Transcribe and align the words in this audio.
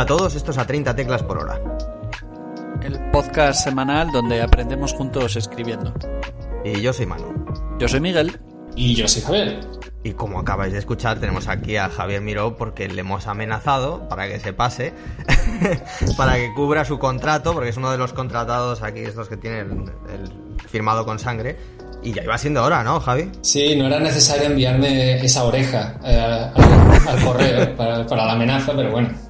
Hola 0.00 0.14
a 0.14 0.16
todos, 0.16 0.34
esto 0.34 0.50
es 0.50 0.56
a 0.56 0.66
30 0.66 0.96
teclas 0.96 1.22
por 1.22 1.36
hora. 1.36 1.60
El 2.82 3.10
podcast 3.10 3.64
semanal 3.64 4.10
donde 4.10 4.40
aprendemos 4.40 4.94
juntos 4.94 5.36
escribiendo. 5.36 5.92
Y 6.64 6.80
yo 6.80 6.94
soy 6.94 7.04
Manu. 7.04 7.44
Yo 7.78 7.86
soy 7.86 8.00
Miguel. 8.00 8.40
Y 8.74 8.94
yo 8.94 9.06
soy 9.06 9.20
Javier. 9.20 9.60
Y 10.02 10.12
como 10.14 10.38
acabáis 10.38 10.72
de 10.72 10.78
escuchar, 10.78 11.20
tenemos 11.20 11.48
aquí 11.48 11.76
a 11.76 11.90
Javier 11.90 12.22
Miró 12.22 12.56
porque 12.56 12.88
le 12.88 13.02
hemos 13.02 13.26
amenazado 13.26 14.08
para 14.08 14.26
que 14.26 14.40
se 14.40 14.54
pase, 14.54 14.94
para 16.16 16.36
que 16.36 16.54
cubra 16.54 16.86
su 16.86 16.98
contrato, 16.98 17.52
porque 17.52 17.68
es 17.68 17.76
uno 17.76 17.90
de 17.90 17.98
los 17.98 18.14
contratados 18.14 18.82
aquí, 18.82 19.00
estos 19.00 19.28
que 19.28 19.36
tienen 19.36 19.92
el, 20.08 20.32
firmado 20.66 21.04
con 21.04 21.18
sangre. 21.18 21.58
Y 22.02 22.14
ya 22.14 22.24
iba 22.24 22.38
siendo 22.38 22.64
hora, 22.64 22.82
¿no, 22.82 23.00
Javi? 23.00 23.30
Sí, 23.42 23.76
no 23.76 23.86
era 23.86 24.00
necesario 24.00 24.46
enviarme 24.46 25.22
esa 25.22 25.44
oreja 25.44 25.96
eh, 26.02 26.50
al, 27.06 27.22
correo 27.22 27.76
para, 27.76 28.06
para 28.06 28.24
la 28.24 28.32
amenaza, 28.32 28.72
pero 28.74 28.92
bueno. 28.92 29.29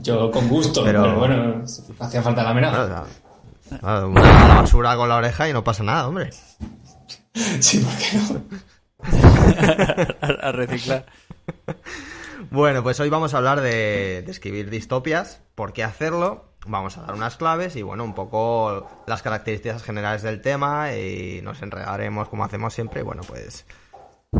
Yo 0.00 0.30
con 0.30 0.48
gusto, 0.48 0.84
pero, 0.84 1.18
bueno, 1.18 1.64
hacía 1.98 2.22
falta 2.22 2.42
la 2.42 2.50
amenaza. 2.50 3.04
una 3.80 4.54
basura 4.60 4.96
con 4.96 5.08
la 5.08 5.16
oreja 5.16 5.48
y 5.48 5.52
no 5.52 5.64
pasa 5.64 5.82
nada, 5.82 6.08
hombre. 6.08 6.30
Sí, 7.60 7.80
¿por 7.80 7.92
qué 7.98 8.16
no? 8.16 8.42
a, 10.40 10.52
reciclar. 10.52 11.04
Bueno, 12.50 12.82
pues 12.82 12.98
hoy 12.98 13.10
vamos 13.10 13.34
a 13.34 13.36
hablar 13.36 13.60
de, 13.60 14.22
de, 14.24 14.30
escribir 14.30 14.70
distopias, 14.70 15.42
por 15.54 15.74
qué 15.74 15.84
hacerlo, 15.84 16.54
vamos 16.66 16.96
a 16.96 17.02
dar 17.02 17.14
unas 17.14 17.36
claves 17.36 17.76
y 17.76 17.82
bueno, 17.82 18.04
un 18.04 18.14
poco 18.14 18.88
las 19.06 19.20
características 19.20 19.82
generales 19.82 20.22
del 20.22 20.40
tema 20.40 20.94
y 20.94 21.40
nos 21.42 21.60
enredaremos 21.60 22.28
como 22.28 22.44
hacemos 22.44 22.72
siempre 22.72 23.00
y 23.00 23.04
bueno, 23.04 23.22
pues, 23.26 23.66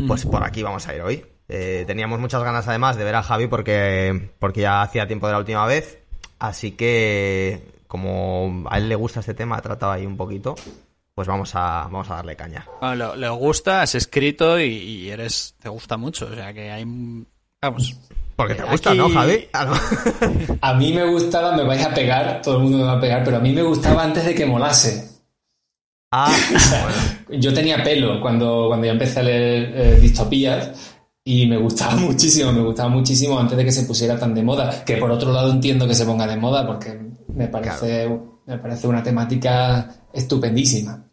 pues 0.07 0.25
por 0.25 0.43
aquí 0.43 0.63
vamos 0.63 0.87
a 0.87 0.95
ir 0.95 1.01
hoy. 1.01 1.36
Eh, 1.49 1.85
teníamos 1.87 2.19
muchas 2.19 2.43
ganas 2.43 2.67
además 2.67 2.97
de 2.97 3.05
ver 3.05 3.15
a 3.15 3.23
Javi 3.23 3.47
porque, 3.47 4.31
porque 4.39 4.61
ya 4.61 4.81
hacía 4.81 5.07
tiempo 5.07 5.27
de 5.27 5.33
la 5.33 5.39
última 5.39 5.65
vez. 5.65 5.99
Así 6.39 6.71
que, 6.71 7.61
como 7.87 8.65
a 8.69 8.77
él 8.77 8.89
le 8.89 8.95
gusta 8.95 9.21
este 9.21 9.33
tema, 9.33 9.57
ha 9.57 9.61
tratado 9.61 9.93
ahí 9.93 10.05
un 10.05 10.17
poquito, 10.17 10.55
pues 11.15 11.27
vamos 11.27 11.55
a, 11.55 11.83
vamos 11.83 12.09
a 12.11 12.15
darle 12.15 12.35
caña. 12.35 12.67
le, 13.15 13.29
gusta, 13.29 13.81
has 13.81 13.95
escrito 13.95 14.59
y, 14.59 15.09
eres 15.09 15.55
te 15.59 15.69
gusta 15.69 15.97
mucho. 15.97 16.27
O 16.31 16.35
sea 16.35 16.53
que 16.53 16.69
hay. 16.69 16.85
Vamos. 17.61 17.95
Porque 18.35 18.53
te 18.53 18.63
gusta, 18.63 18.93
¿no, 18.93 19.09
Javi? 19.09 19.47
a 20.61 20.73
mí 20.75 20.93
me 20.93 21.09
gustaba, 21.09 21.55
me 21.55 21.63
vais 21.63 21.83
a 21.83 21.91
pegar, 21.91 22.39
todo 22.43 22.57
el 22.57 22.63
mundo 22.63 22.77
me 22.77 22.83
va 22.83 22.93
a 22.93 22.99
pegar, 22.99 23.23
pero 23.23 23.37
a 23.37 23.39
mí 23.39 23.51
me 23.51 23.63
gustaba 23.63 24.03
antes 24.03 24.25
de 24.25 24.35
que 24.35 24.45
molase. 24.45 25.09
Ah, 26.11 26.31
Yo 27.29 27.53
tenía 27.53 27.83
pelo 27.83 28.21
cuando, 28.21 28.67
cuando 28.67 28.85
ya 28.85 28.91
empecé 28.91 29.19
a 29.19 29.23
leer 29.23 29.73
eh, 29.75 29.99
distopías 29.99 30.96
y 31.27 31.45
me 31.45 31.57
gustaba 31.57 31.95
muchísimo, 31.97 32.53
me 32.53 32.61
gustaba 32.61 32.87
muchísimo 32.87 33.37
antes 33.37 33.57
de 33.57 33.65
que 33.65 33.71
se 33.71 33.83
pusiera 33.83 34.17
tan 34.17 34.33
de 34.33 34.43
moda, 34.43 34.85
que 34.85 34.95
por 34.95 35.11
otro 35.11 35.33
lado 35.33 35.51
entiendo 35.51 35.85
que 35.85 35.93
se 35.93 36.05
ponga 36.05 36.25
de 36.25 36.37
moda 36.37 36.65
porque 36.65 36.97
me 37.27 37.49
parece, 37.49 38.09
me 38.45 38.57
parece 38.57 38.87
una 38.87 39.03
temática 39.03 39.93
estupendísima. 40.13 41.03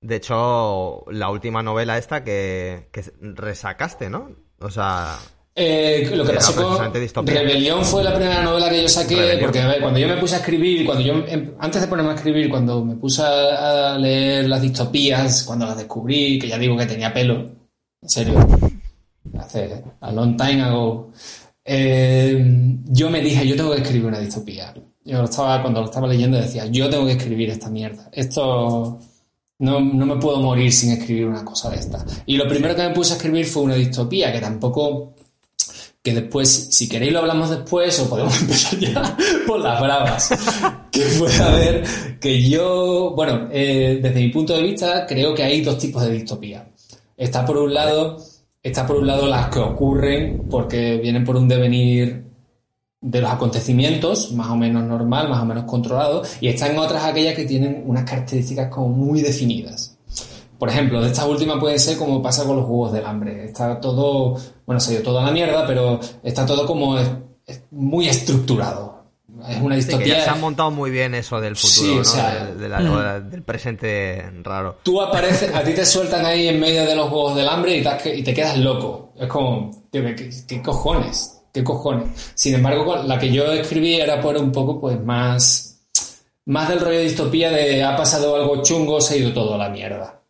De 0.00 0.16
hecho, 0.16 1.04
la 1.12 1.30
última 1.30 1.62
novela 1.62 1.96
esta 1.96 2.24
que, 2.24 2.88
resacaste, 3.20 4.10
¿no? 4.10 4.30
O 4.58 4.68
sea... 4.68 5.16
Eh, 5.54 6.10
lo 6.12 6.24
que 6.24 6.32
pasó 6.32 6.54
con 6.56 7.26
Rebelión 7.26 7.84
fue 7.84 8.02
la 8.02 8.14
primera 8.14 8.42
novela 8.42 8.68
que 8.68 8.82
yo 8.82 8.88
saqué, 8.88 9.38
porque 9.40 9.60
a 9.60 9.68
ver, 9.68 9.80
cuando 9.80 10.00
yo 10.00 10.08
me 10.08 10.16
puse 10.16 10.34
a 10.34 10.38
escribir, 10.38 10.84
cuando 10.84 11.04
yo 11.04 11.14
em, 11.28 11.52
antes 11.60 11.82
de 11.82 11.86
ponerme 11.86 12.12
a 12.12 12.14
escribir, 12.14 12.48
cuando 12.48 12.84
me 12.84 12.96
puse 12.96 13.22
a 13.22 13.96
leer 13.98 14.48
las 14.48 14.62
distopías, 14.62 15.44
cuando 15.44 15.66
las 15.66 15.76
descubrí, 15.76 16.38
que 16.38 16.48
ya 16.48 16.58
digo 16.58 16.76
que 16.76 16.86
tenía 16.86 17.12
pelo, 17.12 17.34
en 18.02 18.08
serio, 18.08 18.34
hace 19.38 19.82
a 20.00 20.12
long 20.12 20.36
time 20.36 20.62
ago, 20.62 21.12
eh, 21.64 22.44
yo 22.86 23.10
me 23.10 23.20
dije, 23.20 23.46
yo 23.46 23.56
tengo 23.56 23.72
que 23.72 23.82
escribir 23.82 24.06
una 24.06 24.18
distopía. 24.18 24.74
Yo 25.04 25.24
estaba, 25.24 25.60
cuando 25.62 25.80
lo 25.80 25.86
estaba 25.86 26.06
leyendo 26.06 26.38
decía, 26.38 26.66
yo 26.66 26.88
tengo 26.88 27.06
que 27.06 27.12
escribir 27.12 27.50
esta 27.50 27.68
mierda. 27.68 28.08
Esto 28.12 28.98
no, 29.58 29.80
no, 29.80 30.06
me 30.06 30.16
puedo 30.16 30.40
morir 30.40 30.72
sin 30.72 30.92
escribir 30.92 31.26
una 31.26 31.44
cosa 31.44 31.70
de 31.70 31.76
esta. 31.76 32.04
Y 32.26 32.36
lo 32.36 32.48
primero 32.48 32.74
que 32.74 32.82
me 32.82 32.94
puse 32.94 33.12
a 33.12 33.16
escribir 33.16 33.46
fue 33.46 33.62
una 33.62 33.74
distopía, 33.74 34.32
que 34.32 34.40
tampoco, 34.40 35.14
que 36.02 36.14
después, 36.14 36.68
si 36.70 36.88
queréis 36.88 37.12
lo 37.12 37.20
hablamos 37.20 37.50
después, 37.50 37.98
o 38.00 38.08
podemos 38.08 38.40
empezar 38.40 38.78
ya 38.78 39.16
por 39.46 39.60
las 39.60 39.80
bravas. 39.80 40.30
que 40.90 41.00
puede 41.18 41.42
haber, 41.42 41.84
que 42.20 42.48
yo, 42.48 43.12
bueno, 43.16 43.48
eh, 43.50 43.98
desde 44.02 44.20
mi 44.20 44.28
punto 44.28 44.54
de 44.54 44.62
vista, 44.62 45.06
creo 45.06 45.34
que 45.34 45.42
hay 45.42 45.62
dos 45.62 45.78
tipos 45.78 46.02
de 46.04 46.12
distopía. 46.12 46.68
Está 47.16 47.44
por 47.44 47.56
un 47.56 47.74
lado 47.74 48.18
Está 48.62 48.86
por 48.86 48.96
un 48.96 49.08
lado 49.08 49.26
las 49.26 49.48
que 49.48 49.58
ocurren 49.58 50.46
porque 50.48 50.98
vienen 50.98 51.24
por 51.24 51.36
un 51.36 51.48
devenir 51.48 52.26
de 53.00 53.20
los 53.20 53.30
acontecimientos, 53.30 54.30
más 54.32 54.48
o 54.50 54.56
menos 54.56 54.84
normal, 54.84 55.28
más 55.28 55.42
o 55.42 55.44
menos 55.44 55.64
controlado, 55.64 56.22
y 56.40 56.46
están 56.46 56.78
otras 56.78 57.04
aquellas 57.04 57.34
que 57.34 57.44
tienen 57.44 57.82
unas 57.84 58.04
características 58.04 58.68
como 58.68 58.88
muy 58.88 59.20
definidas. 59.20 59.98
Por 60.60 60.68
ejemplo, 60.68 61.00
de 61.00 61.08
estas 61.08 61.26
últimas 61.26 61.58
pueden 61.58 61.80
ser 61.80 61.98
como 61.98 62.22
pasa 62.22 62.44
con 62.44 62.54
los 62.54 62.64
juegos 62.64 62.92
del 62.92 63.04
hambre. 63.04 63.46
Está 63.46 63.80
todo, 63.80 64.36
bueno, 64.64 64.78
se 64.78 64.92
ha 64.92 64.94
ido 64.94 65.02
todo 65.02 65.18
a 65.18 65.24
la 65.24 65.32
mierda, 65.32 65.66
pero 65.66 65.98
está 66.22 66.46
todo 66.46 66.64
como 66.64 66.96
muy 67.72 68.06
estructurado. 68.06 68.91
Es 69.48 69.60
una 69.60 69.76
distopía. 69.76 70.24
se 70.24 70.30
han 70.30 70.40
montado 70.40 70.70
muy 70.70 70.90
bien 70.90 71.14
eso 71.14 71.40
del 71.40 71.56
futuro, 71.56 72.02
mm. 72.02 73.30
del 73.30 73.42
presente 73.42 74.30
raro. 74.42 74.78
Tú 74.82 75.00
apareces, 75.00 75.54
a 75.54 75.62
ti 75.62 75.74
te 75.74 75.84
sueltan 75.84 76.24
ahí 76.24 76.48
en 76.48 76.60
medio 76.60 76.84
de 76.84 76.94
los 76.94 77.08
juegos 77.08 77.36
del 77.36 77.48
hambre 77.48 77.76
y 77.76 78.22
te, 78.22 78.34
quedas 78.34 78.58
loco. 78.58 79.12
Es 79.18 79.28
como, 79.28 79.88
¿qué, 79.90 80.62
cojones? 80.62 81.42
¿Qué 81.52 81.62
cojones? 81.62 82.32
Sin 82.34 82.54
embargo, 82.54 82.96
la 82.96 83.18
que 83.18 83.32
yo 83.32 83.52
escribí 83.52 83.96
era 83.96 84.20
por 84.20 84.36
un 84.36 84.52
poco, 84.52 84.80
pues, 84.80 85.02
más, 85.02 85.86
más 86.46 86.68
del 86.68 86.80
rollo 86.80 86.98
de 86.98 87.04
distopía 87.04 87.50
de 87.50 87.82
ha 87.82 87.96
pasado 87.96 88.36
algo 88.36 88.62
chungo, 88.62 89.00
se 89.00 89.14
ha 89.14 89.16
ido 89.18 89.32
todo 89.32 89.54
a 89.54 89.58
la 89.58 89.68
mierda. 89.68 90.22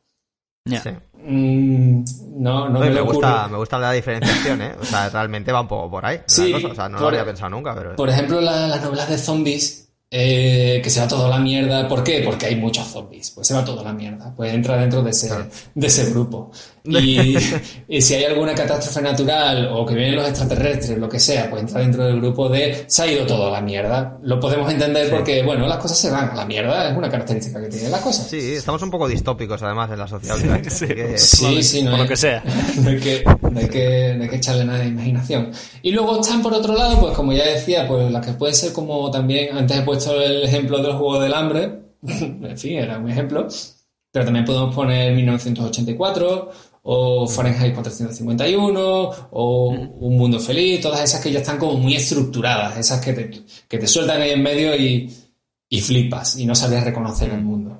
Mm, 1.24 2.04
no, 2.36 2.68
no 2.68 2.80
me, 2.80 3.00
gusta, 3.00 3.48
me 3.48 3.56
gusta 3.56 3.78
la 3.78 3.92
diferenciación, 3.92 4.62
¿eh? 4.62 4.74
O 4.80 4.84
sea, 4.84 5.08
realmente 5.12 5.52
va 5.52 5.60
un 5.60 5.68
poco 5.68 5.90
por 5.90 6.04
ahí. 6.04 6.20
Sí, 6.26 6.52
O 6.52 6.74
sea, 6.74 6.88
no 6.88 6.98
lo 6.98 7.08
había 7.08 7.24
pensado 7.24 7.50
nunca, 7.50 7.74
pero... 7.74 7.96
Por 7.96 8.08
ejemplo, 8.08 8.40
las 8.40 8.82
novelas 8.82 9.08
de 9.08 9.18
zombies 9.18 9.82
eh, 10.14 10.82
que 10.84 10.90
se 10.90 11.00
va 11.00 11.08
todo 11.08 11.24
a 11.24 11.30
la 11.30 11.38
mierda. 11.38 11.88
¿Por 11.88 12.04
qué? 12.04 12.20
Porque 12.22 12.44
hay 12.44 12.56
muchos 12.56 12.86
zombies. 12.86 13.30
Pues 13.30 13.46
se 13.48 13.54
va 13.54 13.64
todo 13.64 13.80
a 13.80 13.84
la 13.84 13.94
mierda. 13.94 14.34
Pues 14.36 14.52
entra 14.52 14.76
dentro 14.76 15.02
de 15.02 15.10
ese, 15.10 15.30
de 15.74 15.86
ese 15.86 16.10
grupo. 16.10 16.50
Y, 17.88 18.00
si 18.00 18.14
hay 18.14 18.24
alguna 18.24 18.54
catástrofe 18.54 19.02
natural 19.02 19.68
o 19.72 19.84
que 19.86 19.94
vienen 19.94 20.16
los 20.16 20.28
extraterrestres, 20.28 20.98
lo 20.98 21.08
que 21.08 21.20
sea, 21.20 21.48
pues 21.48 21.62
entra 21.62 21.80
dentro 21.80 22.04
del 22.04 22.20
grupo 22.20 22.48
de 22.48 22.84
se 22.86 23.02
ha 23.02 23.06
ido 23.06 23.26
todo 23.26 23.48
a 23.48 23.50
la 23.52 23.60
mierda. 23.60 24.18
Lo 24.22 24.40
podemos 24.40 24.70
entender 24.72 25.10
porque, 25.10 25.42
bueno, 25.42 25.66
las 25.66 25.78
cosas 25.78 25.98
se 25.98 26.10
van 26.10 26.30
a 26.30 26.34
la 26.34 26.46
mierda. 26.46 26.90
Es 26.90 26.96
una 26.96 27.08
característica 27.08 27.60
que 27.60 27.68
tienen 27.68 27.90
las 27.90 28.00
cosas. 28.00 28.26
Sí, 28.28 28.54
estamos 28.54 28.82
un 28.82 28.90
poco 28.90 29.06
distópicos 29.06 29.62
además 29.62 29.90
en 29.90 29.98
la 29.98 30.08
sociedad. 30.08 30.36
sí, 30.70 31.62
sí, 31.62 31.82
no 31.82 31.90
por 31.92 32.00
lo 32.00 32.08
que 32.08 32.16
sea. 32.16 32.42
No 32.82 32.90
hay 32.90 32.98
que, 32.98 33.22
no 33.24 33.60
hay 33.60 33.68
que, 33.68 34.14
no 34.16 34.22
hay 34.24 34.30
que 34.30 34.36
echarle 34.36 34.64
nada 34.64 34.78
de 34.78 34.86
imaginación. 34.86 35.52
Y 35.82 35.92
luego 35.92 36.20
están 36.20 36.42
por 36.42 36.54
otro 36.54 36.74
lado, 36.74 36.98
pues 37.00 37.14
como 37.14 37.32
ya 37.32 37.44
decía, 37.46 37.86
pues 37.86 38.10
las 38.10 38.24
que 38.24 38.32
pueden 38.32 38.54
ser 38.54 38.72
como 38.72 39.10
también, 39.10 39.56
antes 39.56 39.78
he 39.78 39.82
puesto 39.82 40.20
el 40.20 40.44
ejemplo 40.44 40.78
del 40.78 40.92
juego 40.92 41.20
del 41.20 41.34
hambre, 41.34 41.82
en 42.02 42.58
fin, 42.58 42.78
era 42.78 42.98
un 42.98 43.10
ejemplo, 43.10 43.46
pero 44.10 44.24
también 44.24 44.44
podemos 44.44 44.74
poner 44.74 45.14
1984 45.14 46.50
o 46.82 47.28
Fahrenheit 47.28 47.74
451 47.74 49.28
o 49.30 49.68
Un 49.68 50.16
Mundo 50.16 50.40
Feliz, 50.40 50.80
todas 50.80 51.02
esas 51.02 51.20
que 51.20 51.30
ya 51.30 51.40
están 51.40 51.58
como 51.58 51.74
muy 51.74 51.94
estructuradas, 51.94 52.76
esas 52.76 53.04
que 53.04 53.12
te, 53.12 53.30
que 53.68 53.78
te 53.78 53.86
sueltan 53.86 54.20
ahí 54.20 54.30
en 54.30 54.42
medio 54.42 54.74
y, 54.76 55.10
y 55.68 55.80
flipas 55.80 56.38
y 56.38 56.46
no 56.46 56.54
sabes 56.54 56.84
reconocer 56.84 57.30
el 57.30 57.40
mundo. 57.40 57.78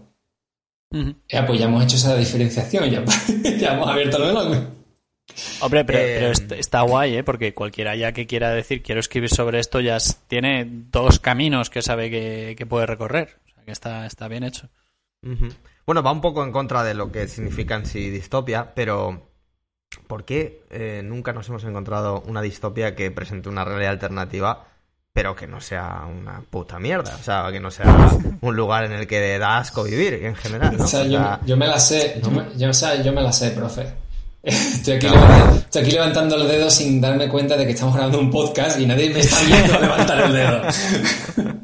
Ya, 1.29 1.47
pues 1.47 1.59
ya 1.59 1.67
hemos 1.67 1.83
hecho 1.85 1.97
esa 1.97 2.15
diferenciación, 2.17 2.91
ya, 2.91 3.05
ya 3.59 3.75
hemos 3.75 3.89
abierto 3.89 4.19
el 4.19 4.27
melón. 4.29 4.83
Hombre, 5.61 5.85
pero, 5.85 5.99
eh, 5.99 6.33
está 6.59 6.83
guay, 6.83 7.17
¿eh? 7.17 7.25
Porque 7.25 7.55
cualquiera 7.55 7.97
ya 7.97 8.13
que 8.13 8.27
quiera 8.27 8.51
decir 8.51 8.83
quiero 8.83 9.01
escribir 9.01 9.31
sobre 9.31 9.61
esto 9.61 9.81
ya 9.81 9.97
tiene 10.29 10.67
dos 10.69 11.19
caminos 11.19 11.71
que 11.71 11.81
sabe 11.81 12.11
que, 12.11 12.67
puede 12.67 12.87
recorrer. 12.87 13.39
O 13.47 13.55
sea, 13.55 13.65
que 13.65 13.73
está, 13.73 14.07
está 14.07 14.29
bien 14.29 14.45
hecho. 14.45 14.69
Bueno, 15.85 16.03
va 16.03 16.13
un 16.13 16.21
poco 16.21 16.45
en 16.45 16.53
contra 16.53 16.85
de 16.85 16.95
lo 16.95 17.11
que 17.11 17.27
significa 17.27 17.75
en 17.75 17.87
sí 17.87 18.11
distopia, 18.11 18.73
pero 18.75 19.31
¿por 20.07 20.25
qué 20.25 20.65
eh, 20.71 21.03
nunca 21.05 21.33
nos 21.33 21.49
hemos 21.49 21.65
encontrado 21.65 22.23
una 22.27 22.41
distopia 22.41 22.95
que 22.95 23.11
presente 23.11 23.49
una 23.49 23.65
realidad 23.65 23.93
alternativa, 23.93 24.67
pero 25.13 25.35
que 25.35 25.47
no 25.47 25.61
sea 25.61 26.07
una 26.07 26.41
puta 26.49 26.79
mierda? 26.79 27.17
O 27.19 27.23
sea, 27.23 27.49
que 27.51 27.61
no 27.61 27.71
sea 27.71 28.11
un 28.41 28.57
lugar 28.57 28.85
en 28.85 28.93
el 28.93 29.07
que 29.07 29.39
da 29.39 29.59
asco 29.59 29.83
vivir 29.83 30.15
en 30.15 30.37
general. 30.37 30.81
O 30.81 30.87
sea, 30.87 31.05
yo, 31.45 31.57
me 31.57 31.67
la 31.67 31.81
sé, 31.81 32.21
yo, 32.23 32.31
me, 32.31 32.45
yo 32.57 33.13
me 33.13 33.23
la 33.23 33.33
sé, 33.33 33.51
profe. 33.51 34.03
Estoy 34.43 34.95
aquí, 34.95 35.09
levantando, 35.09 35.57
estoy 35.57 35.83
aquí, 35.83 35.91
levantando, 35.93 36.37
el 36.37 36.49
dedo 36.49 36.69
sin 36.69 37.01
darme 37.01 37.29
cuenta 37.29 37.57
de 37.57 37.65
que 37.65 37.73
estamos 37.73 37.95
grabando 37.95 38.19
un 38.19 38.29
podcast 38.29 38.79
y 38.81 38.87
nadie 38.87 39.11
me 39.11 39.21
está 39.21 39.41
viendo 39.43 39.79
levantar 39.81 40.21
el 40.21 40.33
dedo. 40.33 40.63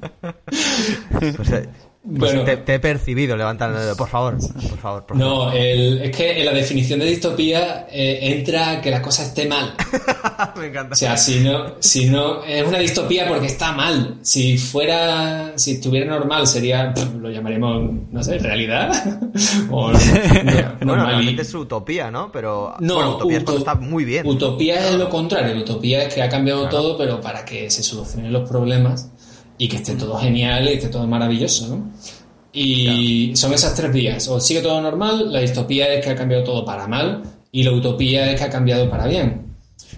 Pues, 1.18 1.68
Pues 2.16 2.64
te, 2.64 2.74
he 2.74 2.78
percibido 2.78 3.36
levantando 3.36 3.78
por 3.96 4.08
favor, 4.08 4.38
por 4.38 4.78
favor. 4.78 5.04
no, 5.16 5.52
es 5.52 6.16
que 6.16 6.40
en 6.40 6.46
la 6.46 6.52
definición 6.52 7.00
de 7.00 7.06
distopía 7.06 7.86
eh, 7.90 8.18
entra 8.22 8.80
que 8.80 8.90
la 8.90 9.02
cosa 9.02 9.24
esté 9.24 9.46
mal. 9.46 9.74
Me 10.56 10.66
encanta. 10.66 10.94
O 10.94 10.96
sea, 10.96 11.16
si 11.16 11.40
no, 11.40 11.74
si 11.80 12.08
no, 12.08 12.42
es 12.44 12.66
una 12.66 12.78
distopía 12.78 13.28
porque 13.28 13.46
está 13.46 13.72
mal. 13.72 14.18
Si 14.22 14.56
fuera, 14.56 15.52
si 15.56 15.72
estuviera 15.72 16.06
normal, 16.06 16.46
sería, 16.46 16.94
lo 17.20 17.30
llamaremos, 17.30 17.92
no 18.10 18.22
sé, 18.22 18.38
realidad. 18.38 18.90
o 19.70 19.92
bueno, 20.84 21.20
es 21.20 21.54
utopía, 21.54 22.10
¿no? 22.10 22.32
Pero 22.32 22.74
no, 22.80 23.16
utopía 23.16 23.38
está 23.38 23.74
muy 23.74 24.04
bien. 24.04 24.26
Utopía 24.26 24.88
es 24.88 24.94
lo 24.94 25.08
contrario. 25.08 25.60
Utopía 25.60 26.04
es 26.04 26.14
que 26.14 26.22
ha 26.22 26.28
cambiado 26.28 26.68
todo, 26.68 26.96
pero 26.96 27.20
para 27.20 27.44
que 27.44 27.70
se 27.70 27.82
solucionen 27.82 28.32
los 28.32 28.48
problemas 28.48 29.10
y 29.58 29.68
que 29.68 29.76
esté 29.76 29.94
todo 29.94 30.16
genial 30.18 30.68
y 30.68 30.74
esté 30.74 30.88
todo 30.88 31.06
maravilloso, 31.06 31.68
¿no? 31.68 31.92
Y 32.52 33.32
son 33.36 33.52
esas 33.52 33.74
tres 33.74 33.92
vías. 33.92 34.26
O 34.28 34.40
sigue 34.40 34.62
todo 34.62 34.80
normal, 34.80 35.32
la 35.32 35.40
distopía 35.40 35.92
es 35.92 36.04
que 36.04 36.10
ha 36.10 36.16
cambiado 36.16 36.44
todo 36.44 36.64
para 36.64 36.86
mal 36.86 37.22
y 37.52 37.62
la 37.62 37.72
utopía 37.72 38.32
es 38.32 38.38
que 38.38 38.46
ha 38.46 38.50
cambiado 38.50 38.88
para 38.88 39.06
bien. 39.06 39.46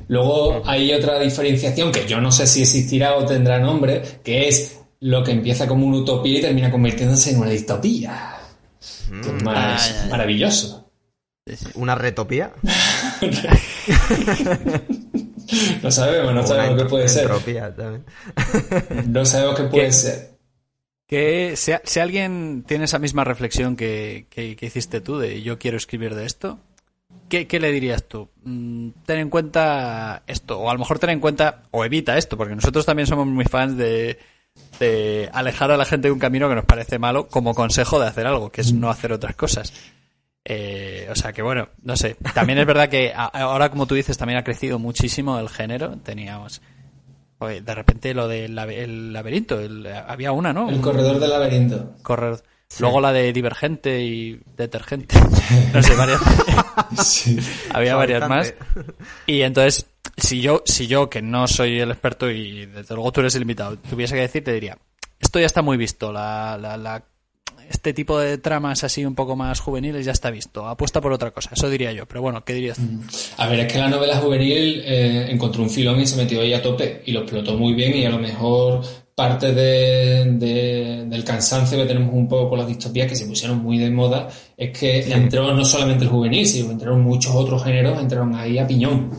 Luego 0.09 0.63
hay 0.67 0.93
otra 0.93 1.21
diferenciación 1.21 1.93
que 1.93 2.07
yo 2.07 2.21
no 2.21 2.33
sé 2.33 2.47
si 2.47 2.63
existirá 2.63 3.17
o 3.17 3.25
tendrá 3.25 3.61
nombre, 3.61 4.03
que 4.25 4.49
es 4.49 4.81
lo 5.01 5.23
que 5.23 5.33
empieza 5.33 5.69
como 5.69 5.87
una 5.87 5.99
utopía 5.99 6.39
y 6.39 6.43
termina 6.43 6.71
convirtiéndose 6.71 7.31
en 7.31 7.39
una 7.39 7.51
distopía. 7.51 8.37
Mm. 9.11 9.45
más 9.45 9.91
ah, 9.91 10.07
maravilloso. 10.11 10.91
¿Una 11.75 11.95
retopía? 11.95 12.53
no 15.83 15.91
sabemos, 15.91 16.35
no 16.35 16.47
sabemos 16.47 16.83
qué 16.83 16.89
puede 16.89 17.09
ser. 17.09 17.31
no 19.07 19.25
sabemos 19.25 19.57
qué 19.57 19.65
puede 19.65 19.93
ser. 19.93 20.31
Que 21.07 21.55
si, 21.57 21.99
alguien 21.99 22.65
tiene 22.67 22.85
esa 22.85 23.01
misma 23.01 23.25
reflexión 23.25 23.75
que, 23.75 24.27
hiciste 24.61 25.01
tú 25.01 25.19
de 25.19 25.43
yo 25.43 25.59
quiero 25.59 25.77
escribir 25.77 26.15
de 26.15 26.25
esto, 26.25 26.61
¿qué, 27.29 27.47
le 27.59 27.73
dirías 27.73 28.05
tú? 28.05 28.29
Mm, 28.45 28.91
ten 29.05 29.19
en 29.19 29.31
cuenta 29.31 30.23
esto, 30.29 30.61
o 30.61 30.71
a 30.71 30.73
lo 30.73 30.79
mejor 30.79 31.01
ten 31.01 31.11
en 31.11 31.21
cuenta, 31.21 31.63
o 31.73 31.85
evita 31.85 32.17
esto, 32.17 32.37
porque 32.37 32.55
nosotros 32.55 32.87
también 32.87 33.09
somos 33.09 33.27
muy 33.27 33.45
fans 33.45 33.77
de, 33.77 34.19
de 34.79 35.29
alejar 35.33 35.73
a 35.73 35.77
la 35.77 35.85
gente 35.85 36.07
de 36.09 36.13
un 36.13 36.21
camino 36.21 36.49
que 36.49 36.55
nos 36.55 36.65
parece 36.65 37.01
malo 37.01 37.27
como 37.27 37.55
consejo 37.55 37.99
de 37.99 38.07
hacer 38.07 38.29
algo, 38.29 38.51
que 38.51 38.61
es 38.61 38.73
no 38.73 38.89
hacer 38.89 39.13
otras 39.13 39.35
cosas. 39.35 39.73
Eh, 40.53 41.07
o 41.09 41.15
sea 41.15 41.33
que 41.33 41.43
bueno, 41.43 41.69
no 41.85 41.97
sé. 41.97 42.17
También 42.35 42.59
es 42.59 42.67
verdad 42.67 42.89
que 42.89 43.13
ahora, 43.15 43.71
como 43.71 43.87
tú 43.87 43.95
dices, 43.95 44.19
también 44.19 44.37
ha 44.37 44.43
crecido 44.43 44.81
muchísimo 44.81 45.39
el 45.39 45.49
género. 45.49 45.97
Teníamos. 45.99 46.61
de 47.39 47.73
repente 47.73 48.13
lo 48.15 48.27
del 48.27 48.57
laberinto. 48.57 49.61
había 50.09 50.33
una, 50.33 50.53
¿no? 50.53 50.69
El 50.69 50.81
corredor 50.81 51.21
del 51.21 51.31
laberinto. 51.31 51.93
Corredor. 52.03 52.43
Luego 52.81 53.01
la 53.01 53.13
de 53.13 53.33
divergente 53.33 54.01
y 54.01 54.41
detergente. 54.57 55.21
No 55.73 55.83
sé, 55.83 55.95
varias. 55.95 56.21
Había 57.73 57.95
varias 57.95 58.29
más. 58.29 58.55
Y 59.27 59.43
entonces, 59.43 59.87
si 60.17 60.41
yo, 60.41 60.63
si 60.65 60.89
yo, 60.89 61.09
que 61.09 61.23
no 61.23 61.47
soy 61.47 61.79
el 61.79 61.93
experto 61.93 62.29
y 62.29 62.67
desde 62.67 62.95
luego 62.95 63.13
tú 63.13 63.21
eres 63.21 63.37
el 63.37 63.43
invitado, 63.43 63.77
tuviese 63.79 64.15
que 64.15 64.21
decir, 64.23 64.45
te 64.45 64.53
diría, 64.53 64.79
esto 65.21 65.39
ya 65.39 65.47
está 65.47 65.63
muy 65.63 65.77
visto. 65.77 66.13
La, 66.13 66.59
la, 66.61 66.77
la 66.77 67.03
este 67.71 67.95
tipo 67.95 68.19
de 68.19 68.37
tramas 68.37 68.83
así 68.83 69.05
un 69.05 69.15
poco 69.15 69.37
más 69.37 69.61
juveniles 69.61 70.05
ya 70.05 70.11
está 70.11 70.31
visto. 70.31 70.67
Apuesta 70.67 71.01
por 71.01 71.13
otra 71.13 71.31
cosa, 71.31 71.51
eso 71.53 71.71
diría 71.71 71.93
yo. 71.93 72.05
Pero 72.05 72.21
bueno, 72.21 72.45
¿qué 72.45 72.53
dirías? 72.53 72.81
Mm. 72.81 73.01
A 73.37 73.47
ver, 73.47 73.61
es 73.61 73.73
que 73.73 73.79
la 73.79 73.89
novela 73.89 74.17
juvenil 74.17 74.83
eh, 74.85 75.29
encontró 75.31 75.63
un 75.63 75.71
filón 75.71 76.01
y 76.01 76.07
se 76.07 76.17
metió 76.17 76.41
ahí 76.41 76.53
a 76.53 76.61
tope 76.61 77.03
y 77.07 77.13
lo 77.13 77.21
explotó 77.21 77.57
muy 77.57 77.75
bien 77.75 77.97
y 77.97 78.05
a 78.05 78.11
lo 78.11 78.19
mejor 78.19 78.83
parte 79.15 79.53
de, 79.55 81.05
del 81.07 81.25
cansancio 81.25 81.79
que 81.79 81.85
tenemos 81.85 82.13
un 82.13 82.27
poco 82.27 82.51
con 82.51 82.59
las 82.59 82.67
distopías 82.67 83.07
que 83.07 83.15
se 83.15 83.27
pusieron 83.27 83.59
muy 83.59 83.79
de 83.79 83.91
moda 83.91 84.29
es 84.57 84.77
que 84.77 85.13
entró 85.13 85.55
no 85.55 85.65
solamente 85.65 86.05
el 86.05 86.11
juvenil, 86.11 86.47
sino 86.47 86.73
entraron 86.73 87.03
muchos 87.03 87.33
otros 87.35 87.63
géneros, 87.63 88.01
entraron 88.01 88.35
ahí 88.35 88.59
a 88.59 88.67
piñón. 88.67 89.11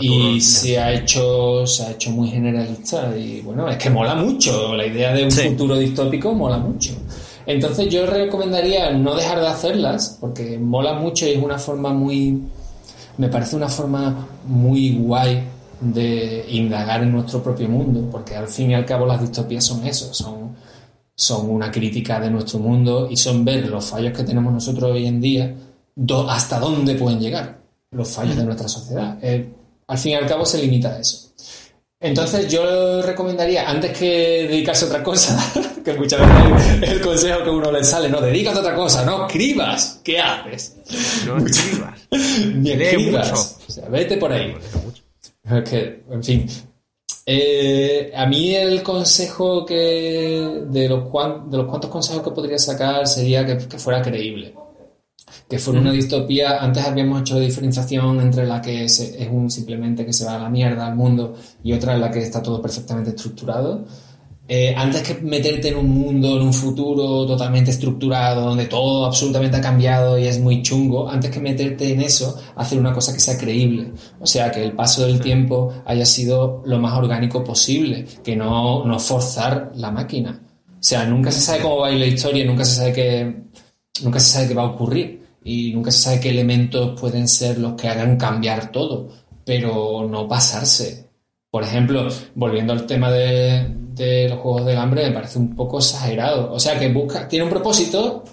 y 0.00 0.40
se 0.40 0.78
ha 0.78 0.92
hecho 0.92 1.66
se 1.66 1.82
ha 1.82 1.90
hecho 1.90 2.10
muy 2.10 2.30
generalista 2.30 3.14
y 3.14 3.42
bueno 3.42 3.68
es 3.68 3.76
que 3.76 3.90
mola 3.90 4.14
mucho 4.14 4.74
la 4.74 4.86
idea 4.86 5.12
de 5.12 5.24
un 5.24 5.30
futuro 5.30 5.76
distópico 5.76 6.32
mola 6.32 6.56
mucho 6.56 6.96
entonces 7.46 7.88
yo 7.88 8.06
recomendaría 8.06 8.90
no 8.92 9.14
dejar 9.14 9.40
de 9.40 9.48
hacerlas, 9.48 10.18
porque 10.20 10.58
mola 10.58 10.94
mucho 10.94 11.26
y 11.26 11.30
es 11.30 11.42
una 11.42 11.58
forma 11.58 11.92
muy, 11.92 12.42
me 13.18 13.28
parece 13.28 13.56
una 13.56 13.68
forma 13.68 14.28
muy 14.46 14.96
guay 14.96 15.42
de 15.80 16.44
indagar 16.48 17.02
en 17.02 17.12
nuestro 17.12 17.42
propio 17.42 17.68
mundo, 17.68 18.08
porque 18.10 18.36
al 18.36 18.48
fin 18.48 18.70
y 18.70 18.74
al 18.74 18.84
cabo 18.84 19.06
las 19.06 19.20
distopías 19.20 19.64
son 19.64 19.84
eso, 19.86 20.14
son, 20.14 20.56
son 21.14 21.50
una 21.50 21.70
crítica 21.70 22.20
de 22.20 22.30
nuestro 22.30 22.60
mundo 22.60 23.08
y 23.10 23.16
son 23.16 23.44
ver 23.44 23.68
los 23.68 23.84
fallos 23.86 24.16
que 24.16 24.22
tenemos 24.22 24.52
nosotros 24.52 24.92
hoy 24.92 25.06
en 25.06 25.20
día, 25.20 25.54
hasta 26.28 26.58
dónde 26.58 26.94
pueden 26.94 27.20
llegar 27.20 27.60
los 27.90 28.08
fallos 28.08 28.36
de 28.36 28.44
nuestra 28.44 28.68
sociedad. 28.68 29.18
Eh, 29.22 29.52
al 29.86 29.98
fin 29.98 30.12
y 30.12 30.14
al 30.14 30.26
cabo 30.26 30.46
se 30.46 30.62
limita 30.62 30.90
a 30.94 30.98
eso. 31.00 31.31
Entonces 32.02 32.48
yo 32.50 33.00
recomendaría, 33.00 33.70
antes 33.70 33.96
que 33.96 34.46
dedicarse 34.48 34.84
a 34.84 34.88
otra 34.88 35.02
cosa, 35.04 35.38
que 35.84 35.92
muchas 35.94 36.20
veces 36.20 36.82
es 36.82 36.90
el 36.90 37.00
consejo 37.00 37.44
que 37.44 37.50
uno 37.50 37.70
le 37.70 37.84
sale, 37.84 38.08
no, 38.08 38.20
dedícate 38.20 38.58
a 38.58 38.60
otra 38.60 38.74
cosa, 38.74 39.04
no 39.04 39.26
escribas, 39.26 40.00
¿qué 40.02 40.20
haces? 40.20 40.74
No 41.26 41.38
escribas. 41.38 42.00
Ni 42.56 42.72
escribas. 42.72 43.56
O 43.68 43.70
sea, 43.70 43.88
vete 43.88 44.16
por 44.16 44.32
ahí. 44.32 44.52
Es 45.44 45.70
que, 45.70 46.02
en 46.10 46.24
fin. 46.24 46.46
Eh, 47.24 48.12
a 48.16 48.26
mí 48.26 48.52
el 48.56 48.82
consejo 48.82 49.64
que 49.64 50.64
de 50.66 50.88
los, 50.88 51.04
de 51.48 51.56
los 51.56 51.66
cuantos 51.68 51.88
consejos 51.88 52.22
que 52.22 52.30
podría 52.32 52.58
sacar 52.58 53.06
sería 53.06 53.46
que 53.46 53.78
fuera 53.78 54.02
creíble 54.02 54.52
que 55.52 55.58
fuera 55.58 55.80
una 55.80 55.92
distopía, 55.92 56.62
antes 56.62 56.82
habíamos 56.82 57.20
hecho 57.20 57.34
la 57.34 57.40
diferenciación 57.40 58.18
entre 58.22 58.46
la 58.46 58.62
que 58.62 58.84
es, 58.84 59.14
un 59.30 59.50
simplemente 59.50 60.06
que 60.06 60.12
se 60.14 60.24
va 60.24 60.36
a 60.36 60.38
la 60.38 60.48
mierda 60.48 60.86
al 60.86 60.96
mundo 60.96 61.34
y 61.62 61.74
otra 61.74 61.92
en 61.92 62.00
la 62.00 62.10
que 62.10 62.20
está 62.20 62.42
todo 62.42 62.62
perfectamente 62.62 63.10
estructurado. 63.10 63.84
Eh, 64.48 64.74
antes 64.74 65.02
que 65.02 65.20
meterte 65.20 65.68
en 65.68 65.76
un 65.76 65.90
mundo, 65.90 66.38
en 66.38 66.46
un 66.46 66.54
futuro 66.54 67.26
totalmente 67.26 67.70
estructurado, 67.70 68.46
donde 68.46 68.64
todo 68.64 69.04
absolutamente 69.04 69.58
ha 69.58 69.60
cambiado 69.60 70.18
y 70.18 70.26
es 70.26 70.40
muy 70.40 70.62
chungo, 70.62 71.10
antes 71.10 71.30
que 71.30 71.38
meterte 71.38 71.92
en 71.92 72.00
eso, 72.00 72.34
hacer 72.56 72.78
una 72.78 72.94
cosa 72.94 73.12
que 73.12 73.20
sea 73.20 73.36
creíble. 73.36 73.92
O 74.20 74.26
sea, 74.26 74.50
que 74.50 74.64
el 74.64 74.72
paso 74.72 75.04
del 75.04 75.20
tiempo 75.20 75.70
haya 75.84 76.06
sido 76.06 76.62
lo 76.64 76.78
más 76.78 76.96
orgánico 76.96 77.44
posible, 77.44 78.06
que 78.24 78.34
no, 78.34 78.86
no 78.86 78.98
forzar 78.98 79.72
la 79.74 79.90
máquina. 79.90 80.40
O 80.66 80.82
sea, 80.82 81.04
nunca 81.04 81.30
se 81.30 81.42
sabe 81.42 81.60
cómo 81.60 81.80
va 81.80 81.88
a 81.88 81.92
ir 81.92 82.00
la 82.00 82.06
historia, 82.06 82.42
nunca 82.46 82.64
se 82.64 82.76
sabe 82.76 82.92
qué, 82.94 83.36
nunca 84.02 84.18
se 84.18 84.30
sabe 84.30 84.48
qué 84.48 84.54
va 84.54 84.62
a 84.62 84.68
ocurrir 84.68 85.21
y 85.44 85.72
nunca 85.72 85.90
se 85.90 85.98
sabe 85.98 86.20
qué 86.20 86.30
elementos 86.30 86.98
pueden 87.00 87.28
ser 87.28 87.58
los 87.58 87.74
que 87.74 87.88
hagan 87.88 88.16
cambiar 88.16 88.70
todo, 88.70 89.08
pero 89.44 90.06
no 90.08 90.28
pasarse. 90.28 91.10
Por 91.50 91.64
ejemplo, 91.64 92.08
volviendo 92.34 92.72
al 92.72 92.86
tema 92.86 93.10
de, 93.10 93.66
de 93.94 94.28
los 94.28 94.38
Juegos 94.38 94.66
del 94.66 94.78
Hambre, 94.78 95.06
me 95.08 95.12
parece 95.14 95.38
un 95.38 95.54
poco 95.54 95.78
exagerado. 95.78 96.52
O 96.52 96.58
sea, 96.58 96.78
que 96.78 96.92
busca, 96.92 97.28
tiene 97.28 97.44
un 97.44 97.50
propósito, 97.50 98.24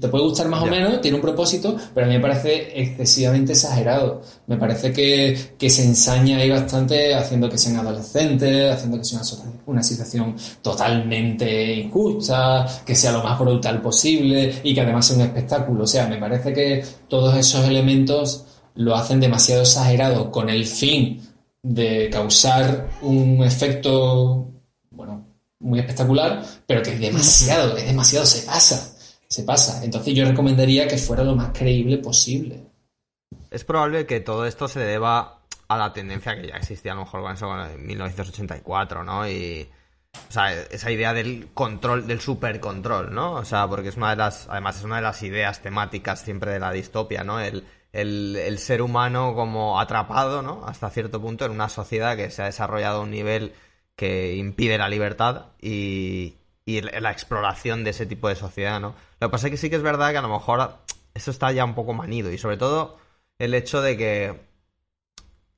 te 0.00 0.08
puede 0.08 0.24
gustar 0.24 0.48
más 0.48 0.62
o 0.62 0.66
menos, 0.66 1.00
tiene 1.00 1.16
un 1.16 1.22
propósito, 1.22 1.76
pero 1.94 2.06
a 2.06 2.08
mí 2.08 2.16
me 2.16 2.20
parece 2.20 2.80
excesivamente 2.80 3.52
exagerado. 3.52 4.22
Me 4.46 4.56
parece 4.56 4.92
que, 4.92 5.54
que 5.58 5.70
se 5.70 5.84
ensaña 5.84 6.38
ahí 6.38 6.50
bastante 6.50 7.14
haciendo 7.14 7.48
que 7.48 7.58
sean 7.58 7.76
adolescentes, 7.76 8.72
haciendo 8.72 8.98
que 8.98 9.04
sea 9.04 9.20
una, 9.66 9.82
situación 9.82 10.36
totalmente 10.62 11.74
injusta, 11.74 12.66
que 12.84 12.94
sea 12.94 13.12
lo 13.12 13.22
más 13.22 13.38
brutal 13.38 13.80
posible 13.80 14.60
y 14.62 14.74
que 14.74 14.80
además 14.80 15.06
sea 15.06 15.16
un 15.16 15.22
espectáculo. 15.22 15.84
O 15.84 15.86
sea, 15.86 16.06
me 16.08 16.18
parece 16.18 16.52
que 16.52 16.84
todos 17.08 17.36
esos 17.36 17.64
elementos 17.66 18.44
lo 18.74 18.94
hacen 18.94 19.20
demasiado 19.20 19.62
exagerado 19.62 20.30
con 20.30 20.48
el 20.48 20.66
fin 20.66 21.22
de 21.62 22.08
causar 22.10 22.88
un 23.02 23.42
efecto, 23.42 24.48
bueno, 24.90 25.26
muy 25.60 25.80
espectacular, 25.80 26.44
pero 26.66 26.82
que 26.82 26.94
es 26.94 27.00
demasiado, 27.00 27.76
es 27.76 27.86
demasiado, 27.86 28.24
se 28.24 28.46
pasa 28.46 28.94
se 29.28 29.42
pasa. 29.42 29.84
Entonces 29.84 30.14
yo 30.14 30.24
recomendaría 30.24 30.88
que 30.88 30.98
fuera 30.98 31.22
lo 31.22 31.36
más 31.36 31.50
creíble 31.52 31.98
posible. 31.98 32.64
Es 33.50 33.64
probable 33.64 34.06
que 34.06 34.20
todo 34.20 34.46
esto 34.46 34.68
se 34.68 34.80
deba 34.80 35.40
a 35.68 35.76
la 35.76 35.92
tendencia 35.92 36.34
que 36.34 36.48
ya 36.48 36.56
existía 36.56 36.92
a 36.92 36.94
lo 36.94 37.02
mejor 37.02 37.22
con 37.22 37.32
eso 37.34 37.64
en 37.66 37.86
1984, 37.86 39.04
¿no? 39.04 39.28
Y 39.28 39.68
o 40.28 40.32
sea, 40.32 40.52
esa 40.52 40.90
idea 40.90 41.12
del 41.12 41.48
control, 41.52 42.06
del 42.06 42.20
supercontrol, 42.20 43.14
¿no? 43.14 43.34
O 43.34 43.44
sea, 43.44 43.68
porque 43.68 43.88
es 43.88 43.96
una 43.96 44.10
de 44.10 44.16
las, 44.16 44.48
además 44.48 44.78
es 44.78 44.84
una 44.84 44.96
de 44.96 45.02
las 45.02 45.22
ideas 45.22 45.60
temáticas 45.60 46.20
siempre 46.20 46.52
de 46.52 46.60
la 46.60 46.72
distopia, 46.72 47.24
¿no? 47.24 47.40
El, 47.40 47.64
el, 47.92 48.58
ser 48.58 48.82
humano 48.82 49.34
como 49.34 49.80
atrapado, 49.80 50.42
¿no? 50.42 50.64
Hasta 50.66 50.90
cierto 50.90 51.20
punto 51.20 51.44
en 51.44 51.52
una 51.52 51.68
sociedad 51.68 52.16
que 52.16 52.30
se 52.30 52.42
ha 52.42 52.46
desarrollado 52.46 53.00
a 53.00 53.02
un 53.02 53.10
nivel 53.10 53.52
que 53.96 54.36
impide 54.36 54.78
la 54.78 54.88
libertad 54.88 55.46
y, 55.60 56.36
y 56.68 56.82
la 56.82 57.10
exploración 57.10 57.82
de 57.82 57.90
ese 57.90 58.04
tipo 58.04 58.28
de 58.28 58.36
sociedad, 58.36 58.78
¿no? 58.78 58.94
Lo 59.20 59.28
que 59.28 59.32
pasa 59.32 59.46
es 59.46 59.52
que 59.52 59.56
sí 59.56 59.70
que 59.70 59.76
es 59.76 59.82
verdad 59.82 60.10
que 60.10 60.18
a 60.18 60.22
lo 60.22 60.28
mejor 60.28 60.74
eso 61.14 61.30
está 61.30 61.50
ya 61.50 61.64
un 61.64 61.74
poco 61.74 61.94
manido 61.94 62.30
y 62.30 62.36
sobre 62.36 62.58
todo 62.58 62.98
el 63.38 63.54
hecho 63.54 63.80
de 63.80 63.96
que 63.96 64.48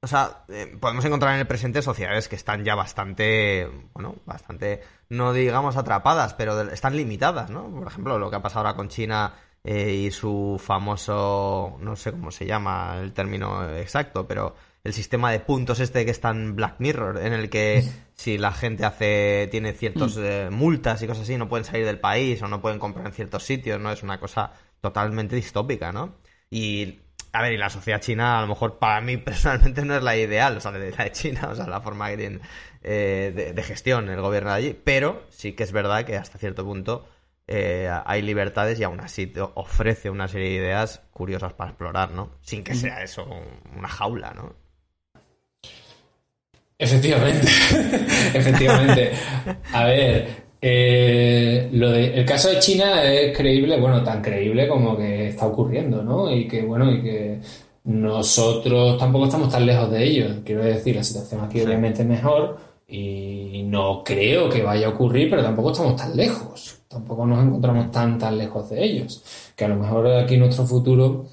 o 0.02 0.06
sea, 0.06 0.44
eh, 0.48 0.76
podemos 0.80 1.04
encontrar 1.04 1.34
en 1.34 1.40
el 1.40 1.48
presente 1.48 1.82
sociedades 1.82 2.28
que 2.28 2.36
están 2.36 2.64
ya 2.64 2.76
bastante, 2.76 3.68
bueno, 3.92 4.14
bastante, 4.24 4.82
no 5.08 5.32
digamos 5.32 5.76
atrapadas, 5.76 6.32
pero 6.34 6.60
están 6.70 6.96
limitadas, 6.96 7.50
¿no? 7.50 7.68
Por 7.68 7.88
ejemplo, 7.88 8.16
lo 8.16 8.30
que 8.30 8.36
ha 8.36 8.42
pasado 8.42 8.60
ahora 8.60 8.76
con 8.76 8.88
China 8.88 9.34
eh, 9.64 9.92
y 9.92 10.10
su 10.12 10.62
famoso, 10.64 11.76
no 11.80 11.96
sé 11.96 12.12
cómo 12.12 12.30
se 12.30 12.46
llama 12.46 12.98
el 13.00 13.12
término 13.12 13.68
exacto, 13.76 14.28
pero 14.28 14.54
el 14.82 14.92
sistema 14.92 15.30
de 15.30 15.40
puntos 15.40 15.80
este 15.80 16.04
que 16.04 16.10
está 16.10 16.30
en 16.30 16.56
Black 16.56 16.76
Mirror, 16.78 17.18
en 17.18 17.32
el 17.32 17.50
que 17.50 17.84
si 18.14 18.38
la 18.38 18.52
gente 18.52 18.84
hace 18.84 19.48
tiene 19.50 19.72
ciertas 19.72 20.16
eh, 20.18 20.48
multas 20.50 21.02
y 21.02 21.06
cosas 21.06 21.24
así, 21.24 21.36
no 21.36 21.48
pueden 21.48 21.64
salir 21.64 21.84
del 21.84 22.00
país 22.00 22.40
o 22.42 22.48
no 22.48 22.60
pueden 22.60 22.78
comprar 22.78 23.06
en 23.06 23.12
ciertos 23.12 23.44
sitios, 23.44 23.80
¿no? 23.80 23.92
Es 23.92 24.02
una 24.02 24.18
cosa 24.18 24.52
totalmente 24.80 25.36
distópica, 25.36 25.92
¿no? 25.92 26.16
Y 26.50 27.00
a 27.32 27.42
ver, 27.42 27.52
y 27.52 27.56
la 27.56 27.70
sociedad 27.70 28.00
china, 28.00 28.38
a 28.38 28.42
lo 28.42 28.48
mejor 28.48 28.78
para 28.78 29.00
mí 29.00 29.16
personalmente 29.18 29.84
no 29.84 29.96
es 29.96 30.02
la 30.02 30.16
ideal, 30.16 30.56
o 30.56 30.60
sea, 30.60 30.72
de 30.72 30.90
la 30.90 31.04
de 31.04 31.12
China, 31.12 31.48
o 31.50 31.54
sea, 31.54 31.66
la 31.66 31.80
forma 31.80 32.08
que 32.10 32.16
tienen 32.16 32.40
eh, 32.82 33.52
de, 33.54 33.62
gestión 33.62 34.08
el 34.08 34.20
gobierno 34.20 34.50
de 34.50 34.56
allí, 34.56 34.80
pero 34.82 35.26
sí 35.28 35.52
que 35.52 35.62
es 35.62 35.72
verdad 35.72 36.04
que 36.04 36.16
hasta 36.16 36.38
cierto 36.38 36.64
punto 36.64 37.06
eh, 37.46 37.90
hay 38.04 38.22
libertades 38.22 38.78
y 38.80 38.84
aún 38.84 39.00
así 39.00 39.26
te 39.26 39.40
ofrece 39.40 40.10
una 40.10 40.28
serie 40.28 40.48
de 40.48 40.56
ideas 40.56 41.02
curiosas 41.12 41.52
para 41.52 41.70
explorar, 41.70 42.12
¿no? 42.12 42.30
Sin 42.40 42.64
que 42.64 42.74
sea 42.74 43.02
eso 43.02 43.28
una 43.76 43.88
jaula, 43.88 44.32
¿no? 44.34 44.54
Efectivamente, 46.80 47.46
efectivamente. 48.34 49.10
A 49.74 49.84
ver, 49.84 50.28
eh, 50.62 51.68
lo 51.72 51.90
de, 51.90 52.14
el 52.14 52.24
caso 52.24 52.48
de 52.48 52.58
China 52.58 53.04
es 53.04 53.36
creíble, 53.36 53.78
bueno, 53.78 54.02
tan 54.02 54.22
creíble 54.22 54.66
como 54.66 54.96
que 54.96 55.28
está 55.28 55.46
ocurriendo, 55.46 56.02
¿no? 56.02 56.34
Y 56.34 56.48
que, 56.48 56.62
bueno, 56.62 56.90
y 56.90 57.02
que 57.02 57.40
nosotros 57.84 58.96
tampoco 58.96 59.26
estamos 59.26 59.50
tan 59.50 59.66
lejos 59.66 59.90
de 59.90 60.04
ellos. 60.04 60.36
Quiero 60.42 60.64
decir, 60.64 60.96
la 60.96 61.04
situación 61.04 61.42
aquí 61.42 61.60
obviamente 61.60 62.00
es 62.00 62.08
mejor 62.08 62.56
y 62.88 63.62
no 63.64 64.02
creo 64.02 64.48
que 64.48 64.62
vaya 64.62 64.86
a 64.86 64.90
ocurrir, 64.90 65.28
pero 65.28 65.42
tampoco 65.42 65.72
estamos 65.72 65.96
tan 65.96 66.16
lejos. 66.16 66.78
Tampoco 66.88 67.26
nos 67.26 67.44
encontramos 67.44 67.90
tan, 67.90 68.18
tan 68.18 68.38
lejos 68.38 68.70
de 68.70 68.82
ellos. 68.82 69.22
Que 69.54 69.66
a 69.66 69.68
lo 69.68 69.76
mejor 69.76 70.06
aquí 70.12 70.38
nuestro 70.38 70.64
futuro 70.64 71.26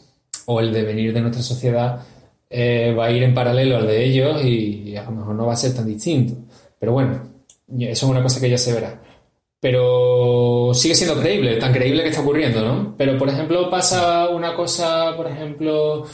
o 0.45 0.59
el 0.59 0.73
devenir 0.73 1.13
de 1.13 1.21
nuestra 1.21 1.41
sociedad 1.41 2.01
eh, 2.49 2.93
va 2.97 3.05
a 3.05 3.11
ir 3.11 3.23
en 3.23 3.33
paralelo 3.33 3.77
al 3.77 3.87
de 3.87 4.03
ellos 4.05 4.43
y 4.43 4.95
a 4.95 5.03
lo 5.03 5.11
mejor 5.11 5.35
no 5.35 5.45
va 5.47 5.53
a 5.53 5.57
ser 5.57 5.73
tan 5.73 5.85
distinto. 5.85 6.33
Pero 6.79 6.93
bueno, 6.93 7.21
eso 7.79 8.05
es 8.05 8.11
una 8.11 8.23
cosa 8.23 8.39
que 8.39 8.49
ya 8.49 8.57
se 8.57 8.73
verá 8.73 9.01
pero 9.59 10.71
sigue 10.73 10.95
siendo 10.95 11.19
creíble, 11.19 11.57
tan 11.57 11.73
creíble 11.73 12.03
que 12.03 12.09
está 12.09 12.21
ocurriendo, 12.21 12.61
¿no? 12.61 12.95
Pero, 12.97 13.17
por 13.17 13.29
ejemplo, 13.29 13.69
pasa 13.69 14.29
una 14.29 14.55
cosa, 14.55 15.15
por 15.15 15.27
ejemplo, 15.27 16.05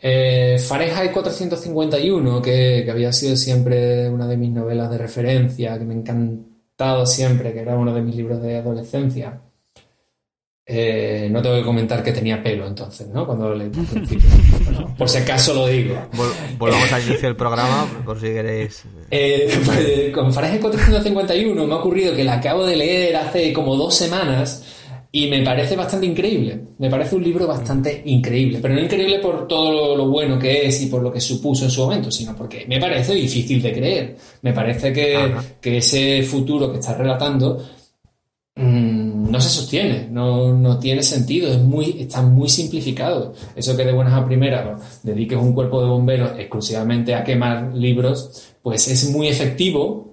eh, 0.00 0.56
Fahrenheit 0.58 1.12
451, 1.12 2.40
que, 2.40 2.82
que, 2.84 2.90
había 2.90 3.12
sido 3.12 3.36
siempre 3.36 4.08
una 4.08 4.26
de 4.28 4.36
mis 4.36 4.50
novelas 4.50 4.90
de 4.90 4.98
referencia, 4.98 5.78
que 5.78 5.84
me 5.84 5.94
ha 5.94 5.96
encantado 5.98 7.04
siempre, 7.06 7.52
que 7.52 7.60
era 7.60 7.76
uno 7.76 7.92
de 7.94 8.02
mis 8.02 8.14
libros 8.16 8.40
de 8.42 8.56
adolescencia. 8.58 9.40
Eh, 10.66 11.28
no 11.30 11.42
tengo 11.42 11.56
que 11.56 11.62
comentar 11.62 12.02
que 12.02 12.12
tenía 12.12 12.42
pelo 12.42 12.66
entonces, 12.66 13.08
¿no? 13.08 13.26
Cuando 13.26 13.54
le 13.54 13.66
por 14.98 15.10
si 15.10 15.18
acaso 15.18 15.52
lo 15.52 15.66
digo. 15.66 15.94
volvamos 16.56 16.90
al 16.90 17.02
inicio 17.02 17.28
del 17.28 17.36
programa, 17.36 17.86
por 18.02 18.18
si 18.18 18.28
queréis. 18.28 18.82
Eh, 19.10 19.60
pues, 19.62 20.10
con 20.14 20.32
Fahrenheit 20.32 20.62
451 20.62 21.66
me 21.66 21.74
ha 21.74 21.76
ocurrido 21.76 22.16
que 22.16 22.24
la 22.24 22.34
acabo 22.34 22.64
de 22.64 22.76
leer 22.76 23.14
hace 23.16 23.52
como 23.52 23.76
dos 23.76 23.94
semanas 23.94 24.64
y 25.12 25.28
me 25.28 25.42
parece 25.42 25.76
bastante 25.76 26.06
increíble. 26.06 26.58
Me 26.78 26.88
parece 26.88 27.14
un 27.16 27.24
libro 27.24 27.46
bastante 27.46 28.02
increíble. 28.06 28.58
Pero 28.62 28.72
no 28.72 28.80
increíble 28.80 29.18
por 29.18 29.46
todo 29.46 29.94
lo 29.94 30.08
bueno 30.08 30.38
que 30.38 30.66
es 30.66 30.80
y 30.80 30.86
por 30.86 31.02
lo 31.02 31.12
que 31.12 31.20
supuso 31.20 31.66
en 31.66 31.70
su 31.70 31.82
momento, 31.82 32.10
sino 32.10 32.34
porque 32.34 32.64
me 32.66 32.80
parece 32.80 33.14
difícil 33.14 33.60
de 33.60 33.72
creer. 33.72 34.16
Me 34.40 34.54
parece 34.54 34.94
que, 34.94 35.34
que 35.60 35.76
ese 35.76 36.22
futuro 36.22 36.72
que 36.72 36.78
está 36.78 36.94
relatando 36.94 37.62
Mm, 38.56 39.03
no 39.34 39.40
se 39.40 39.48
sostiene, 39.48 40.06
no, 40.12 40.78
tiene 40.78 41.02
sentido, 41.02 41.48
es 41.50 41.58
muy, 41.58 41.96
está 41.98 42.22
muy 42.22 42.48
simplificado. 42.48 43.34
Eso 43.56 43.76
que 43.76 43.84
de 43.84 43.92
buenas 43.92 44.14
a 44.14 44.24
primeras 44.24 45.02
dediques 45.02 45.36
un 45.36 45.52
cuerpo 45.52 45.82
de 45.82 45.88
bomberos 45.88 46.38
exclusivamente 46.38 47.16
a 47.16 47.24
quemar 47.24 47.74
libros, 47.74 48.54
pues 48.62 48.86
es 48.86 49.10
muy 49.10 49.26
efectivo 49.26 50.08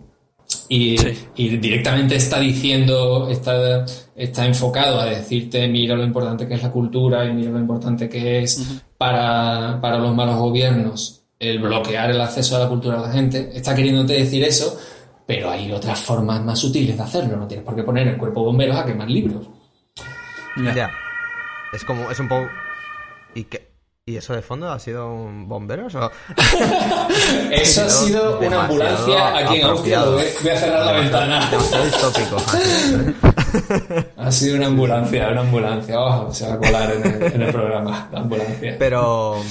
y, 0.68 0.98
directamente 1.36 2.16
está 2.16 2.40
diciendo, 2.40 3.30
está, 3.30 3.86
está 4.16 4.48
enfocado 4.48 5.00
a 5.00 5.06
decirte, 5.06 5.68
mira 5.68 5.96
lo 5.96 6.04
importante 6.04 6.48
que 6.48 6.56
es 6.56 6.64
la 6.64 6.72
cultura 6.72 7.24
y 7.24 7.34
mira 7.34 7.52
lo 7.52 7.60
importante 7.60 8.10
que 8.10 8.40
es 8.40 8.82
para, 8.98 9.80
para 9.80 10.00
los 10.00 10.16
malos 10.16 10.38
gobiernos 10.38 11.22
el 11.38 11.60
bloquear 11.60 12.10
el 12.10 12.22
acceso 12.22 12.56
a 12.56 12.60
la 12.60 12.70
cultura 12.70 12.98
de 12.98 13.08
la 13.08 13.14
gente. 13.14 13.52
Está 13.54 13.76
queriéndote 13.76 14.14
decir 14.14 14.44
eso, 14.44 14.80
pero 15.32 15.50
hay 15.50 15.72
otras 15.72 16.02
formas 16.02 16.44
más 16.44 16.60
sutiles 16.60 16.98
de 16.98 17.04
hacerlo. 17.04 17.38
No 17.38 17.48
tienes 17.48 17.66
por 17.66 17.74
qué 17.74 17.84
poner 17.84 18.06
el 18.06 18.18
cuerpo 18.18 18.44
bomberos 18.44 18.76
a 18.76 18.86
quemar 18.86 19.10
libros. 19.10 19.48
Ya. 20.76 20.92
Es 21.72 21.86
como, 21.86 22.12
es 22.12 22.20
un 22.20 22.28
poco. 22.28 22.50
¿Y 23.34 23.46
qué? 23.46 23.72
¿Y 24.06 24.18
eso 24.18 24.34
de 24.34 24.42
fondo 24.42 24.70
ha 24.70 24.78
sido 24.78 25.10
un 25.10 25.48
bomberos 25.48 25.96
o...? 25.96 26.12
eso 27.52 27.86
ha 27.86 27.90
sido 27.90 28.40
una 28.40 28.66
ambulancia 28.66 29.38
aquí 29.38 29.62
en 29.62 29.68
Austria. 29.68 30.04
Voy 30.04 30.50
a 30.52 30.58
cerrar 30.58 30.86
la 30.86 30.92
ventana. 31.00 31.50
ha 34.18 34.32
sido 34.34 34.58
una 34.58 34.66
ambulancia, 34.66 35.30
una 35.30 35.42
ambulancia. 35.42 35.98
Oh, 35.98 36.34
se 36.34 36.46
va 36.46 36.56
a 36.56 36.58
colar 36.58 36.92
en 36.92 37.42
el, 37.42 37.54
programa, 37.54 38.10
la 38.12 38.20
ambulancia. 38.20 38.76
Pero... 38.78 39.42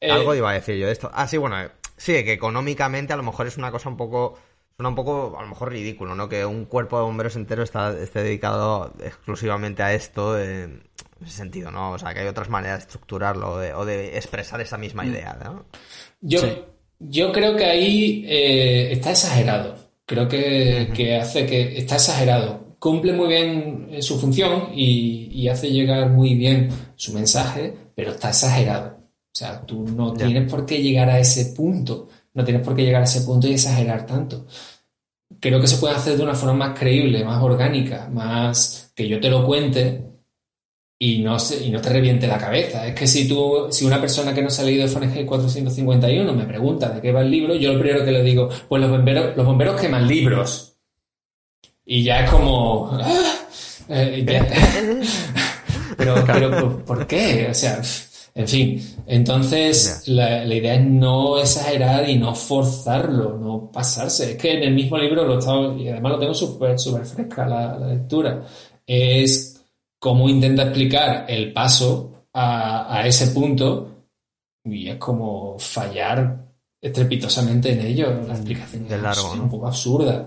Eh, 0.00 0.10
algo 0.10 0.34
iba 0.34 0.48
a 0.48 0.54
decir 0.54 0.76
yo 0.76 0.86
de 0.86 0.92
esto. 0.92 1.10
Ah, 1.12 1.28
sí, 1.28 1.36
bueno, 1.36 1.56
sí, 1.98 2.12
que 2.24 2.32
económicamente 2.32 3.12
a 3.12 3.16
lo 3.16 3.22
mejor 3.22 3.46
es 3.46 3.58
una 3.58 3.70
cosa 3.70 3.90
un 3.90 3.98
poco 3.98 4.38
suena 4.76 4.88
un 4.88 4.94
poco, 4.94 5.36
a 5.38 5.42
lo 5.42 5.48
mejor, 5.48 5.70
ridículo, 5.70 6.14
¿no? 6.14 6.28
Que 6.28 6.44
un 6.44 6.64
cuerpo 6.64 6.98
de 6.98 7.04
bomberos 7.04 7.36
entero 7.36 7.62
está, 7.62 7.96
esté 7.98 8.22
dedicado 8.22 8.92
exclusivamente 9.02 9.82
a 9.82 9.94
esto, 9.94 10.38
en 10.40 10.82
ese 11.20 11.36
sentido, 11.36 11.70
¿no? 11.70 11.92
O 11.92 11.98
sea, 11.98 12.14
que 12.14 12.20
hay 12.20 12.26
otras 12.26 12.48
maneras 12.48 12.78
de 12.78 12.82
estructurarlo 12.84 13.52
o 13.76 13.84
de 13.84 14.16
expresar 14.16 14.60
esa 14.60 14.78
misma 14.78 15.04
mm. 15.04 15.08
idea, 15.08 15.38
¿no? 15.44 15.64
Yo, 16.20 16.40
yo 16.98 17.32
creo 17.32 17.56
que 17.56 17.64
ahí 17.64 18.24
eh, 18.28 18.92
está 18.92 19.10
exagerado. 19.10 19.76
Creo 20.06 20.28
que, 20.28 21.18
hace 21.20 21.46
que 21.46 21.78
está 21.78 21.96
exagerado. 21.96 22.76
Cumple 22.78 23.12
muy 23.12 23.28
bien 23.28 23.88
eh, 23.90 24.02
su 24.02 24.18
función 24.18 24.70
y, 24.74 25.48
hace 25.48 25.70
llegar 25.70 26.10
muy 26.10 26.34
bien 26.34 26.68
su 26.96 27.12
mensaje, 27.12 27.74
pero 27.94 28.12
está 28.12 28.28
exagerado. 28.30 28.98
O 28.98 29.34
sea, 29.34 29.64
tú 29.64 29.84
no 29.84 30.12
tienes 30.12 30.50
por 30.50 30.66
qué 30.66 30.82
llegar 30.82 31.08
a 31.10 31.18
ese 31.18 31.54
punto 31.56 32.08
no 32.34 32.44
tienes 32.44 32.64
por 32.64 32.74
qué 32.74 32.82
llegar 32.82 33.02
a 33.02 33.04
ese 33.04 33.22
punto 33.22 33.46
y 33.46 33.52
exagerar 33.52 34.06
tanto. 34.06 34.46
Creo 35.40 35.60
que 35.60 35.66
se 35.66 35.78
puede 35.78 35.94
hacer 35.94 36.16
de 36.16 36.22
una 36.22 36.34
forma 36.34 36.68
más 36.68 36.78
creíble, 36.78 37.24
más 37.24 37.42
orgánica, 37.42 38.08
más 38.10 38.92
que 38.94 39.08
yo 39.08 39.20
te 39.20 39.30
lo 39.30 39.46
cuente 39.46 40.12
y 40.98 41.18
no, 41.18 41.36
y 41.60 41.70
no 41.70 41.80
te 41.80 41.88
reviente 41.88 42.26
la 42.28 42.38
cabeza. 42.38 42.86
Es 42.86 42.94
que 42.94 43.06
si 43.06 43.26
tú, 43.26 43.66
si 43.70 43.84
una 43.84 44.00
persona 44.00 44.32
que 44.32 44.42
no 44.42 44.50
se 44.50 44.62
ha 44.62 44.64
leído 44.64 44.86
Fahrenheit 44.86 45.26
451 45.26 46.32
me 46.32 46.44
pregunta 46.44 46.90
de 46.90 47.00
qué 47.00 47.12
va 47.12 47.22
el 47.22 47.30
libro, 47.30 47.54
yo 47.54 47.72
lo 47.72 47.80
primero 47.80 48.04
que 48.04 48.12
le 48.12 48.22
digo, 48.22 48.48
pues 48.68 48.80
los 48.80 48.90
bomberos, 48.90 49.36
los 49.36 49.44
bomberos 49.44 49.80
queman 49.80 50.06
libros. 50.06 50.76
Y 51.84 52.04
ya 52.04 52.24
es 52.24 52.30
como... 52.30 52.96
Eh, 53.88 54.24
pero, 55.96 56.24
pero, 56.24 56.84
¿por 56.84 57.06
qué? 57.06 57.48
O 57.50 57.54
sea, 57.54 57.82
en 58.34 58.48
fin, 58.48 58.96
entonces 59.06 60.08
la, 60.08 60.44
idea 60.46 60.74
es 60.74 60.84
no 60.84 61.38
exagerar 61.38 62.08
y 62.08 62.18
no 62.18 62.34
forzarlo, 62.34 63.36
no 63.36 63.70
pasarse. 63.70 64.32
Es 64.32 64.38
que 64.38 64.54
en 64.56 64.62
el 64.62 64.74
mismo 64.74 64.96
libro 64.96 65.26
lo 65.26 65.38
estaba, 65.38 65.74
y 65.76 65.88
además 65.88 66.12
lo 66.12 66.18
tengo 66.18 66.34
súper 66.34 66.78
super 66.78 67.04
fresca 67.04 67.46
la, 67.46 67.78
lectura, 67.78 68.42
es 68.86 69.62
cómo 69.98 70.28
intenta 70.28 70.62
explicar 70.62 71.26
el 71.28 71.52
paso 71.52 72.26
a, 72.32 73.02
ese 73.06 73.28
punto 73.28 74.06
y 74.64 74.88
es 74.88 74.96
como 74.96 75.58
fallar 75.58 76.46
estrepitosamente 76.80 77.72
en 77.72 77.80
ello. 77.80 78.22
La 78.26 78.34
explicación 78.34 78.86
es 78.90 79.18
un 79.34 79.50
poco 79.50 79.66
absurda. 79.66 80.26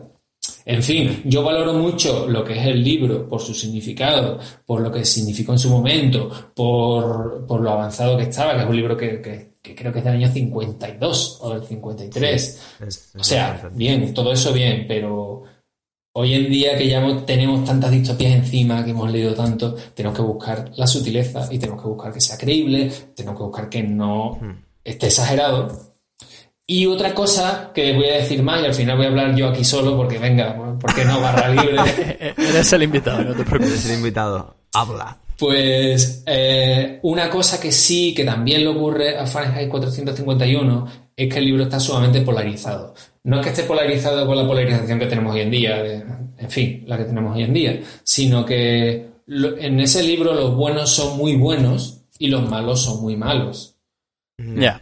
En 0.68 0.82
fin, 0.82 1.22
yo 1.26 1.44
valoro 1.44 1.74
mucho 1.74 2.28
lo 2.28 2.44
que 2.44 2.60
es 2.60 2.66
el 2.66 2.84
libro 2.84 3.30
por 3.30 3.40
su 3.40 3.54
significado, 3.54 4.40
por 4.66 4.82
lo 4.82 4.92
que 4.92 5.06
significó 5.06 5.52
en 5.52 5.60
su 5.60 5.70
momento, 5.70 6.28
por, 6.56 7.62
lo 7.62 7.70
avanzado 7.70 8.18
que 8.18 8.24
estaba, 8.24 8.56
que 8.56 8.64
es 8.64 8.70
un 8.70 8.76
libro 8.76 8.98
que, 8.98 9.22
creo 9.62 9.94
que 9.94 10.00
es 10.00 10.06
del 10.06 10.16
año 10.16 10.32
52 10.32 11.40
o 11.42 11.54
del 11.54 11.64
53. 11.64 12.62
o 13.16 13.24
sea, 13.24 13.70
bien, 13.74 14.12
todo 14.12 14.34
eso 14.34 14.52
bien, 14.52 14.86
pero 14.88 15.44
hoy 16.14 16.34
en 16.34 16.50
día 16.50 16.76
que 16.76 16.88
ya 16.88 17.26
tenemos 17.28 17.64
tantas 17.64 17.92
distopías 17.92 18.34
encima, 18.34 18.84
que 18.84 18.90
hemos 18.90 19.12
leído 19.12 19.36
tanto, 19.36 19.76
tenemos 19.94 20.18
que 20.18 20.24
buscar 20.24 20.72
la 20.78 20.88
sutileza 20.88 21.48
y 21.52 21.60
tenemos 21.60 21.80
que 21.84 21.90
buscar 21.90 22.12
que 22.12 22.22
sea 22.22 22.40
creíble, 22.40 22.92
tenemos 23.16 23.38
que 23.38 23.44
buscar 23.44 23.70
que 23.70 23.84
no 23.84 24.40
hmm. 24.42 24.64
esté 24.84 25.08
exagerado 25.08 25.95
y 26.68 26.88
otra 26.88 27.14
cosa 27.14 27.72
que 27.74 27.94
voy 27.94 28.10
a 28.10 28.16
decir 28.16 28.42
más, 28.42 28.62
y 28.62 28.66
al 28.66 28.74
final 28.74 28.98
voy 28.98 29.06
a 29.06 29.10
hablar 29.10 29.36
yo 29.36 29.50
aquí 29.50 29.64
solo, 29.64 29.96
porque 29.96 30.18
venga, 30.18 30.78
porque 30.80 31.06
no 31.06 31.22
barra 31.22 31.50
libre. 31.50 32.34
Eres 32.38 32.74
el 32.74 32.84
invitado, 32.84 33.24
no 33.24 33.36
te 33.36 33.44
preocupes. 33.44 33.74
Eres 33.74 33.90
el 33.90 33.98
invitado, 33.98 34.56
habla. 34.74 35.18
Pues 35.38 36.24
eh, 36.26 37.00
una 37.04 37.30
cosa 37.30 37.60
que 37.60 37.72
sí, 37.72 38.14
que 38.16 38.24
también 38.24 38.62
le 38.62 38.70
ocurre 38.70 39.18
a 39.18 39.28
Fahrenheit 39.28 39.70
451, 39.70 40.88
es 41.16 41.34
que 41.34 41.40
el 41.40 41.46
libro 41.46 41.64
está 41.64 41.80
sumamente 41.80 42.22
polarizado. 42.22 42.96
No 43.24 43.40
es 43.40 43.44
que 43.44 43.50
esté 43.50 43.64
polarizado 43.64 44.26
con 44.26 44.38
la 44.38 44.48
polarización 44.48 44.98
que 44.98 45.08
tenemos 45.08 45.34
hoy 45.34 45.42
en 45.42 45.52
día, 45.52 45.84
en 45.84 46.50
fin, 46.50 46.84
la 46.88 46.98
que 46.98 47.06
tenemos 47.06 47.36
hoy 47.36 47.44
en 47.44 47.54
día, 47.54 47.80
sino 48.04 48.46
que 48.46 49.08
en 49.28 49.80
ese 49.80 50.04
libro 50.04 50.34
los 50.34 50.56
buenos 50.56 50.90
son 50.90 51.18
muy 51.18 51.36
buenos 51.36 52.02
y 52.18 52.28
los 52.28 52.50
malos 52.50 52.82
son 52.82 53.02
muy 53.02 53.16
malos. 53.18 53.76
Ya. 54.38 54.82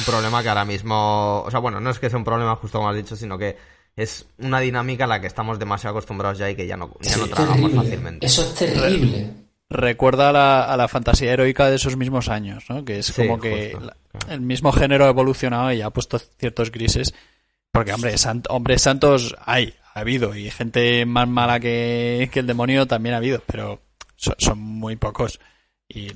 Un 0.00 0.04
problema 0.04 0.42
que 0.42 0.48
ahora 0.48 0.64
mismo, 0.64 1.42
o 1.42 1.50
sea, 1.50 1.60
bueno, 1.60 1.78
no 1.80 1.90
es 1.90 1.98
que 1.98 2.08
sea 2.08 2.18
un 2.18 2.24
problema 2.24 2.56
justo 2.56 2.78
como 2.78 2.90
has 2.90 2.96
dicho, 2.96 3.16
sino 3.16 3.36
que 3.36 3.56
es 3.96 4.26
una 4.38 4.60
dinámica 4.60 5.04
a 5.04 5.06
la 5.06 5.20
que 5.20 5.26
estamos 5.26 5.58
demasiado 5.58 5.96
acostumbrados 5.96 6.38
ya 6.38 6.50
y 6.50 6.56
que 6.56 6.66
ya 6.66 6.76
no, 6.76 6.90
ya 7.00 7.16
no 7.16 7.28
trabajamos 7.28 7.72
fácilmente. 7.72 8.26
Eso 8.26 8.42
es 8.42 8.54
terrible. 8.54 9.30
Recuerda 9.68 10.30
a 10.64 10.76
la, 10.76 10.88
fantasía 10.88 11.32
heroica 11.32 11.70
de 11.70 11.76
esos 11.76 11.96
mismos 11.96 12.28
años, 12.28 12.64
¿no? 12.68 12.84
Que 12.84 12.98
es 12.98 13.12
como 13.12 13.38
que 13.38 13.76
el 14.28 14.40
mismo 14.40 14.72
género 14.72 15.04
ha 15.04 15.10
evolucionado 15.10 15.72
y 15.72 15.80
ha 15.80 15.90
puesto 15.90 16.18
ciertos 16.18 16.72
grises. 16.72 17.14
Porque, 17.70 17.92
hombre, 17.92 18.14
hombres 18.48 18.82
santos 18.82 19.36
hay, 19.44 19.74
ha 19.94 20.00
habido, 20.00 20.34
y 20.34 20.50
gente 20.50 21.06
más 21.06 21.28
mala 21.28 21.60
que, 21.60 22.28
el 22.32 22.46
demonio 22.46 22.86
también 22.86 23.14
ha 23.14 23.18
habido, 23.18 23.42
pero 23.46 23.80
son, 24.16 24.58
muy 24.58 24.96
pocos. 24.96 25.38
Y 25.88 26.10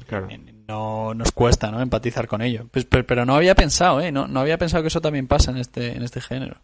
no 0.66 1.14
nos 1.14 1.33
cuesta, 1.33 1.71
¿no? 1.71 1.80
Empatizar 1.80 2.26
con 2.26 2.42
ello. 2.42 2.66
Pues, 2.71 2.85
pero, 2.85 3.25
no 3.25 3.35
había 3.35 3.54
pensado, 3.54 4.00
¿eh? 4.00 4.12
No, 4.12 4.26
no 4.26 4.40
había 4.40 4.59
pensado 4.59 4.83
que 4.83 4.88
eso 4.88 5.00
también 5.00 5.26
pasa 5.26 5.50
en 5.50 5.59
este, 5.59 5.97
en 5.97 6.02
este 6.02 6.21
género. 6.21 6.61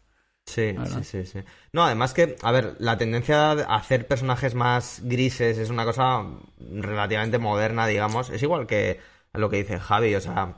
Sí, 0.47 0.75
sí, 0.87 1.05
sí, 1.05 1.27
sí. 1.27 1.39
No, 1.73 1.85
además 1.85 2.13
que, 2.13 2.37
a 2.43 2.51
ver, 2.51 2.77
la 2.79 2.99
tendencia 2.99 3.53
a 3.53 3.77
hacer 3.77 4.07
personajes 4.07 4.55
más 4.55 5.01
grises 5.05 5.59
es 5.59 5.71
una 5.71 5.85
cosa 5.85 6.25
relativamente 6.59 7.39
moderna, 7.39 7.87
digamos. 7.87 8.31
Es 8.31 8.43
igual 8.43 8.67
que 8.67 9.01
lo 9.33 9.49
que 9.49 9.59
dice 9.59 9.79
Javi, 9.79 10.15
o 10.15 10.21
sea, 10.21 10.57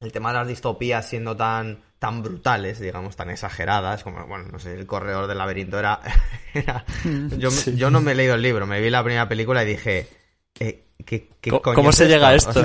el 0.00 0.12
tema 0.12 0.30
de 0.30 0.38
las 0.38 0.48
distopías 0.48 1.08
siendo 1.08 1.36
tan, 1.36 1.82
tan 1.98 2.22
brutales, 2.22 2.78
digamos, 2.78 3.16
tan 3.16 3.30
exageradas, 3.30 4.04
como, 4.04 4.26
bueno, 4.26 4.44
no 4.52 4.58
sé, 4.60 4.74
el 4.74 4.86
corredor 4.86 5.26
del 5.26 5.38
laberinto 5.38 5.78
era... 5.78 6.00
yo, 7.36 7.50
yo 7.74 7.90
no 7.90 8.00
me 8.00 8.12
he 8.12 8.14
leído 8.14 8.34
el 8.34 8.42
libro, 8.42 8.66
me 8.66 8.80
vi 8.80 8.90
la 8.90 9.02
primera 9.02 9.28
película 9.28 9.64
y 9.64 9.66
dije, 9.66 10.08
eh, 10.60 10.85
¿Cómo, 11.62 11.92
se 11.92 12.08
llega 12.08 12.28
a 12.28 12.34
esto? 12.34 12.64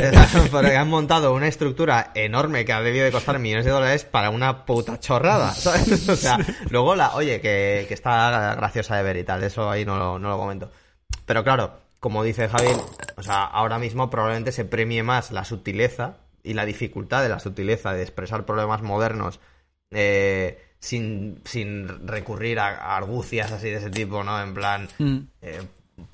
porque 0.50 0.76
han 0.76 0.88
montado 0.88 1.34
una 1.34 1.48
estructura 1.48 2.10
enorme 2.14 2.64
que 2.64 2.72
ha 2.72 2.80
debido 2.80 3.04
de 3.04 3.12
costar 3.12 3.38
millones 3.38 3.66
de 3.66 3.70
dólares 3.70 4.04
para 4.04 4.30
una 4.30 4.64
puta 4.64 4.98
chorrada, 4.98 5.50
¿sabes? 5.54 6.08
O 6.08 6.16
sea, 6.16 6.38
luego 6.70 6.94
la, 6.94 7.14
oye, 7.14 7.40
que, 7.40 7.86
está 7.90 8.54
graciosa 8.54 8.96
de 8.96 9.02
ver 9.02 9.16
y 9.18 9.24
tal, 9.24 9.42
eso 9.42 9.70
ahí 9.70 9.84
no, 9.84 10.18
no 10.18 10.28
lo 10.28 10.38
comento. 10.38 10.70
Pero 11.26 11.44
claro, 11.44 11.80
como 12.00 12.24
dice 12.24 12.48
Javi, 12.48 12.68
o 13.16 13.22
sea, 13.22 13.44
ahora 13.44 13.78
mismo 13.78 14.10
probablemente 14.10 14.52
se 14.52 14.64
premie 14.64 15.02
más 15.02 15.30
la 15.30 15.44
sutileza 15.44 16.16
y 16.42 16.54
la 16.54 16.64
dificultad 16.64 17.22
de 17.22 17.28
la 17.28 17.38
sutileza 17.38 17.92
de 17.92 18.02
expresar 18.02 18.44
problemas 18.44 18.82
modernos 18.82 19.40
eh, 19.90 20.58
sin, 20.78 21.40
sin 21.44 22.08
recurrir 22.08 22.58
a, 22.58 22.96
argucias 22.96 23.52
así 23.52 23.70
de 23.70 23.76
ese 23.76 23.90
tipo, 23.90 24.24
¿no? 24.24 24.42
En 24.42 24.54
plan, 24.54 24.88
mm. 24.98 25.18
eh, 25.42 25.62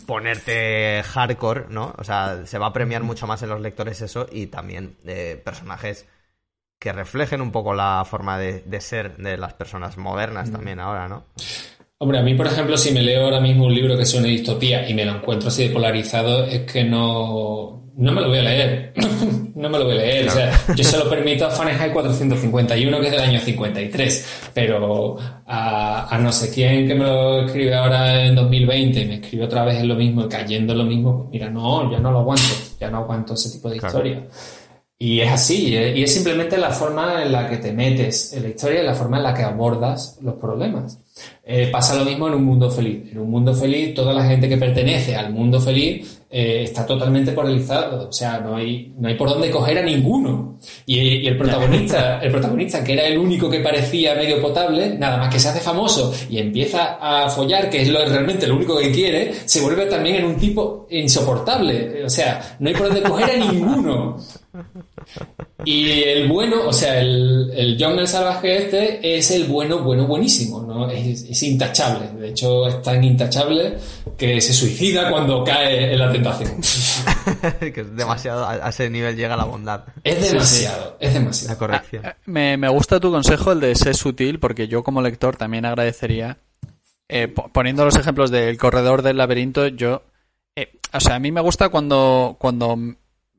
ponerte 0.06 1.02
hardcore, 1.02 1.66
¿no? 1.68 1.94
O 1.98 2.04
sea, 2.04 2.46
se 2.46 2.58
va 2.58 2.66
a 2.66 2.72
premiar 2.72 3.02
mucho 3.02 3.26
más 3.26 3.42
en 3.42 3.48
los 3.48 3.60
lectores 3.60 4.00
eso 4.02 4.26
y 4.30 4.46
también 4.46 4.96
personajes 5.44 6.06
que 6.78 6.92
reflejen 6.92 7.40
un 7.40 7.50
poco 7.50 7.74
la 7.74 8.04
forma 8.08 8.38
de, 8.38 8.80
ser 8.80 9.16
de 9.16 9.36
las 9.36 9.54
personas 9.54 9.98
modernas 9.98 10.50
también 10.50 10.78
ahora, 10.78 11.08
¿no? 11.08 11.24
Hombre, 12.00 12.20
a 12.20 12.22
mí, 12.22 12.34
por 12.34 12.46
ejemplo, 12.46 12.76
si 12.76 12.92
me 12.92 13.02
leo 13.02 13.24
ahora 13.24 13.40
mismo 13.40 13.66
un 13.66 13.74
libro 13.74 13.96
que 13.96 14.04
es 14.04 14.14
una 14.14 14.28
distopía 14.28 14.88
y 14.88 14.94
me 14.94 15.04
lo 15.04 15.16
encuentro 15.16 15.48
así 15.48 15.66
de 15.66 15.74
polarizado, 15.74 16.44
es 16.44 16.70
que 16.70 16.84
no, 16.84 17.87
no 17.98 18.12
me 18.12 18.20
lo 18.20 18.28
voy 18.28 18.38
a 18.38 18.42
leer. 18.42 18.92
no 19.56 19.68
me 19.68 19.78
lo 19.78 19.84
voy 19.84 19.94
a 19.94 19.98
leer. 19.98 20.28
O 20.28 20.30
sea, 20.30 20.52
yo 20.74 20.84
se 20.84 20.96
lo 20.96 21.10
permito 21.10 21.46
a 21.46 21.50
Fahrenheit 21.50 21.92
451, 21.92 23.00
que 23.00 23.06
es 23.06 23.12
del 23.12 23.20
año 23.20 23.40
53. 23.40 24.50
Pero 24.54 25.16
a, 25.46 26.18
no 26.20 26.30
sé 26.30 26.48
quién 26.54 26.86
que 26.86 26.94
me 26.94 27.04
lo 27.04 27.44
escribe 27.44 27.74
ahora 27.74 28.24
en 28.24 28.36
2020 28.36 29.00
y 29.00 29.04
me 29.04 29.14
escribe 29.16 29.44
otra 29.44 29.64
vez 29.64 29.80
en 29.80 29.88
lo 29.88 29.96
mismo, 29.96 30.28
cayendo 30.28 30.74
en 30.74 30.78
lo 30.78 30.84
mismo, 30.84 31.18
pues 31.18 31.30
mira, 31.32 31.50
no, 31.50 31.90
ya 31.90 31.98
no 31.98 32.12
lo 32.12 32.20
aguanto. 32.20 32.54
Ya 32.78 32.88
no 32.88 32.98
aguanto 32.98 33.34
ese 33.34 33.50
tipo 33.50 33.68
de 33.68 33.78
historia. 33.78 34.24
Y 35.00 35.20
es 35.20 35.30
así, 35.30 35.74
y 35.74 36.02
es 36.02 36.12
simplemente 36.12 36.56
la 36.56 36.70
forma 36.70 37.22
en 37.22 37.30
la 37.32 37.48
que 37.48 37.58
te 37.58 37.72
metes 37.72 38.32
en 38.32 38.42
la 38.44 38.48
historia 38.48 38.82
y 38.82 38.86
la 38.86 38.94
forma 38.94 39.18
en 39.18 39.22
la 39.24 39.34
que 39.34 39.42
abordas 39.42 40.18
los 40.22 40.34
problemas. 40.34 41.00
Eh, 41.44 41.68
pasa 41.70 41.96
lo 41.96 42.04
mismo 42.04 42.28
en 42.28 42.34
un 42.34 42.44
mundo 42.44 42.70
feliz. 42.70 43.10
En 43.12 43.18
un 43.18 43.30
mundo 43.30 43.54
feliz, 43.54 43.94
toda 43.94 44.12
la 44.12 44.24
gente 44.24 44.48
que 44.48 44.56
pertenece 44.56 45.16
al 45.16 45.32
mundo 45.32 45.60
feliz 45.60 46.17
eh, 46.30 46.64
está 46.64 46.84
totalmente 46.84 47.32
polarizado, 47.32 48.08
o 48.08 48.12
sea, 48.12 48.38
no 48.38 48.56
hay, 48.56 48.92
no 48.98 49.08
hay 49.08 49.14
por 49.14 49.30
dónde 49.30 49.50
coger 49.50 49.78
a 49.78 49.82
ninguno. 49.82 50.58
Y, 50.84 51.26
el 51.26 51.38
protagonista, 51.38 52.18
el 52.22 52.30
protagonista, 52.30 52.84
que 52.84 52.92
era 52.92 53.06
el 53.06 53.16
único 53.16 53.48
que 53.48 53.60
parecía 53.60 54.14
medio 54.14 54.40
potable, 54.42 54.94
nada 54.98 55.16
más 55.16 55.32
que 55.32 55.40
se 55.40 55.48
hace 55.48 55.60
famoso 55.60 56.12
y 56.28 56.38
empieza 56.38 56.98
a 57.00 57.30
follar, 57.30 57.70
que 57.70 57.80
es 57.80 57.88
lo, 57.88 58.04
realmente 58.04 58.46
lo 58.46 58.56
único 58.56 58.78
que 58.78 58.90
quiere, 58.92 59.32
se 59.46 59.62
vuelve 59.62 59.86
también 59.86 60.16
en 60.16 60.24
un 60.26 60.36
tipo 60.36 60.86
insoportable. 60.90 62.04
O 62.04 62.10
sea, 62.10 62.56
no 62.58 62.68
hay 62.68 62.74
por 62.74 62.88
dónde 62.88 63.08
coger 63.08 63.30
a 63.30 63.50
ninguno. 63.50 64.18
Y 65.64 66.02
el 66.02 66.28
bueno, 66.28 66.68
o 66.68 66.72
sea, 66.72 67.00
el, 67.00 67.50
el 67.52 67.76
John 67.78 67.98
el 67.98 68.06
Salvaje 68.06 68.64
este 68.64 69.18
es 69.18 69.30
el 69.32 69.44
bueno, 69.44 69.80
bueno, 69.80 70.06
buenísimo, 70.06 70.62
¿no? 70.62 70.88
Es, 70.88 71.22
es, 71.24 71.42
intachable. 71.42 72.08
De 72.12 72.28
hecho, 72.28 72.68
es 72.68 72.80
tan 72.80 73.02
intachable 73.02 73.76
que 74.16 74.40
se 74.40 74.52
suicida 74.52 75.10
cuando 75.10 75.42
cae 75.42 75.92
en 75.92 75.98
la 75.98 76.12
tentación. 76.12 76.60
que 77.60 77.80
es 77.80 77.96
demasiado, 77.96 78.46
a 78.46 78.68
ese 78.68 78.88
nivel 78.88 79.16
llega 79.16 79.36
la 79.36 79.44
bondad. 79.44 79.82
Es 80.04 80.30
demasiado, 80.30 80.96
es 81.00 81.14
demasiado. 81.14 81.54
La 81.54 81.58
corrección. 81.58 82.06
Ah, 82.06 82.16
me, 82.26 82.56
me 82.56 82.68
gusta 82.68 83.00
tu 83.00 83.10
consejo, 83.10 83.50
el 83.50 83.58
de 83.58 83.74
ser 83.74 83.96
sutil, 83.96 84.38
porque 84.38 84.68
yo 84.68 84.84
como 84.84 85.02
lector 85.02 85.36
también 85.36 85.64
agradecería, 85.64 86.38
eh, 87.08 87.26
poniendo 87.52 87.84
los 87.84 87.96
ejemplos 87.96 88.30
del 88.30 88.56
corredor 88.58 89.02
del 89.02 89.16
laberinto, 89.16 89.66
yo... 89.66 90.02
Eh, 90.54 90.70
o 90.92 91.00
sea, 91.00 91.16
a 91.16 91.18
mí 91.18 91.32
me 91.32 91.40
gusta 91.40 91.68
cuando, 91.68 92.36
cuando 92.38 92.76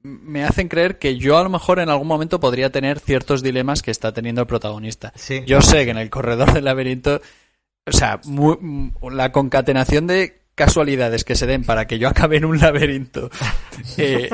me 0.02 0.44
hacen 0.44 0.68
creer 0.68 0.98
que 0.98 1.18
yo 1.18 1.38
a 1.38 1.44
lo 1.44 1.50
mejor 1.50 1.80
en 1.80 1.90
algún 1.90 2.08
momento 2.08 2.40
podría 2.40 2.72
tener 2.72 3.00
ciertos 3.00 3.44
dilemas 3.44 3.82
que 3.82 3.92
está 3.92 4.14
teniendo 4.14 4.42
el 4.42 4.48
protagonista. 4.48 5.14
Yo 5.46 5.62
sé 5.62 5.86
que 5.86 5.92
en 5.92 5.98
el 5.98 6.10
corredor 6.10 6.54
del 6.54 6.66
laberinto, 6.66 7.22
o 7.86 7.92
sea, 7.92 8.22
la 9.12 9.32
concatenación 9.32 10.08
de 10.08 10.40
casualidades 10.56 11.24
que 11.24 11.36
se 11.36 11.48
den 11.48 11.64
para 11.64 11.88
que 11.88 12.00
yo 12.00 12.10
acabe 12.10 12.38
en 12.38 12.44
un 12.44 12.60
laberinto 12.60 13.30
eh, 13.98 14.30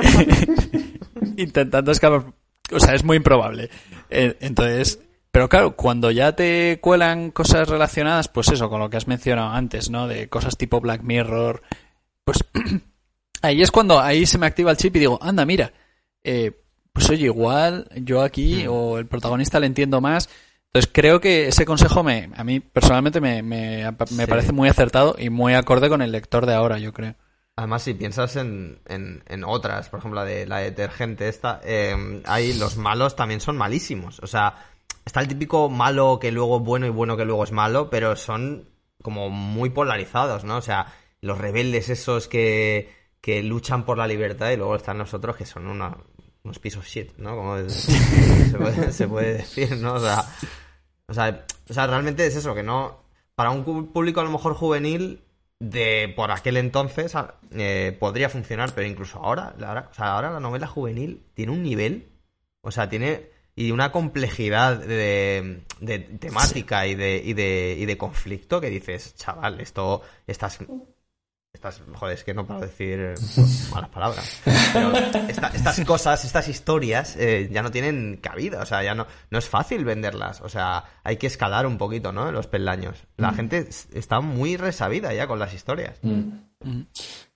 intentando 1.36 1.92
escapar, 1.92 2.32
o 2.72 2.80
sea, 2.80 2.94
es 2.94 3.04
muy 3.04 3.18
improbable. 3.18 3.70
Eh, 4.10 4.36
entonces, 4.40 5.00
pero 5.30 5.48
claro, 5.48 5.76
cuando 5.76 6.10
ya 6.10 6.34
te 6.34 6.78
cuelan 6.80 7.30
cosas 7.30 7.68
relacionadas, 7.68 8.28
pues 8.28 8.48
eso, 8.48 8.68
con 8.68 8.80
lo 8.80 8.90
que 8.90 8.96
has 8.96 9.06
mencionado 9.06 9.50
antes, 9.50 9.90
¿no? 9.90 10.08
De 10.08 10.28
cosas 10.28 10.56
tipo 10.56 10.80
Black 10.80 11.02
Mirror, 11.02 11.62
pues 12.24 12.44
ahí 13.46 13.62
es 13.62 13.70
cuando 13.70 14.00
ahí 14.00 14.26
se 14.26 14.38
me 14.38 14.46
activa 14.46 14.70
el 14.70 14.76
chip 14.76 14.94
y 14.96 15.00
digo, 15.00 15.18
anda, 15.22 15.46
mira, 15.46 15.72
eh, 16.22 16.52
pues 16.92 17.10
oye, 17.10 17.26
igual 17.26 17.88
yo 17.94 18.22
aquí 18.22 18.64
mm. 18.64 18.70
o 18.70 18.98
el 18.98 19.06
protagonista 19.06 19.60
le 19.60 19.66
entiendo 19.66 20.00
más. 20.00 20.28
Entonces 20.66 20.90
creo 20.92 21.20
que 21.20 21.48
ese 21.48 21.64
consejo 21.64 22.02
me, 22.02 22.30
a 22.36 22.44
mí 22.44 22.60
personalmente 22.60 23.20
me, 23.20 23.42
me, 23.42 23.92
parece 24.26 24.52
muy 24.52 24.68
acertado 24.68 25.16
y 25.18 25.30
muy 25.30 25.54
acorde 25.54 25.88
con 25.88 26.02
el 26.02 26.12
lector 26.12 26.44
de 26.44 26.54
ahora, 26.54 26.78
yo 26.78 26.92
creo. 26.92 27.14
Además, 27.56 27.82
si 27.82 27.94
piensas 27.94 28.36
en, 28.36 28.80
en, 28.86 29.44
otras, 29.44 29.88
por 29.88 30.00
ejemplo, 30.00 30.20
la 30.20 30.26
de 30.26 30.46
la 30.46 30.58
detergente 30.58 31.28
esta, 31.28 31.60
eh, 31.64 32.22
ahí 32.26 32.52
los 32.52 32.76
malos 32.76 33.16
también 33.16 33.40
son 33.40 33.56
malísimos. 33.56 34.20
O 34.20 34.26
sea, 34.26 34.66
está 35.06 35.20
el 35.20 35.28
típico 35.28 35.70
malo 35.70 36.18
que 36.20 36.32
luego 36.32 36.58
es 36.58 36.64
bueno 36.64 36.86
y 36.86 36.90
bueno 36.90 37.16
que 37.16 37.24
luego 37.24 37.44
es 37.44 37.52
malo, 37.52 37.88
pero 37.88 38.14
son 38.16 38.68
como 39.02 39.30
muy 39.30 39.70
polarizados, 39.70 40.44
¿no? 40.44 40.58
O 40.58 40.62
sea, 40.62 40.92
los 41.22 41.38
rebeldes 41.38 41.88
esos 41.88 42.28
que, 42.28 42.92
que 43.26 43.42
luchan 43.42 43.84
por 43.84 43.98
la 43.98 44.06
libertad 44.06 44.52
y 44.52 44.56
luego 44.56 44.76
están 44.76 44.98
nosotros 44.98 45.34
que 45.34 45.44
son 45.44 45.66
unos 45.66 46.58
pisos 46.60 46.86
shit, 46.86 47.16
¿no? 47.18 47.34
Como 47.34 47.58
se, 47.68 49.08
puede, 49.08 49.32
decir, 49.38 49.78
¿no? 49.78 49.94
O 49.94 50.00
sea, 50.00 50.24
o 51.08 51.12
sea, 51.72 51.86
realmente 51.88 52.24
es 52.24 52.36
eso, 52.36 52.54
que 52.54 52.62
no... 52.62 53.02
Para 53.34 53.50
un 53.50 53.64
público 53.92 54.20
a 54.20 54.22
lo 54.22 54.30
mejor 54.30 54.54
juvenil 54.54 55.24
de 55.58 56.12
por 56.14 56.30
aquel 56.30 56.56
entonces 56.56 57.14
eh, 57.50 57.96
podría 57.98 58.28
funcionar, 58.28 58.70
pero 58.76 58.86
incluso 58.86 59.18
ahora, 59.18 59.56
la, 59.58 59.88
o 59.90 59.92
sea, 59.92 60.12
ahora 60.12 60.30
la 60.30 60.38
novela 60.38 60.68
juvenil 60.68 61.24
tiene 61.34 61.50
un 61.50 61.64
nivel, 61.64 62.12
o 62.60 62.70
sea, 62.70 62.88
tiene 62.88 63.30
y 63.56 63.72
una 63.72 63.90
complejidad 63.90 64.78
de, 64.78 65.64
de 65.80 65.98
temática 65.98 66.86
y, 66.86 66.94
de, 66.94 67.20
y, 67.24 67.32
de, 67.32 67.76
y 67.76 67.86
de 67.86 67.98
conflicto 67.98 68.60
que 68.60 68.70
dices, 68.70 69.16
chaval, 69.16 69.60
esto, 69.60 70.02
estás 70.28 70.60
estas, 71.56 71.82
joder, 71.94 72.14
es 72.14 72.24
que 72.24 72.34
no 72.34 72.46
puedo 72.46 72.60
decir 72.60 73.14
malas 73.72 73.90
palabras. 73.90 74.42
Pero 74.72 74.92
estas 74.94 75.80
cosas, 75.80 76.24
estas 76.24 76.48
historias, 76.48 77.16
eh, 77.16 77.48
ya 77.50 77.62
no 77.62 77.70
tienen 77.70 78.18
cabida. 78.22 78.62
O 78.62 78.66
sea, 78.66 78.82
ya 78.82 78.94
no, 78.94 79.06
no 79.30 79.38
es 79.38 79.48
fácil 79.48 79.84
venderlas. 79.84 80.40
O 80.42 80.48
sea, 80.48 80.84
hay 81.02 81.16
que 81.16 81.26
escalar 81.26 81.66
un 81.66 81.78
poquito, 81.78 82.12
¿no? 82.12 82.30
Los 82.30 82.46
peldaños. 82.46 83.04
La 83.16 83.32
mm. 83.32 83.34
gente 83.34 83.68
está 83.94 84.20
muy 84.20 84.56
resabida 84.56 85.12
ya 85.14 85.26
con 85.26 85.38
las 85.38 85.54
historias. 85.54 85.98
Mm. 86.02 86.20
Mm. 86.62 86.86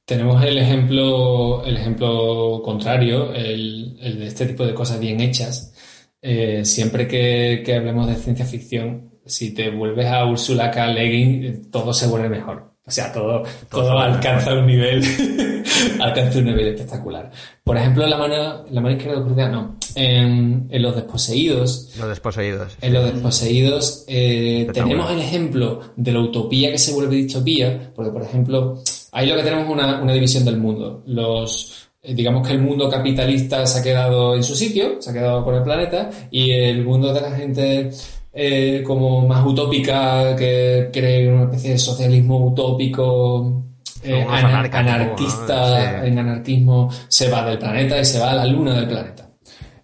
Tenemos 0.05 0.43
el 0.45 0.59
ejemplo, 0.59 1.65
el 1.65 1.77
ejemplo 1.77 2.61
contrario, 2.65 3.33
el, 3.33 3.97
de 4.19 4.27
este 4.27 4.47
tipo 4.47 4.67
de 4.67 4.75
cosas 4.75 5.01
bien 5.01 5.21
hechas, 5.21 5.75
eh, 6.21 6.65
siempre 6.65 7.07
que, 7.07 7.63
que, 7.65 7.77
hablemos 7.77 8.09
de 8.09 8.17
ciencia 8.17 8.45
ficción, 8.45 9.21
si 9.25 9.55
te 9.55 9.71
vuelves 9.71 10.07
a 10.07 10.27
Ursula 10.27 10.71
K. 10.71 10.89
Le 10.89 11.09
Guin, 11.09 11.71
todo 11.71 11.93
se 11.93 12.09
vuelve 12.09 12.29
mejor. 12.29 12.70
O 12.91 12.93
sea, 12.93 13.13
todo, 13.13 13.45
todo, 13.71 13.97
alcanza 14.01 14.53
un 14.53 14.67
nivel, 14.67 15.01
alcanza 16.01 16.41
un 16.41 16.47
nivel 16.47 16.75
espectacular. 16.75 17.31
Por 17.63 17.77
ejemplo, 17.77 18.03
en 18.03 18.11
la 18.11 18.19
mano, 18.19 18.65
la 18.69 18.81
mano 18.81 18.97
izquierda 18.97 19.49
no, 19.49 19.77
en, 19.95 20.67
en, 20.69 20.83
los 20.83 20.97
desposeídos. 20.97 21.95
Los 22.01 22.09
desposeídos. 22.09 22.77
En 22.81 22.93
los 22.93 23.05
desposeídos 23.05 24.05
eh, 24.09 24.67
tenemos 24.75 25.09
el 25.13 25.21
ejemplo 25.21 25.83
de 25.95 26.11
la 26.11 26.19
utopía 26.19 26.73
que 26.73 26.79
se 26.79 26.93
vuelve 26.93 27.15
distopía, 27.15 27.93
porque 27.95 28.11
por 28.11 28.23
ejemplo, 28.23 28.83
ahí 29.13 29.29
lo 29.29 29.37
que 29.37 29.45
tenemos 29.45 29.67
es 29.67 29.71
una, 29.71 30.03
una 30.03 30.13
división 30.13 30.45
del 30.45 30.57
mundo. 30.57 31.05
Los, 31.07 31.91
eh, 32.03 32.13
digamos 32.13 32.45
que 32.45 32.55
el 32.55 32.61
mundo 32.61 32.91
capitalista 32.91 33.65
se 33.69 33.79
ha 33.79 33.83
quedado 33.85 34.35
en 34.35 34.43
su 34.43 34.57
sitio, 34.57 35.01
se 35.01 35.11
ha 35.11 35.13
quedado 35.13 35.45
con 35.45 35.55
el 35.55 35.63
planeta, 35.63 36.11
y 36.33 36.51
el 36.51 36.85
mundo 36.85 37.13
de 37.13 37.21
la 37.21 37.31
gente 37.31 37.93
eh, 38.33 38.83
como 38.87 39.27
más 39.27 39.45
utópica, 39.45 40.37
que 40.37 40.89
cree 40.93 41.33
una 41.33 41.45
especie 41.45 41.73
de 41.73 41.79
socialismo 41.79 42.47
utópico, 42.47 43.65
eh, 44.03 44.25
anarquista, 44.73 46.07
en 46.07 46.19
anarquismo, 46.19 46.91
se 47.09 47.31
va 47.31 47.45
del 47.45 47.59
planeta 47.59 47.99
y 47.99 48.05
se 48.05 48.19
va 48.19 48.31
a 48.31 48.37
la 48.37 48.47
luna 48.47 48.75
del 48.75 48.89
planeta. 48.89 49.31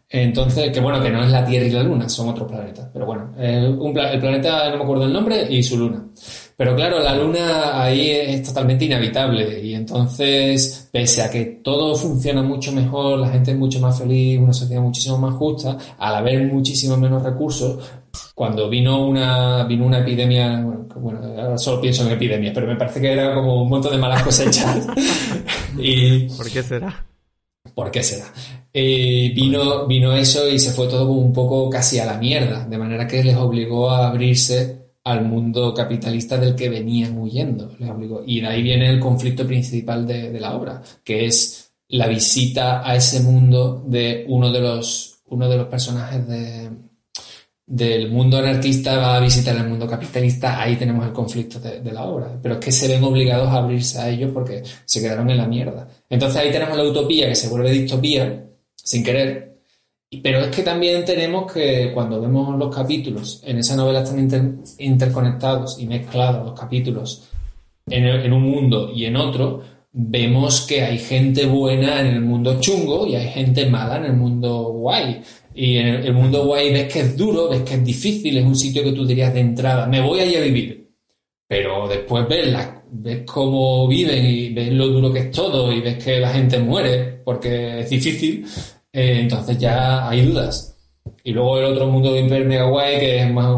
Entonces, 0.09 0.71
que 0.71 0.81
bueno, 0.81 1.03
que 1.03 1.11
no 1.11 1.25
es 1.25 1.31
la 1.31 1.45
Tierra 1.45 1.67
y 1.67 1.71
la 1.71 1.83
Luna, 1.83 2.09
son 2.09 2.29
otros 2.29 2.51
planetas. 2.51 2.89
Pero 2.93 3.07
bueno, 3.07 3.33
eh, 3.39 3.67
el 3.67 4.21
planeta, 4.21 4.71
no 4.71 4.77
me 4.77 4.85
acuerdo 4.85 5.05
el 5.05 5.13
nombre, 5.13 5.47
y 5.51 5.63
su 5.63 5.77
luna. 5.77 6.07
Pero 6.57 6.75
claro, 6.75 7.01
la 7.01 7.15
luna 7.15 7.83
ahí 7.83 8.11
es 8.11 8.43
totalmente 8.43 8.87
inhabitable 8.87 9.63
y 9.63 9.75
entonces, 9.75 10.89
pese 10.91 11.23
a 11.23 11.31
que 11.31 11.45
todo 11.63 11.95
funciona 11.95 12.43
mucho 12.43 12.73
mejor, 12.73 13.19
la 13.19 13.29
gente 13.29 13.51
es 13.51 13.59
mucho 13.59 13.79
más 13.79 13.99
feliz, 13.99 14.41
una 14.41 14.55
sociedad 14.55 14.81
muchísimo 14.81 15.19
más 15.19 15.35
justa, 15.35 15.77
al 15.99 16.15
haber 16.15 16.51
muchísimo 16.51 16.97
menos 16.97 17.23
recursos, 17.23 17.79
cuando 18.35 18.71
vino 18.71 19.07
una, 19.07 19.65
vino 19.65 19.85
una 19.85 19.99
epidemia, 19.99 20.65
bueno, 20.97 21.21
ahora 21.39 21.59
solo 21.59 21.79
pienso 21.79 22.07
en 22.07 22.13
epidemias, 22.13 22.55
pero 22.55 22.67
me 22.67 22.77
parece 22.77 23.03
que 23.03 23.13
era 23.13 23.35
como 23.35 23.63
un 23.63 23.69
montón 23.69 23.93
de 23.93 23.99
malas 23.99 24.23
cosechas. 24.23 24.87
y, 25.79 26.27
¿Por 26.31 26.51
qué 26.51 26.63
será? 26.63 27.05
¿Por 27.75 27.91
qué 27.91 28.03
será? 28.03 28.33
Eh, 28.73 29.31
vino, 29.35 29.87
vino 29.87 30.15
eso 30.15 30.49
y 30.49 30.59
se 30.59 30.73
fue 30.73 30.87
todo 30.87 31.11
un 31.11 31.35
poco 31.35 31.69
casi 31.69 31.99
a 31.99 32.07
la 32.07 32.17
mierda, 32.17 32.65
de 32.65 32.79
manera 32.79 33.07
que 33.07 33.23
les 33.23 33.37
obligó 33.37 33.91
a 33.91 34.09
abrirse 34.09 34.86
al 35.07 35.25
mundo 35.25 35.73
capitalista 35.73 36.37
del 36.37 36.57
que 36.57 36.69
venían 36.69 37.17
huyendo. 37.17 37.75
Les 37.79 37.89
obligó. 37.89 38.23
Y 38.27 38.41
de 38.41 38.49
ahí 38.49 38.63
viene 38.63 38.91
el 38.91 38.99
conflicto 38.99 39.47
principal 39.47 40.07
de, 40.07 40.33
de 40.33 40.41
la 40.41 40.57
obra, 40.57 40.83
que 41.05 41.27
es 41.27 41.73
la 41.89 42.09
visita 42.09 42.89
a 42.89 42.97
ese 42.97 43.21
mundo 43.21 43.85
de 43.87 44.25
uno 44.29 44.51
de 44.51 44.61
los, 44.61 45.21
uno 45.27 45.49
de 45.49 45.57
los 45.57 45.69
personajes 45.69 46.27
de, 46.27 46.71
del 47.67 48.11
mundo 48.11 48.39
anarquista 48.39 48.97
va 48.97 49.17
a 49.17 49.21
visitar 49.21 49.57
el 49.57 49.69
mundo 49.69 49.87
capitalista, 49.87 50.61
ahí 50.61 50.77
tenemos 50.77 51.07
el 51.07 51.13
conflicto 51.13 51.61
de, 51.61 51.93
la 51.93 52.05
obra. 52.05 52.39
Pero 52.43 52.55
es 52.55 52.61
que 52.61 52.73
se 52.73 52.89
ven 52.89 53.05
obligados 53.05 53.49
a 53.49 53.59
abrirse 53.59 54.01
a 54.01 54.09
ellos 54.09 54.31
porque 54.35 54.63
se 54.85 55.01
quedaron 55.01 55.31
en 55.31 55.37
la 55.37 55.47
mierda. 55.47 55.89
Entonces 56.11 56.41
ahí 56.41 56.51
tenemos 56.51 56.77
la 56.77 56.85
utopía 56.85 57.29
que 57.29 57.35
se 57.37 57.49
vuelve 57.49 57.71
distopía, 57.71 58.45
sin 58.75 59.05
querer. 59.05 59.46
Pero 60.23 60.41
es 60.41 60.55
que 60.55 60.63
también 60.63 61.05
tenemos 61.05 61.53
que 61.53 61.91
cuando 61.93 62.21
vemos 62.21 62.57
los 62.59 62.75
capítulos, 62.75 63.43
en 63.45 63.59
esa 63.59 63.77
novela 63.77 64.03
están 64.03 64.63
interconectados 64.79 65.81
y 65.81 65.87
mezclados 65.87 66.47
los 66.47 66.59
capítulos 66.59 67.29
en 67.89 68.33
un 68.33 68.43
mundo 68.43 68.91
y 68.93 69.05
en 69.05 69.17
otro, 69.17 69.63
vemos 69.99 70.67
que 70.67 70.83
hay 70.83 70.99
gente 70.99 71.47
buena 71.47 72.01
en 72.03 72.09
el 72.09 72.21
mundo 72.21 72.61
chungo 72.61 73.07
y 73.07 73.17
hay 73.17 73.29
gente 73.29 73.65
mala 73.67 73.97
en 73.97 74.05
el 74.05 74.13
mundo 74.13 74.65
guay. 74.65 75.23
Y 75.55 75.79
en 75.79 75.87
el 75.87 76.13
mundo 76.13 76.45
guay 76.45 76.71
ves 76.71 76.93
que 76.93 77.01
es 77.01 77.17
duro, 77.17 77.49
ves 77.49 77.63
que 77.63 77.75
es 77.75 77.85
difícil, 77.85 78.37
es 78.37 78.45
un 78.45 78.55
sitio 78.55 78.85
que 78.85 78.93
tú 78.93 79.07
dirías 79.07 79.33
de 79.33 79.41
entrada, 79.41 79.87
me 79.87 80.03
voy 80.03 80.21
allí 80.21 80.37
a 80.37 80.41
vivir. 80.41 80.91
Pero 81.49 81.89
después 81.89 82.29
ves, 82.29 82.53
la, 82.53 82.83
ves 82.91 83.23
cómo 83.25 83.89
viven 83.89 84.27
y 84.27 84.51
ves 84.51 84.71
lo 84.73 84.89
duro 84.89 85.11
que 85.11 85.21
es 85.21 85.31
todo 85.31 85.73
y 85.73 85.81
ves 85.81 86.05
que 86.05 86.21
la 86.21 86.31
gente 86.31 86.59
muere 86.59 87.23
porque 87.25 87.81
es 87.81 87.89
difícil, 87.89 88.45
eh, 88.97 89.21
entonces 89.21 89.59
ya 89.59 90.09
hay 90.09 90.25
dudas. 90.25 90.75
Y 91.23 91.33
luego 91.33 91.59
el 91.59 91.67
otro 91.67 91.87
mundo 91.87 92.15
de 92.15 92.23
hiper 92.23 92.47
mega 92.47 92.65
guay 92.65 92.99
que 92.99 93.23
es 93.25 93.31
más, 93.31 93.55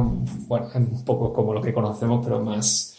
bueno, 0.49 0.69
un 0.75 1.05
poco 1.05 1.33
como 1.33 1.55
lo 1.55 1.63
que 1.63 1.73
conocemos, 1.73 2.25
pero 2.25 2.41
más, 2.41 2.97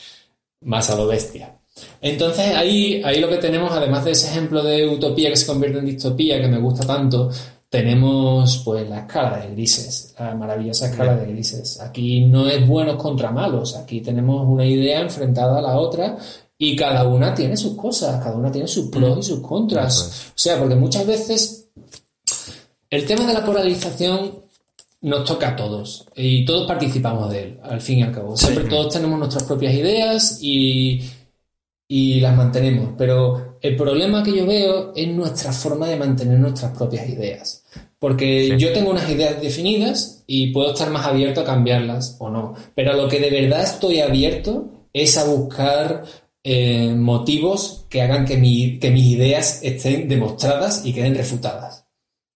más 0.61 0.89
a 0.89 0.95
lo 0.95 1.05
bestia. 1.07 1.59
Entonces 1.99 2.55
ahí, 2.55 3.01
ahí 3.03 3.19
lo 3.19 3.27
que 3.27 3.37
tenemos, 3.37 3.73
además 3.73 4.05
de 4.05 4.11
ese 4.11 4.29
ejemplo 4.29 4.63
de 4.63 4.87
utopía 4.87 5.29
que 5.29 5.35
se 5.35 5.47
convierte 5.47 5.79
en 5.79 5.85
distopía, 5.85 6.39
que 6.39 6.47
me 6.47 6.59
gusta 6.59 6.87
tanto, 6.87 7.29
tenemos 7.67 8.61
pues 8.63 8.87
la 8.87 8.99
escala 8.99 9.39
de 9.39 9.51
grises, 9.51 10.15
la 10.17 10.33
maravillosa 10.33 10.89
escala 10.89 11.17
de 11.17 11.25
grises. 11.33 11.81
Aquí 11.81 12.25
no 12.25 12.47
es 12.47 12.65
buenos 12.65 12.95
contra 12.95 13.31
malos, 13.31 13.75
aquí 13.75 13.99
tenemos 13.99 14.47
una 14.47 14.65
idea 14.65 15.01
enfrentada 15.01 15.59
a 15.59 15.61
la 15.61 15.77
otra 15.77 16.17
y 16.57 16.73
cada 16.77 17.05
una 17.05 17.33
tiene 17.33 17.57
sus 17.57 17.75
cosas, 17.75 18.23
cada 18.23 18.37
una 18.37 18.49
tiene 18.49 18.67
sus 18.67 18.87
pros 18.89 19.17
y 19.19 19.23
sus 19.23 19.41
contras. 19.41 20.29
O 20.29 20.37
sea, 20.37 20.57
porque 20.57 20.75
muchas 20.75 21.05
veces 21.05 21.58
el 22.89 23.05
tema 23.05 23.25
de 23.25 23.33
la 23.33 23.45
polarización 23.45 24.39
nos 25.01 25.23
toca 25.23 25.49
a 25.49 25.55
todos 25.55 26.07
y 26.15 26.43
todos 26.45 26.67
participamos 26.67 27.31
de 27.31 27.43
él, 27.43 27.59
al 27.63 27.81
fin 27.81 27.99
y 27.99 28.03
al 28.03 28.11
cabo. 28.11 28.35
Siempre 28.35 28.65
todos 28.65 28.93
tenemos 28.93 29.17
nuestras 29.17 29.43
propias 29.43 29.73
ideas 29.73 30.39
y, 30.41 31.01
y 31.87 32.19
las 32.19 32.35
mantenemos, 32.35 32.95
pero 32.97 33.57
el 33.61 33.75
problema 33.75 34.23
que 34.23 34.35
yo 34.35 34.45
veo 34.45 34.93
es 34.95 35.07
nuestra 35.07 35.51
forma 35.51 35.87
de 35.87 35.97
mantener 35.97 36.39
nuestras 36.39 36.75
propias 36.77 37.07
ideas. 37.07 37.63
Porque 37.97 38.57
yo 38.57 38.71
tengo 38.71 38.91
unas 38.91 39.09
ideas 39.09 39.41
definidas 39.41 40.23
y 40.25 40.53
puedo 40.53 40.71
estar 40.71 40.89
más 40.89 41.05
abierto 41.05 41.41
a 41.41 41.45
cambiarlas 41.45 42.15
o 42.19 42.29
no. 42.29 42.53
Pero 42.73 42.91
a 42.91 42.95
lo 42.95 43.09
que 43.09 43.19
de 43.19 43.29
verdad 43.29 43.63
estoy 43.63 43.99
abierto 43.99 44.87
es 44.93 45.17
a 45.17 45.25
buscar 45.25 46.05
eh, 46.43 46.93
motivos 46.95 47.85
que 47.89 48.01
hagan 48.01 48.25
que, 48.25 48.79
que 48.79 48.91
mis 48.91 49.05
ideas 49.05 49.59
estén 49.63 50.07
demostradas 50.07 50.85
y 50.85 50.93
queden 50.93 51.15
refutadas. 51.15 51.78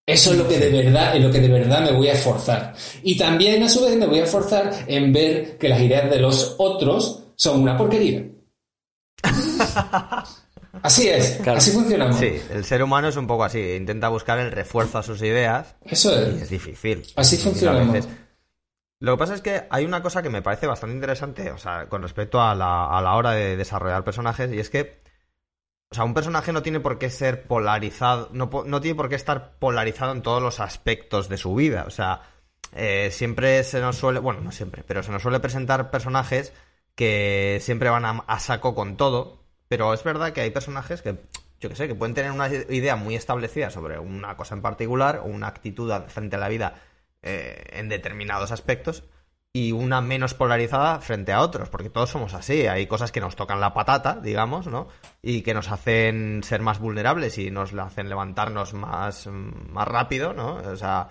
Eso 0.06 0.32
es 0.32 0.38
lo 0.38 0.48
que 0.48 0.60
de 0.60 0.70
verdad, 0.70 1.16
en 1.16 1.24
lo 1.24 1.32
que 1.32 1.40
de 1.40 1.48
verdad 1.48 1.82
me 1.82 1.94
voy 1.94 2.10
a 2.10 2.14
esforzar. 2.14 2.74
Y 3.04 3.18
también 3.18 3.64
a 3.64 3.70
su 3.70 3.82
vez 3.82 3.96
me 3.96 4.06
voy 4.06 4.20
a 4.20 4.26
esforzar 4.26 4.72
en 4.88 5.14
ver 5.14 5.58
que 5.58 5.70
las 5.70 5.80
ideas 5.80 6.10
de 6.10 6.20
los 6.20 6.56
otros 6.58 7.24
son 7.36 7.62
una 7.62 7.78
porquería. 7.78 8.26
Así 10.82 11.08
es, 11.08 11.40
así 11.48 11.72
funcionamos. 11.72 12.18
Sí, 12.18 12.42
el 12.50 12.66
ser 12.66 12.82
humano 12.84 13.08
es 13.08 13.16
un 13.16 13.28
poco 13.28 13.44
así, 13.44 13.74
intenta 13.74 14.10
buscar 14.10 14.40
el 14.40 14.52
refuerzo 14.52 14.98
a 14.98 15.04
sus 15.04 15.22
ideas. 15.22 15.76
Eso 15.84 16.14
es. 16.14 16.40
Y 16.40 16.42
es 16.42 16.50
difícil. 16.50 17.06
Así 17.16 17.38
funcionamos. 17.38 18.08
Lo 19.00 19.14
que 19.14 19.20
pasa 19.20 19.36
es 19.36 19.42
que 19.42 19.64
hay 19.70 19.86
una 19.86 20.02
cosa 20.02 20.24
que 20.24 20.30
me 20.30 20.42
parece 20.42 20.66
bastante 20.66 20.96
interesante, 20.96 21.52
o 21.52 21.58
sea, 21.58 21.88
con 21.88 22.02
respecto 22.02 22.42
a 22.42 22.56
la, 22.56 22.88
a 22.88 23.02
la 23.02 23.16
hora 23.16 23.32
de 23.32 23.56
desarrollar 23.56 24.04
personajes, 24.04 24.52
y 24.52 24.60
es 24.60 24.70
que, 24.70 25.03
o 25.94 25.96
sea, 25.96 26.06
un 26.06 26.16
personaje 26.16 26.52
no 26.52 26.64
tiene 26.64 26.80
por 26.80 26.98
qué 26.98 27.12
ser 27.12 27.44
polarizado, 27.44 28.28
no, 28.32 28.50
no 28.66 28.82
tiene 28.82 28.96
por 28.96 29.10
qué 29.10 29.16
estar 29.16 29.60
polarizado 29.60 30.12
en 30.12 30.24
todos 30.24 30.42
los 30.42 30.60
aspectos 30.60 31.30
de 31.30 31.38
su 31.38 31.54
vida. 31.54 31.84
O 31.86 31.92
sea, 31.92 32.24
eh, 32.72 33.10
siempre 33.12 33.64
se 33.64 33.80
nos 33.80 33.98
suele, 33.98 34.18
bueno, 34.18 34.42
no 34.42 34.52
siempre, 34.52 34.84
pero 34.88 35.04
se 35.04 35.12
nos 35.12 35.22
suele 35.22 35.40
presentar 35.40 35.92
personajes 35.92 36.52
que 36.96 37.60
siempre 37.62 37.92
van 37.92 38.24
a 38.26 38.40
saco 38.40 38.74
con 38.74 38.98
todo, 38.98 39.44
pero 39.68 39.94
es 39.94 40.04
verdad 40.04 40.34
que 40.34 40.42
hay 40.42 40.50
personajes 40.50 41.04
que, 41.04 41.28
yo 41.60 41.70
que 41.70 41.76
sé, 41.76 41.88
que 41.88 41.94
pueden 41.94 42.16
tener 42.16 42.32
una 42.32 42.48
idea 42.48 42.96
muy 42.96 43.14
establecida 43.14 43.70
sobre 43.70 44.00
una 44.00 44.36
cosa 44.36 44.56
en 44.56 44.64
particular 44.64 45.18
o 45.20 45.26
una 45.26 45.46
actitud 45.46 45.94
frente 46.08 46.38
a 46.38 46.40
la 46.40 46.50
vida 46.50 46.74
eh, 47.22 47.66
en 47.74 47.88
determinados 47.88 48.52
aspectos 48.52 49.04
y 49.56 49.72
una 49.72 50.02
menos 50.02 50.34
polarizada 50.34 51.00
frente 51.00 51.32
a 51.32 51.42
otros, 51.42 51.70
porque 51.70 51.92
todos 51.92 52.10
somos 52.10 52.34
así, 52.34 52.66
hay 52.66 52.88
cosas 52.88 53.12
que 53.12 53.22
nos 53.22 53.36
tocan 53.36 53.60
la 53.60 53.72
patata, 53.72 54.20
digamos, 54.20 54.66
¿no? 54.66 54.88
Y 55.22 55.44
que 55.44 55.54
nos 55.54 55.72
hacen 55.72 56.42
ser 56.44 56.62
más 56.62 56.80
vulnerables 56.80 57.38
y 57.38 57.52
nos 57.52 57.72
hacen 57.76 58.10
levantarnos 58.10 58.74
más, 58.74 59.28
más 59.28 59.88
rápido, 59.88 60.34
¿no? 60.34 60.56
O 60.56 60.76
sea, 60.76 61.08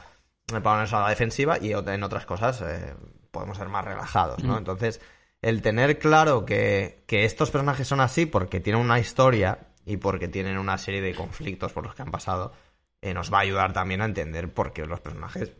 ponernos 0.47 0.93
a 0.93 1.03
la 1.03 1.11
defensiva 1.11 1.59
y 1.61 1.73
en 1.73 2.03
otras 2.03 2.27
cosas 2.27 2.61
eh, 2.63 2.97
podemos 3.31 3.57
ser 3.57 3.69
más 3.69 3.85
relajados, 3.85 4.43
¿no? 4.43 4.55
Mm. 4.55 4.59
Entonces, 4.59 5.01
el 5.41 5.63
tener 5.63 6.01
claro 6.01 6.45
que, 6.45 7.05
estos 7.09 7.53
personajes 7.53 7.87
son 7.87 8.01
así 8.01 8.27
porque 8.27 8.59
tienen 8.59 8.83
una 8.83 8.99
historia 8.99 9.69
y 9.87 9.99
porque 9.99 10.27
tienen 10.27 10.59
una 10.59 10.79
serie 10.79 11.01
de 11.01 11.15
conflictos 11.15 11.73
por 11.73 11.85
los 11.85 11.95
que 11.95 12.03
han 12.03 12.11
pasado, 12.11 12.53
eh, 13.01 13.15
nos 13.15 13.33
va 13.33 13.39
a 13.39 13.43
ayudar 13.43 13.73
también 13.73 14.01
a 14.01 14.05
entender 14.05 14.53
por 14.53 14.73
qué 14.73 14.85
los 14.85 15.01
personajes, 15.01 15.53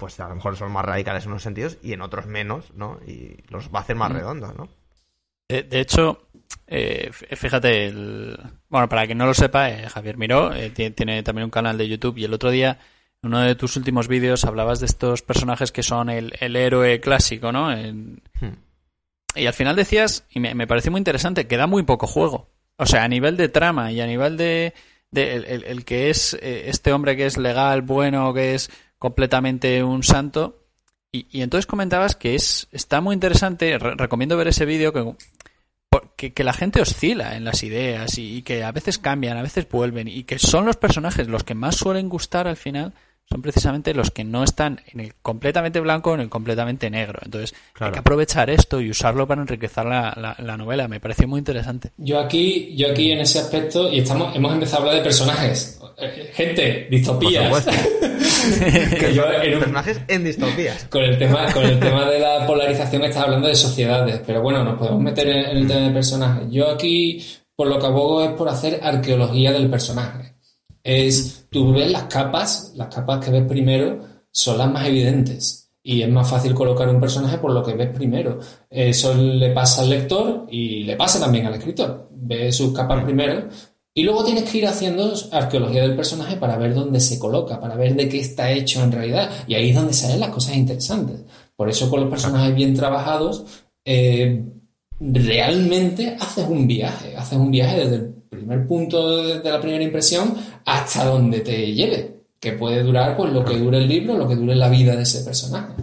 pues 0.00 0.18
a 0.18 0.28
lo 0.28 0.34
mejor 0.34 0.56
son 0.56 0.72
más 0.72 0.84
radicales 0.84 1.24
en 1.24 1.30
unos 1.30 1.44
sentidos 1.44 1.78
y 1.82 1.92
en 1.92 2.00
otros 2.00 2.26
menos, 2.26 2.72
¿no? 2.74 2.98
Y 3.06 3.36
los 3.48 3.72
va 3.72 3.78
a 3.78 3.82
hacer 3.82 3.94
más 3.94 4.10
mm. 4.10 4.14
redondos, 4.14 4.56
¿no? 4.56 4.68
De, 5.48 5.80
hecho, 5.80 6.28
eh, 6.68 7.10
fíjate, 7.12 7.86
el... 7.86 8.38
bueno, 8.68 8.88
para 8.88 9.04
quien 9.06 9.18
no 9.18 9.26
lo 9.26 9.34
sepa, 9.34 9.68
eh, 9.70 9.88
Javier 9.88 10.16
Miró 10.16 10.50
tiene, 10.72 11.22
también 11.24 11.44
un 11.44 11.50
canal 11.50 11.76
de 11.76 11.88
YouTube 11.88 12.18
y 12.18 12.24
el 12.24 12.34
otro 12.34 12.50
día 12.50 12.78
en 13.22 13.28
uno 13.28 13.40
de 13.40 13.56
tus 13.56 13.76
últimos 13.76 14.06
vídeos 14.06 14.44
hablabas 14.44 14.78
de 14.78 14.86
estos 14.86 15.22
personajes 15.22 15.72
que 15.72 15.82
son 15.82 16.08
el, 16.08 16.32
héroe 16.40 17.00
clásico, 17.00 17.50
¿no? 17.50 17.68
Hmm. 17.70 18.54
Y 19.34 19.46
al 19.46 19.52
final 19.52 19.76
decías, 19.76 20.24
y 20.30 20.40
me, 20.40 20.66
parece 20.66 20.90
muy 20.90 20.98
interesante, 20.98 21.46
que 21.46 21.56
da 21.56 21.66
muy 21.66 21.82
poco 21.82 22.06
juego. 22.06 22.48
O 22.76 22.86
sea, 22.86 23.04
a 23.04 23.08
nivel 23.08 23.36
de 23.36 23.48
trama 23.48 23.92
y 23.92 24.00
a 24.00 24.06
nivel 24.06 24.36
de, 24.36 24.74
el, 25.12 25.84
que 25.84 26.10
es 26.10 26.34
eh, 26.34 26.64
este 26.66 26.92
hombre 26.92 27.16
que 27.16 27.26
es 27.26 27.36
legal, 27.36 27.82
bueno, 27.82 28.32
que 28.32 28.54
es 28.54 28.70
completamente 29.00 29.82
un 29.82 30.04
santo. 30.04 30.62
Y, 31.10 31.40
entonces 31.40 31.66
comentabas 31.66 32.14
que 32.14 32.36
es 32.36 32.68
está 32.70 33.00
muy 33.00 33.14
interesante, 33.14 33.76
recomiendo 33.78 34.36
ver 34.36 34.46
ese 34.46 34.64
vídeo 34.64 34.92
que, 34.92 36.30
que, 36.30 36.44
la 36.44 36.52
gente 36.52 36.80
oscila 36.80 37.34
en 37.34 37.44
las 37.44 37.64
ideas 37.64 38.16
y, 38.16 38.42
que 38.42 38.62
a 38.62 38.70
veces 38.70 38.98
cambian, 38.98 39.36
a 39.36 39.42
veces 39.42 39.68
vuelven 39.68 40.06
y 40.06 40.22
que 40.22 40.38
son 40.38 40.66
los 40.66 40.76
personajes 40.76 41.26
los 41.26 41.42
que 41.42 41.56
más 41.56 41.74
suelen 41.74 42.08
gustar 42.08 42.46
al 42.46 42.56
final 42.56 42.94
son 43.32 43.42
precisamente 43.42 43.94
los 43.94 44.10
que 44.10 44.24
no 44.24 44.42
están 44.42 44.80
en 44.92 44.98
el 44.98 45.14
completamente 45.22 45.78
blanco 45.78 46.10
o 46.10 46.14
en 46.14 46.20
el 46.20 46.28
completamente 46.28 46.90
negro. 46.90 47.20
Entonces, 47.24 47.54
hay 47.78 47.92
que 47.92 48.00
aprovechar 48.00 48.50
esto 48.50 48.80
y 48.80 48.90
usarlo 48.90 49.28
para 49.28 49.40
enriquecer 49.40 49.84
la, 49.84 50.36
la, 50.36 50.56
novela. 50.56 50.88
Me 50.88 50.98
pareció 50.98 51.28
muy 51.28 51.38
interesante. 51.38 51.92
Yo 51.96 52.18
aquí, 52.18 52.74
yo 52.76 52.90
aquí 52.90 53.12
en 53.12 53.20
ese 53.20 53.38
aspecto, 53.38 53.88
y 53.88 54.00
estamos, 54.00 54.34
hemos 54.34 54.52
empezado 54.52 54.78
a 54.78 54.80
hablar 54.80 54.96
de 54.96 55.04
personajes. 55.04 55.80
Gente, 56.32 56.88
distopías. 56.90 57.64
personajes 59.40 60.00
en 60.08 60.24
distopías. 60.24 60.88
Con 60.90 61.02
el 61.04 61.16
tema, 61.16 61.52
con 61.52 61.62
el 61.64 61.78
tema 61.78 62.10
de 62.10 62.18
la 62.18 62.44
polarización 62.48 63.04
estás 63.04 63.22
hablando 63.22 63.46
de 63.46 63.54
sociedades, 63.54 64.20
pero 64.26 64.42
bueno, 64.42 64.64
nos 64.64 64.76
podemos 64.76 65.00
meter 65.00 65.28
en, 65.28 65.50
en 65.50 65.56
el 65.56 65.68
tema 65.68 65.80
de 65.82 65.90
personajes. 65.90 66.48
Yo 66.50 66.68
aquí, 66.68 67.24
por 67.54 67.68
lo 67.68 67.78
que 67.78 67.86
abogo 67.86 68.24
es 68.24 68.30
por 68.32 68.48
hacer 68.48 68.80
arqueología 68.82 69.52
del 69.52 69.70
personaje 69.70 70.29
es 70.82 71.46
tú 71.50 71.72
ves 71.72 71.90
las 71.90 72.04
capas, 72.04 72.72
las 72.76 72.94
capas 72.94 73.24
que 73.24 73.30
ves 73.30 73.44
primero 73.46 74.00
son 74.30 74.58
las 74.58 74.70
más 74.70 74.86
evidentes 74.86 75.70
y 75.82 76.02
es 76.02 76.08
más 76.08 76.28
fácil 76.28 76.54
colocar 76.54 76.88
un 76.88 77.00
personaje 77.00 77.38
por 77.38 77.52
lo 77.52 77.62
que 77.62 77.74
ves 77.74 77.90
primero. 77.90 78.38
Eso 78.68 79.14
le 79.14 79.50
pasa 79.50 79.82
al 79.82 79.90
lector 79.90 80.46
y 80.50 80.84
le 80.84 80.96
pasa 80.96 81.18
también 81.18 81.46
al 81.46 81.54
escritor. 81.54 82.08
Ve 82.12 82.52
sus 82.52 82.72
capas 82.72 83.04
primero 83.04 83.48
y 83.92 84.02
luego 84.02 84.24
tienes 84.24 84.48
que 84.48 84.58
ir 84.58 84.66
haciendo 84.66 85.12
arqueología 85.32 85.82
del 85.82 85.96
personaje 85.96 86.36
para 86.36 86.56
ver 86.56 86.74
dónde 86.74 87.00
se 87.00 87.18
coloca, 87.18 87.60
para 87.60 87.76
ver 87.76 87.96
de 87.96 88.08
qué 88.08 88.20
está 88.20 88.50
hecho 88.50 88.82
en 88.82 88.92
realidad. 88.92 89.30
Y 89.46 89.54
ahí 89.54 89.70
es 89.70 89.76
donde 89.76 89.92
salen 89.92 90.20
las 90.20 90.30
cosas 90.30 90.56
interesantes. 90.56 91.22
Por 91.56 91.68
eso 91.68 91.90
con 91.90 92.00
los 92.00 92.10
personajes 92.10 92.54
bien 92.54 92.74
trabajados, 92.74 93.44
eh, 93.84 94.44
realmente 95.00 96.16
haces 96.20 96.46
un 96.48 96.66
viaje, 96.66 97.16
haces 97.16 97.38
un 97.38 97.50
viaje 97.50 97.78
desde 97.80 97.96
el 97.96 98.19
primer 98.30 98.66
punto 98.66 99.24
de 99.24 99.50
la 99.50 99.60
primera 99.60 99.82
impresión 99.82 100.34
hasta 100.64 101.04
donde 101.04 101.40
te 101.40 101.72
lleve, 101.72 102.20
que 102.38 102.52
puede 102.52 102.82
durar 102.82 103.16
pues 103.16 103.32
lo 103.32 103.44
que 103.44 103.58
dure 103.58 103.78
el 103.78 103.88
libro, 103.88 104.16
lo 104.16 104.28
que 104.28 104.36
dure 104.36 104.54
la 104.54 104.68
vida 104.68 104.96
de 104.96 105.02
ese 105.02 105.22
personaje. 105.24 105.74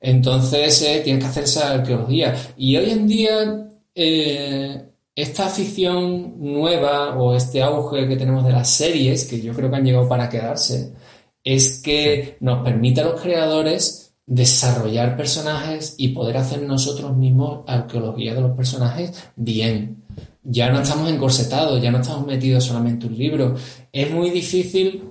Entonces 0.00 0.80
eh, 0.82 1.00
tienes 1.02 1.24
que 1.24 1.30
hacer 1.30 1.44
esa 1.44 1.72
arqueología. 1.72 2.34
Y 2.56 2.76
hoy 2.76 2.90
en 2.90 3.08
día 3.08 3.68
eh, 3.94 4.84
esta 5.14 5.46
afición 5.46 6.34
nueva 6.38 7.18
o 7.18 7.34
este 7.34 7.60
auge 7.62 8.06
que 8.06 8.16
tenemos 8.16 8.44
de 8.46 8.52
las 8.52 8.70
series, 8.70 9.24
que 9.24 9.40
yo 9.40 9.52
creo 9.52 9.68
que 9.68 9.76
han 9.76 9.84
llegado 9.84 10.08
para 10.08 10.28
quedarse, 10.28 10.94
es 11.42 11.82
que 11.82 12.36
nos 12.40 12.62
permite 12.62 13.00
a 13.00 13.04
los 13.04 13.20
creadores 13.20 14.14
desarrollar 14.24 15.16
personajes 15.16 15.94
y 15.98 16.08
poder 16.08 16.36
hacer 16.36 16.62
nosotros 16.62 17.16
mismos 17.16 17.64
arqueología 17.66 18.34
de 18.34 18.42
los 18.42 18.56
personajes 18.56 19.30
bien 19.36 20.07
ya 20.50 20.70
no 20.70 20.80
estamos 20.80 21.10
encorsetados, 21.10 21.80
ya 21.82 21.90
no 21.90 22.00
estamos 22.00 22.26
metidos 22.26 22.64
solamente 22.64 23.06
en 23.06 23.12
un 23.12 23.18
libro. 23.18 23.54
Es 23.92 24.10
muy 24.10 24.30
difícil, 24.30 25.02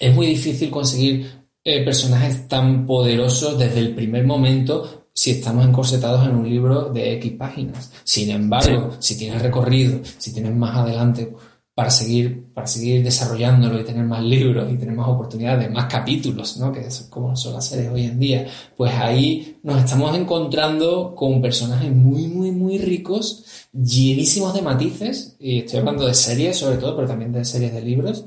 es 0.00 0.14
muy 0.14 0.26
difícil 0.26 0.70
conseguir 0.70 1.26
eh, 1.64 1.84
personajes 1.84 2.48
tan 2.48 2.84
poderosos 2.84 3.58
desde 3.58 3.78
el 3.78 3.94
primer 3.94 4.26
momento 4.26 5.06
si 5.12 5.30
estamos 5.30 5.64
encorsetados 5.64 6.26
en 6.28 6.34
un 6.34 6.50
libro 6.50 6.90
de 6.92 7.14
X 7.14 7.32
páginas. 7.38 7.92
Sin 8.04 8.30
embargo, 8.30 8.96
si 8.98 9.16
tienes 9.16 9.40
recorrido, 9.40 10.00
si 10.18 10.34
tienes 10.34 10.54
más 10.54 10.76
adelante 10.76 11.32
para 11.76 11.90
seguir, 11.90 12.54
para 12.54 12.66
seguir 12.66 13.04
desarrollándolo 13.04 13.78
y 13.78 13.84
tener 13.84 14.06
más 14.06 14.22
libros 14.22 14.72
y 14.72 14.78
tener 14.78 14.94
más 14.94 15.08
oportunidades, 15.08 15.70
más 15.70 15.84
capítulos, 15.92 16.56
¿no? 16.56 16.72
que 16.72 16.80
es 16.86 17.02
como 17.10 17.36
son 17.36 17.52
las 17.52 17.66
series 17.66 17.90
hoy 17.92 18.06
en 18.06 18.18
día, 18.18 18.46
pues 18.74 18.94
ahí 18.94 19.58
nos 19.62 19.84
estamos 19.84 20.16
encontrando 20.16 21.14
con 21.14 21.42
personajes 21.42 21.92
muy, 21.92 22.28
muy, 22.28 22.50
muy 22.50 22.78
ricos, 22.78 23.68
llenísimos 23.74 24.54
de 24.54 24.62
matices, 24.62 25.36
y 25.38 25.58
estoy 25.58 25.80
hablando 25.80 26.06
de 26.06 26.14
series 26.14 26.56
sobre 26.56 26.78
todo, 26.78 26.96
pero 26.96 27.08
también 27.08 27.30
de 27.30 27.44
series 27.44 27.74
de 27.74 27.82
libros, 27.82 28.24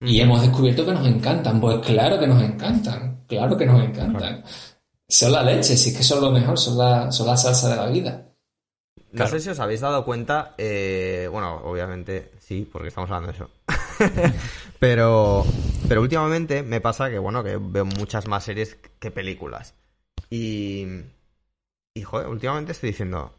y 0.00 0.20
hemos 0.20 0.40
descubierto 0.40 0.86
que 0.86 0.92
nos 0.92 1.06
encantan, 1.08 1.60
pues 1.60 1.80
claro 1.80 2.20
que 2.20 2.28
nos 2.28 2.40
encantan, 2.44 3.24
claro 3.26 3.56
que 3.56 3.66
nos 3.66 3.82
encantan. 3.82 4.44
Son 5.08 5.32
la 5.32 5.42
leche, 5.42 5.76
sí 5.76 5.92
que 5.92 6.04
son 6.04 6.20
lo 6.20 6.30
mejor, 6.30 6.56
son 6.56 6.78
la, 6.78 7.10
son 7.10 7.26
la 7.26 7.36
salsa 7.36 7.70
de 7.70 7.76
la 7.76 7.86
vida. 7.86 8.31
No 9.12 9.26
sé 9.26 9.40
si 9.40 9.50
os 9.50 9.60
habéis 9.60 9.80
dado 9.80 10.04
cuenta, 10.04 10.54
eh, 10.58 11.28
bueno, 11.30 11.56
obviamente 11.64 12.32
sí, 12.38 12.68
porque 12.70 12.88
estamos 12.88 13.10
hablando 13.10 13.32
de 13.32 13.36
eso. 13.36 13.50
pero, 14.78 15.44
pero 15.88 16.00
últimamente 16.00 16.62
me 16.62 16.80
pasa 16.80 17.10
que, 17.10 17.18
bueno, 17.18 17.44
que 17.44 17.58
veo 17.60 17.84
muchas 17.84 18.26
más 18.26 18.44
series 18.44 18.76
que 18.98 19.10
películas. 19.10 19.74
Y, 20.30 20.86
y 21.94 22.02
joder, 22.02 22.28
últimamente 22.28 22.72
estoy 22.72 22.90
diciendo, 22.90 23.34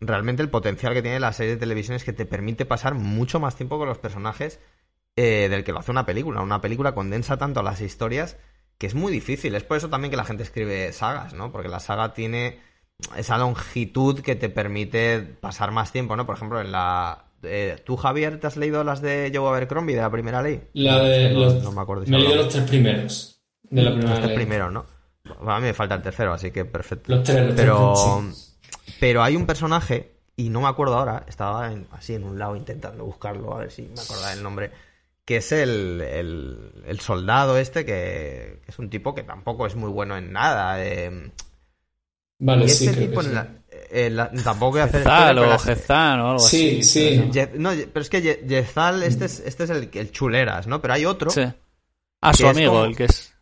realmente 0.00 0.42
el 0.42 0.50
potencial 0.50 0.92
que 0.92 1.02
tiene 1.02 1.20
la 1.20 1.32
serie 1.32 1.54
de 1.54 1.60
televisión 1.60 1.96
es 1.96 2.04
que 2.04 2.12
te 2.12 2.26
permite 2.26 2.66
pasar 2.66 2.94
mucho 2.94 3.40
más 3.40 3.56
tiempo 3.56 3.78
con 3.78 3.88
los 3.88 3.98
personajes 3.98 4.60
eh, 5.16 5.48
del 5.48 5.64
que 5.64 5.72
lo 5.72 5.78
hace 5.78 5.90
una 5.90 6.06
película. 6.06 6.42
Una 6.42 6.60
película 6.60 6.94
condensa 6.94 7.38
tanto 7.38 7.62
las 7.62 7.80
historias 7.80 8.36
que 8.78 8.86
es 8.86 8.94
muy 8.94 9.12
difícil. 9.12 9.54
Es 9.54 9.64
por 9.64 9.76
eso 9.76 9.88
también 9.88 10.10
que 10.10 10.16
la 10.16 10.24
gente 10.24 10.42
escribe 10.42 10.92
sagas, 10.92 11.34
¿no? 11.34 11.52
Porque 11.52 11.68
la 11.68 11.80
saga 11.80 12.12
tiene 12.12 12.60
esa 13.16 13.38
longitud 13.38 14.20
que 14.20 14.36
te 14.36 14.48
permite 14.48 15.20
pasar 15.20 15.70
más 15.70 15.92
tiempo, 15.92 16.16
¿no? 16.16 16.26
Por 16.26 16.36
ejemplo, 16.36 16.60
en 16.60 16.72
la... 16.72 17.24
Eh, 17.42 17.76
¿Tú, 17.84 17.96
Javier, 17.96 18.40
te 18.40 18.46
has 18.46 18.56
leído 18.56 18.84
las 18.84 19.02
de 19.02 19.30
Joe 19.34 19.46
Abercrombie 19.48 19.94
de 19.94 20.00
la 20.00 20.10
primera 20.10 20.42
ley? 20.42 20.62
La 20.72 21.02
de 21.02 21.30
los... 21.30 21.62
No 21.62 21.72
me 21.72 21.82
acuerdo. 21.82 22.04
me 22.06 22.16
he 22.16 22.20
leído 22.20 22.36
los 22.36 22.48
tres 22.48 22.64
primeros 22.64 23.34
de 23.70 23.82
la 23.82 23.90
primera 23.90 24.10
los 24.10 24.20
tres 24.20 24.36
primeros, 24.36 24.72
¿no? 24.72 24.86
A 25.46 25.58
mí 25.58 25.66
me 25.66 25.74
falta 25.74 25.94
el 25.94 26.02
tercero, 26.02 26.32
así 26.32 26.50
que 26.50 26.64
perfecto. 26.64 27.14
Los 27.14 27.24
tres, 27.24 27.46
los 27.46 27.54
pero, 27.54 28.22
pero 29.00 29.22
hay 29.22 29.36
un 29.36 29.46
personaje, 29.46 30.16
y 30.36 30.50
no 30.50 30.60
me 30.60 30.68
acuerdo 30.68 30.96
ahora, 30.96 31.24
estaba 31.28 31.72
así 31.92 32.14
en 32.14 32.24
un 32.24 32.38
lado 32.38 32.56
intentando 32.56 33.04
buscarlo, 33.04 33.54
a 33.54 33.60
ver 33.60 33.70
si 33.70 33.82
me 33.82 34.00
acordaba 34.00 34.32
el 34.32 34.42
nombre, 34.42 34.70
que 35.24 35.38
es 35.38 35.52
el, 35.52 36.02
el, 36.02 37.00
soldado 37.00 37.56
este, 37.56 37.86
que, 37.86 38.60
es 38.66 38.78
un 38.78 38.90
tipo 38.90 39.14
que 39.14 39.22
tampoco 39.22 39.66
es 39.66 39.76
muy 39.76 39.90
bueno 39.90 40.16
en 40.16 40.32
nada. 40.32 40.84
Eh, 40.84 41.30
Vale, 42.44 42.68
sí, 42.68 42.86
este 42.86 43.06
tipo 43.06 43.22
tampoco 44.44 44.72
voy 44.72 44.80
a 44.80 44.84
hacer 44.84 45.00
Jezal 45.00 45.38
o 45.38 45.58
Jezal 45.58 46.20
o 46.20 46.26
algo 46.26 46.38
sí, 46.40 46.80
así. 46.80 46.82
Sí, 46.82 47.30
sí. 47.32 47.40
No, 47.54 47.70
pero 47.70 48.00
es 48.02 48.10
que 48.10 48.44
Jezal, 48.46 49.02
este 49.02 49.24
es, 49.24 49.40
este 49.40 49.64
es 49.64 49.70
el, 49.70 49.88
el 49.90 50.10
chuleras, 50.10 50.66
¿no? 50.66 50.82
Pero 50.82 50.92
hay 50.92 51.06
otro. 51.06 51.30
Sí. 51.30 51.42
Ah, 52.20 52.34
su 52.34 52.46
amigo, 52.46 52.84
el 52.84 52.96
que 52.96 53.04
es. 53.04 53.34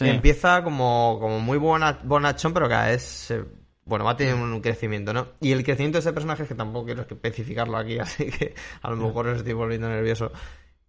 Empieza 0.00 0.64
como, 0.64 1.18
como 1.20 1.38
muy 1.38 1.56
buena, 1.56 2.00
bonachón, 2.02 2.52
pero 2.52 2.68
cada 2.68 2.88
vez. 2.88 3.32
bueno, 3.84 4.04
va 4.04 4.12
a 4.12 4.16
tener 4.16 4.34
un 4.34 4.60
crecimiento, 4.60 5.12
¿no? 5.12 5.28
Y 5.40 5.52
el 5.52 5.62
crecimiento 5.62 5.98
de 5.98 6.00
ese 6.00 6.12
personaje, 6.12 6.44
que 6.44 6.54
tampoco 6.56 6.86
quiero 6.86 7.02
especificarlo 7.02 7.76
aquí, 7.76 7.98
así 8.00 8.26
que 8.26 8.54
a 8.82 8.90
lo 8.90 8.96
mejor 8.96 9.28
os 9.28 9.38
estoy 9.38 9.52
volviendo 9.52 9.88
nervioso. 9.88 10.32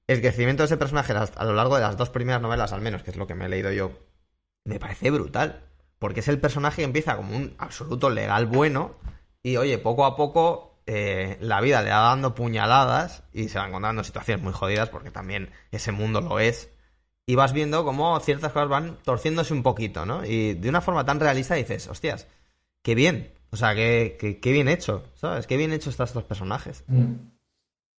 El 0.07 0.21
crecimiento 0.21 0.63
de 0.63 0.65
ese 0.65 0.77
personaje 0.77 1.13
a 1.13 1.45
lo 1.45 1.53
largo 1.53 1.75
de 1.75 1.81
las 1.81 1.95
dos 1.95 2.09
primeras 2.09 2.41
novelas, 2.41 2.73
al 2.73 2.81
menos, 2.81 3.03
que 3.03 3.11
es 3.11 3.17
lo 3.17 3.27
que 3.27 3.35
me 3.35 3.45
he 3.45 3.49
leído 3.49 3.71
yo, 3.71 3.91
me 4.65 4.79
parece 4.79 5.11
brutal 5.11 5.68
porque 5.99 6.21
es 6.21 6.27
el 6.27 6.39
personaje 6.39 6.77
que 6.77 6.85
empieza 6.85 7.15
como 7.15 7.35
un 7.35 7.53
absoluto 7.57 8.09
legal 8.09 8.45
bueno 8.47 8.95
y 9.43 9.57
oye, 9.57 9.77
poco 9.77 10.05
a 10.05 10.15
poco 10.15 10.69
eh, 10.85 11.37
la 11.41 11.61
vida 11.61 11.83
le 11.83 11.91
va 11.91 11.99
dando 11.99 12.33
puñaladas 12.33 13.23
y 13.31 13.49
se 13.49 13.59
va 13.59 13.67
encontrando 13.67 14.03
situaciones 14.03 14.43
muy 14.43 14.53
jodidas 14.53 14.89
porque 14.89 15.11
también 15.11 15.51
ese 15.71 15.91
mundo 15.91 16.21
lo 16.21 16.39
es. 16.39 16.71
Y 17.27 17.35
vas 17.35 17.53
viendo 17.53 17.85
cómo 17.85 18.19
ciertas 18.21 18.51
cosas 18.51 18.69
van 18.69 18.97
torciéndose 19.03 19.53
un 19.53 19.61
poquito, 19.61 20.03
¿no? 20.07 20.25
Y 20.25 20.55
de 20.55 20.67
una 20.67 20.81
forma 20.81 21.05
tan 21.05 21.19
realista 21.19 21.53
dices, 21.53 21.87
hostias, 21.87 22.27
qué 22.81 22.95
bien. 22.95 23.33
O 23.51 23.55
sea, 23.55 23.75
qué, 23.75 24.17
qué, 24.41 24.51
bien 24.51 24.67
hecho, 24.67 25.03
¿sabes? 25.13 25.45
Qué 25.45 25.57
bien 25.57 25.73
hecho 25.73 25.91
están 25.91 26.07
estos 26.07 26.23
personajes. 26.23 26.83
Mm. 26.87 27.13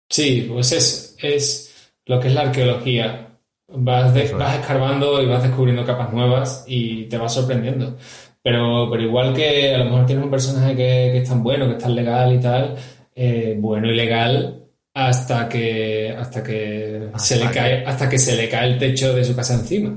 Sí, 0.08 0.48
pues 0.52 0.72
es, 0.72 1.16
es 1.20 1.92
lo 2.06 2.18
que 2.18 2.26
es 2.26 2.34
la 2.34 2.42
arqueología. 2.42 3.29
Vas, 3.72 4.12
vas 4.36 4.58
escarbando 4.58 5.22
y 5.22 5.26
vas 5.26 5.42
descubriendo 5.42 5.84
capas 5.84 6.12
nuevas 6.12 6.64
y 6.66 7.04
te 7.04 7.16
vas 7.18 7.34
sorprendiendo. 7.34 7.96
Pero, 8.42 8.88
pero 8.90 9.02
igual 9.02 9.34
que 9.34 9.74
a 9.74 9.78
lo 9.78 9.84
mejor 9.84 10.06
tienes 10.06 10.24
un 10.24 10.30
personaje 10.30 10.70
que, 10.70 11.10
que 11.12 11.18
es 11.18 11.28
tan 11.28 11.42
bueno, 11.42 11.66
que 11.66 11.72
es 11.72 11.82
tan 11.82 11.94
legal 11.94 12.32
y 12.34 12.40
tal, 12.40 12.74
eh, 13.14 13.56
bueno 13.58 13.88
y 13.88 13.94
legal 13.94 14.64
hasta 14.94 15.48
que 15.48 16.14
hasta 16.18 16.42
que 16.42 17.10
se 17.16 17.36
le 17.36 17.50
cae 17.50 17.84
hasta 17.84 18.08
que 18.08 18.18
se 18.18 18.36
le 18.36 18.48
cae 18.48 18.72
el 18.72 18.78
techo 18.78 19.14
de 19.14 19.24
su 19.24 19.36
casa 19.36 19.54
encima. 19.54 19.96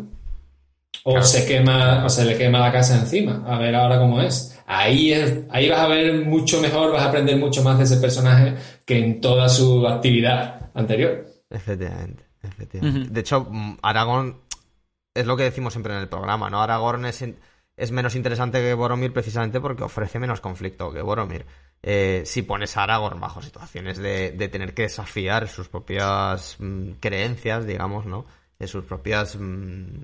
O 1.06 1.22
se 1.22 1.46
quema 1.46 2.06
o 2.06 2.10
se 2.10 2.26
le 2.26 2.38
quema 2.38 2.60
la 2.60 2.72
casa 2.72 2.98
encima. 2.98 3.44
A 3.48 3.58
ver 3.58 3.76
ahora 3.76 3.98
cómo 3.98 4.22
es. 4.22 4.60
Ahí 4.66 5.12
es, 5.12 5.40
ahí 5.50 5.70
vas 5.70 5.80
a 5.80 5.88
ver 5.88 6.26
mucho 6.26 6.62
mejor 6.62 6.92
vas 6.92 7.04
a 7.04 7.10
aprender 7.10 7.38
mucho 7.38 7.64
más 7.64 7.78
de 7.78 7.86
ese 7.86 7.98
personaje 7.98 8.56
que 8.86 9.00
en 9.00 9.20
toda 9.20 9.50
su 9.50 9.88
actividad 9.88 10.70
anterior. 10.74 11.26
Efectivamente 11.50 12.33
de 12.52 13.20
hecho, 13.20 13.48
mm, 13.50 13.78
Aragorn 13.82 14.38
es 15.14 15.26
lo 15.26 15.38
que 15.38 15.44
decimos 15.44 15.74
siempre 15.74 15.94
en 15.94 16.00
el 16.00 16.10
programa, 16.10 16.50
¿no? 16.50 16.62
Aragorn 16.62 17.06
es, 17.06 17.24
es 17.78 17.92
menos 17.92 18.16
interesante 18.16 18.60
que 18.62 18.74
Boromir 18.74 19.14
precisamente 19.14 19.60
porque 19.60 19.84
ofrece 19.84 20.20
menos 20.20 20.42
conflicto 20.42 20.92
que 20.92 21.02
Boromir. 21.02 21.46
Eh, 21.82 22.24
si 22.26 22.44
pones 22.44 22.78
a 22.78 22.84
Aragorn 22.84 23.20
bajo 23.20 23.42
situaciones 23.42 23.98
de, 23.98 24.32
tener 24.52 24.74
que 24.74 24.84
desafiar 24.84 25.48
sus 25.48 25.68
propias 25.68 26.56
mm, 26.60 26.92
creencias, 27.00 27.66
digamos, 27.66 28.06
¿no? 28.06 28.26
De 28.58 28.68
sus 28.68 28.86
propias 28.86 29.36
mm, 29.36 30.02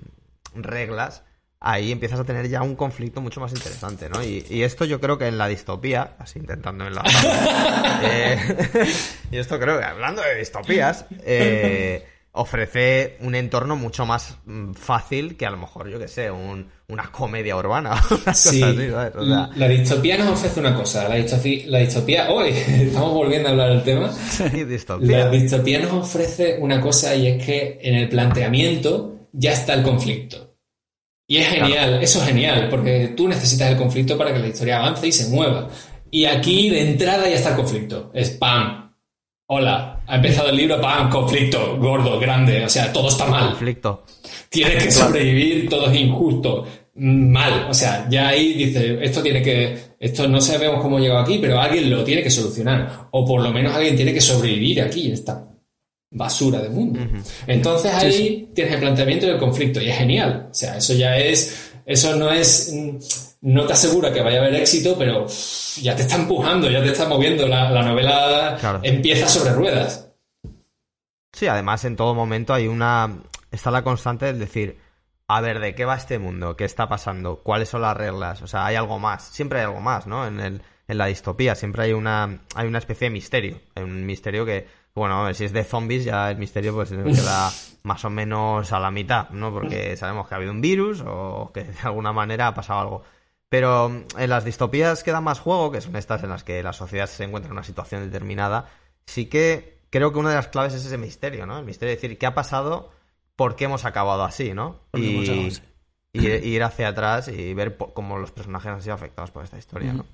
reglas, 0.54 1.24
ahí 1.58 1.92
empiezas 1.92 2.20
a 2.20 2.24
tener 2.24 2.48
ya 2.48 2.62
un 2.62 2.76
conflicto 2.76 3.20
mucho 3.20 3.40
más 3.40 3.52
interesante, 3.52 4.08
¿no? 4.08 4.22
Y, 4.22 4.62
esto 4.62 4.84
yo 4.84 5.00
creo 5.00 5.18
que 5.18 5.26
en 5.26 5.38
la 5.38 5.48
distopía, 5.48 6.16
así 6.18 6.38
intentando 6.38 6.86
en 6.86 6.94
la... 6.94 7.02
Eh, 8.02 8.38
y 9.30 9.36
esto 9.36 9.58
creo 9.60 9.78
que 9.78 9.84
hablando 9.84 10.22
de 10.22 10.36
distopías, 10.36 11.04
eh, 11.22 12.06
ofrece 12.32 13.16
un 13.20 13.34
entorno 13.34 13.76
mucho 13.76 14.06
más 14.06 14.36
mm, 14.44 14.72
fácil 14.72 15.36
que 15.36 15.46
a 15.46 15.50
lo 15.50 15.56
mejor, 15.56 15.88
yo 15.88 15.98
que 15.98 16.08
sé, 16.08 16.30
una 16.30 17.10
comedia 17.10 17.56
urbana. 17.56 18.00
sí, 18.34 18.60
la 18.60 19.68
distopía 19.68 20.18
nos 20.18 20.38
ofrece 20.38 20.60
una 20.60 20.74
cosa. 20.74 21.08
La 21.08 21.16
distopía, 21.16 21.64
la 21.66 21.78
distopía 21.80 22.30
hoy 22.30 22.50
estamos 22.54 23.12
volviendo 23.12 23.48
a 23.48 23.52
hablar 23.52 23.70
del 23.70 23.82
tema. 23.82 24.12
La 25.00 25.28
distopía 25.28 25.80
nos 25.80 25.92
ofrece 25.92 26.58
una 26.60 26.80
cosa 26.80 27.14
y 27.14 27.26
es 27.26 27.44
que 27.44 27.78
en 27.82 27.94
el 27.94 28.08
planteamiento 28.08 29.28
ya 29.32 29.52
está 29.52 29.74
el 29.74 29.82
conflicto. 29.82 30.50
Y 31.26 31.38
es 31.38 31.46
genial, 31.46 32.02
eso 32.02 32.18
es 32.20 32.26
genial, 32.26 32.68
porque 32.68 33.14
tú 33.16 33.28
necesitas 33.28 33.70
el 33.70 33.76
conflicto 33.76 34.18
para 34.18 34.32
que 34.32 34.40
la 34.40 34.48
historia 34.48 34.80
avance 34.80 35.06
y 35.06 35.12
se 35.12 35.28
mueva. 35.28 35.68
Y 36.10 36.24
aquí 36.24 36.70
de 36.70 36.90
entrada 36.90 37.28
ya 37.28 37.36
está 37.36 37.50
el 37.50 37.56
conflicto. 37.56 38.10
Es 38.12 38.30
¡pam! 38.30 38.92
Hola, 39.46 39.89
ha 40.10 40.16
empezado 40.16 40.48
el 40.50 40.56
libro, 40.56 40.80
¡pam! 40.80 41.08
Conflicto, 41.08 41.76
gordo, 41.78 42.18
grande, 42.18 42.64
o 42.64 42.68
sea, 42.68 42.92
todo 42.92 43.08
está 43.08 43.26
mal. 43.26 43.50
Conflicto. 43.50 44.04
Tienes 44.48 44.82
que 44.82 44.90
sobrevivir, 44.90 45.68
todo 45.68 45.90
es 45.90 46.00
injusto. 46.00 46.66
Mal, 46.94 47.66
o 47.70 47.74
sea, 47.74 48.06
ya 48.10 48.28
ahí 48.28 48.54
dice, 48.54 48.98
esto 49.00 49.22
tiene 49.22 49.40
que, 49.40 49.78
esto 49.98 50.26
no 50.26 50.40
sabemos 50.40 50.82
cómo 50.82 50.98
llegó 50.98 51.16
aquí, 51.16 51.38
pero 51.40 51.60
alguien 51.60 51.88
lo 51.88 52.02
tiene 52.02 52.22
que 52.22 52.30
solucionar. 52.30 53.08
O 53.12 53.24
por 53.24 53.40
lo 53.40 53.52
menos 53.52 53.74
alguien 53.74 53.94
tiene 53.94 54.12
que 54.12 54.20
sobrevivir 54.20 54.82
aquí, 54.82 55.12
está 55.12 55.49
basura 56.10 56.60
de 56.60 56.68
mundo. 56.68 57.00
Entonces 57.46 57.92
ahí 57.92 58.50
tienes 58.54 58.74
el 58.74 58.80
planteamiento 58.80 59.26
del 59.26 59.38
conflicto 59.38 59.80
y 59.80 59.88
es 59.88 59.96
genial. 59.96 60.48
O 60.50 60.54
sea, 60.54 60.76
eso 60.76 60.94
ya 60.94 61.16
es, 61.16 61.72
eso 61.86 62.16
no 62.16 62.30
es, 62.30 63.36
no 63.40 63.66
te 63.66 63.72
asegura 63.72 64.12
que 64.12 64.20
vaya 64.20 64.38
a 64.38 64.42
haber 64.42 64.56
éxito, 64.56 64.96
pero 64.98 65.26
ya 65.80 65.94
te 65.94 66.02
está 66.02 66.16
empujando, 66.16 66.68
ya 66.68 66.82
te 66.82 66.90
está 66.90 67.08
moviendo. 67.08 67.46
La, 67.46 67.82
novela 67.82 68.80
empieza 68.82 69.28
sobre 69.28 69.52
ruedas. 69.52 70.08
Sí, 71.32 71.46
además 71.46 71.84
en 71.84 71.96
todo 71.96 72.14
momento 72.14 72.52
hay 72.52 72.66
una, 72.66 73.22
está 73.52 73.70
la 73.70 73.84
constante 73.84 74.26
del 74.26 74.40
decir, 74.40 74.78
a 75.28 75.40
ver, 75.40 75.60
¿de 75.60 75.76
qué 75.76 75.84
va 75.84 75.94
este 75.94 76.18
mundo? 76.18 76.56
¿Qué 76.56 76.64
está 76.64 76.88
pasando? 76.88 77.36
¿Cuáles 77.36 77.68
son 77.68 77.82
las 77.82 77.96
reglas? 77.96 78.42
O 78.42 78.48
sea, 78.48 78.66
hay 78.66 78.74
algo 78.74 78.98
más. 78.98 79.22
Siempre 79.28 79.60
hay 79.60 79.66
algo 79.66 79.80
más, 79.80 80.08
¿no? 80.08 80.26
En, 80.26 80.40
el, 80.40 80.62
en 80.88 80.98
la 80.98 81.06
distopía 81.06 81.54
siempre 81.54 81.84
hay 81.84 81.92
una, 81.92 82.40
hay 82.56 82.66
una 82.66 82.78
especie 82.78 83.06
de 83.06 83.12
misterio. 83.12 83.60
Hay 83.76 83.84
un 83.84 84.04
misterio 84.04 84.44
que, 84.44 84.66
bueno, 84.94 85.20
a 85.20 85.24
ver, 85.24 85.34
si 85.34 85.44
es 85.44 85.52
de 85.52 85.64
zombies 85.64 86.04
ya 86.04 86.30
el 86.30 86.38
misterio 86.38 86.74
pues 86.74 86.90
queda 86.90 87.50
más 87.82 88.04
o 88.04 88.10
menos 88.10 88.72
a 88.72 88.80
la 88.80 88.90
mitad, 88.90 89.30
¿no? 89.30 89.52
Porque 89.52 89.96
sabemos 89.96 90.26
que 90.26 90.34
ha 90.34 90.36
habido 90.36 90.52
un 90.52 90.60
virus 90.60 91.02
o 91.06 91.50
que 91.54 91.64
de 91.64 91.80
alguna 91.82 92.12
manera 92.12 92.48
ha 92.48 92.54
pasado 92.54 92.80
algo. 92.80 93.02
Pero 93.48 93.90
en 94.16 94.30
las 94.30 94.44
distopías 94.44 95.02
que 95.02 95.10
dan 95.10 95.24
más 95.24 95.40
juego, 95.40 95.72
que 95.72 95.80
son 95.80 95.96
estas 95.96 96.22
en 96.22 96.30
las 96.30 96.44
que 96.44 96.62
la 96.62 96.72
sociedad 96.72 97.06
se 97.06 97.24
encuentra 97.24 97.48
en 97.48 97.52
una 97.52 97.64
situación 97.64 98.04
determinada, 98.04 98.68
sí 99.06 99.26
que 99.26 99.80
creo 99.90 100.12
que 100.12 100.18
una 100.18 100.30
de 100.30 100.36
las 100.36 100.48
claves 100.48 100.74
es 100.74 100.86
ese 100.86 100.98
misterio, 100.98 101.46
¿no? 101.46 101.58
El 101.58 101.64
misterio 101.64 101.90
de 101.90 101.96
decir 101.96 102.16
qué 102.16 102.26
ha 102.26 102.34
pasado, 102.34 102.92
por 103.34 103.56
qué 103.56 103.64
hemos 103.64 103.84
acabado 103.84 104.22
así, 104.22 104.54
¿no? 104.54 104.80
Y, 104.94 105.50
y, 106.12 106.26
ir 106.28 106.62
hacia 106.62 106.88
atrás 106.88 107.28
y 107.28 107.54
ver 107.54 107.76
cómo 107.76 108.18
los 108.18 108.30
personajes 108.30 108.70
han 108.70 108.82
sido 108.82 108.94
afectados 108.94 109.32
por 109.32 109.44
esta 109.44 109.58
historia, 109.58 109.92
¿no? 109.92 110.06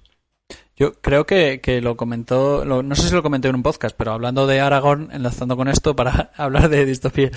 Yo 0.76 0.92
creo 1.00 1.24
que, 1.24 1.60
que 1.62 1.80
lo 1.80 1.96
comentó, 1.96 2.64
no 2.64 2.94
sé 2.94 3.08
si 3.08 3.14
lo 3.14 3.22
comenté 3.22 3.48
en 3.48 3.54
un 3.54 3.62
podcast, 3.62 3.96
pero 3.96 4.12
hablando 4.12 4.46
de 4.46 4.60
Aragorn, 4.60 5.08
enlazando 5.10 5.56
con 5.56 5.68
esto 5.68 5.96
para 5.96 6.32
hablar 6.36 6.68
de 6.68 6.84
distopía, 6.84 7.30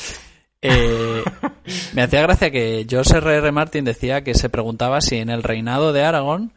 eh, 0.62 1.24
me 1.94 2.02
hacía 2.02 2.22
gracia 2.22 2.52
que 2.52 2.86
George 2.90 3.18
R. 3.18 3.38
R. 3.38 3.52
Martin 3.54 3.86
decía 3.86 4.24
que 4.26 4.34
se 4.34 4.50
preguntaba 4.50 5.00
si 5.00 5.16
en 5.16 5.30
el 5.30 5.44
reinado 5.44 5.94
de 5.94 6.04
Aragorn, 6.04 6.52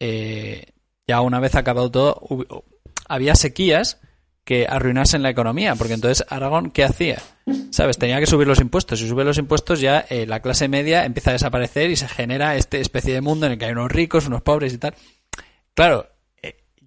eh, 0.00 0.72
ya 1.06 1.20
una 1.20 1.38
vez 1.38 1.54
acabado 1.54 1.90
todo, 1.90 2.64
había 3.06 3.34
sequías 3.34 4.00
que 4.44 4.66
arruinasen 4.66 5.22
la 5.22 5.30
economía, 5.30 5.76
porque 5.76 5.94
entonces 5.94 6.26
Aragorn, 6.30 6.70
¿qué 6.70 6.82
hacía? 6.82 7.18
¿Sabes? 7.70 7.98
Tenía 7.98 8.18
que 8.18 8.26
subir 8.26 8.48
los 8.48 8.60
impuestos. 8.60 8.98
Si 8.98 9.08
sube 9.08 9.22
los 9.24 9.38
impuestos 9.38 9.80
ya 9.80 10.04
eh, 10.08 10.26
la 10.26 10.40
clase 10.40 10.66
media 10.66 11.04
empieza 11.04 11.30
a 11.30 11.34
desaparecer 11.34 11.90
y 11.90 11.96
se 11.96 12.08
genera 12.08 12.56
esta 12.56 12.78
especie 12.78 13.12
de 13.12 13.20
mundo 13.20 13.46
en 13.46 13.52
el 13.52 13.58
que 13.58 13.66
hay 13.66 13.72
unos 13.72 13.92
ricos, 13.92 14.26
unos 14.26 14.42
pobres 14.42 14.72
y 14.72 14.78
tal. 14.78 14.94
Claro, 15.74 16.06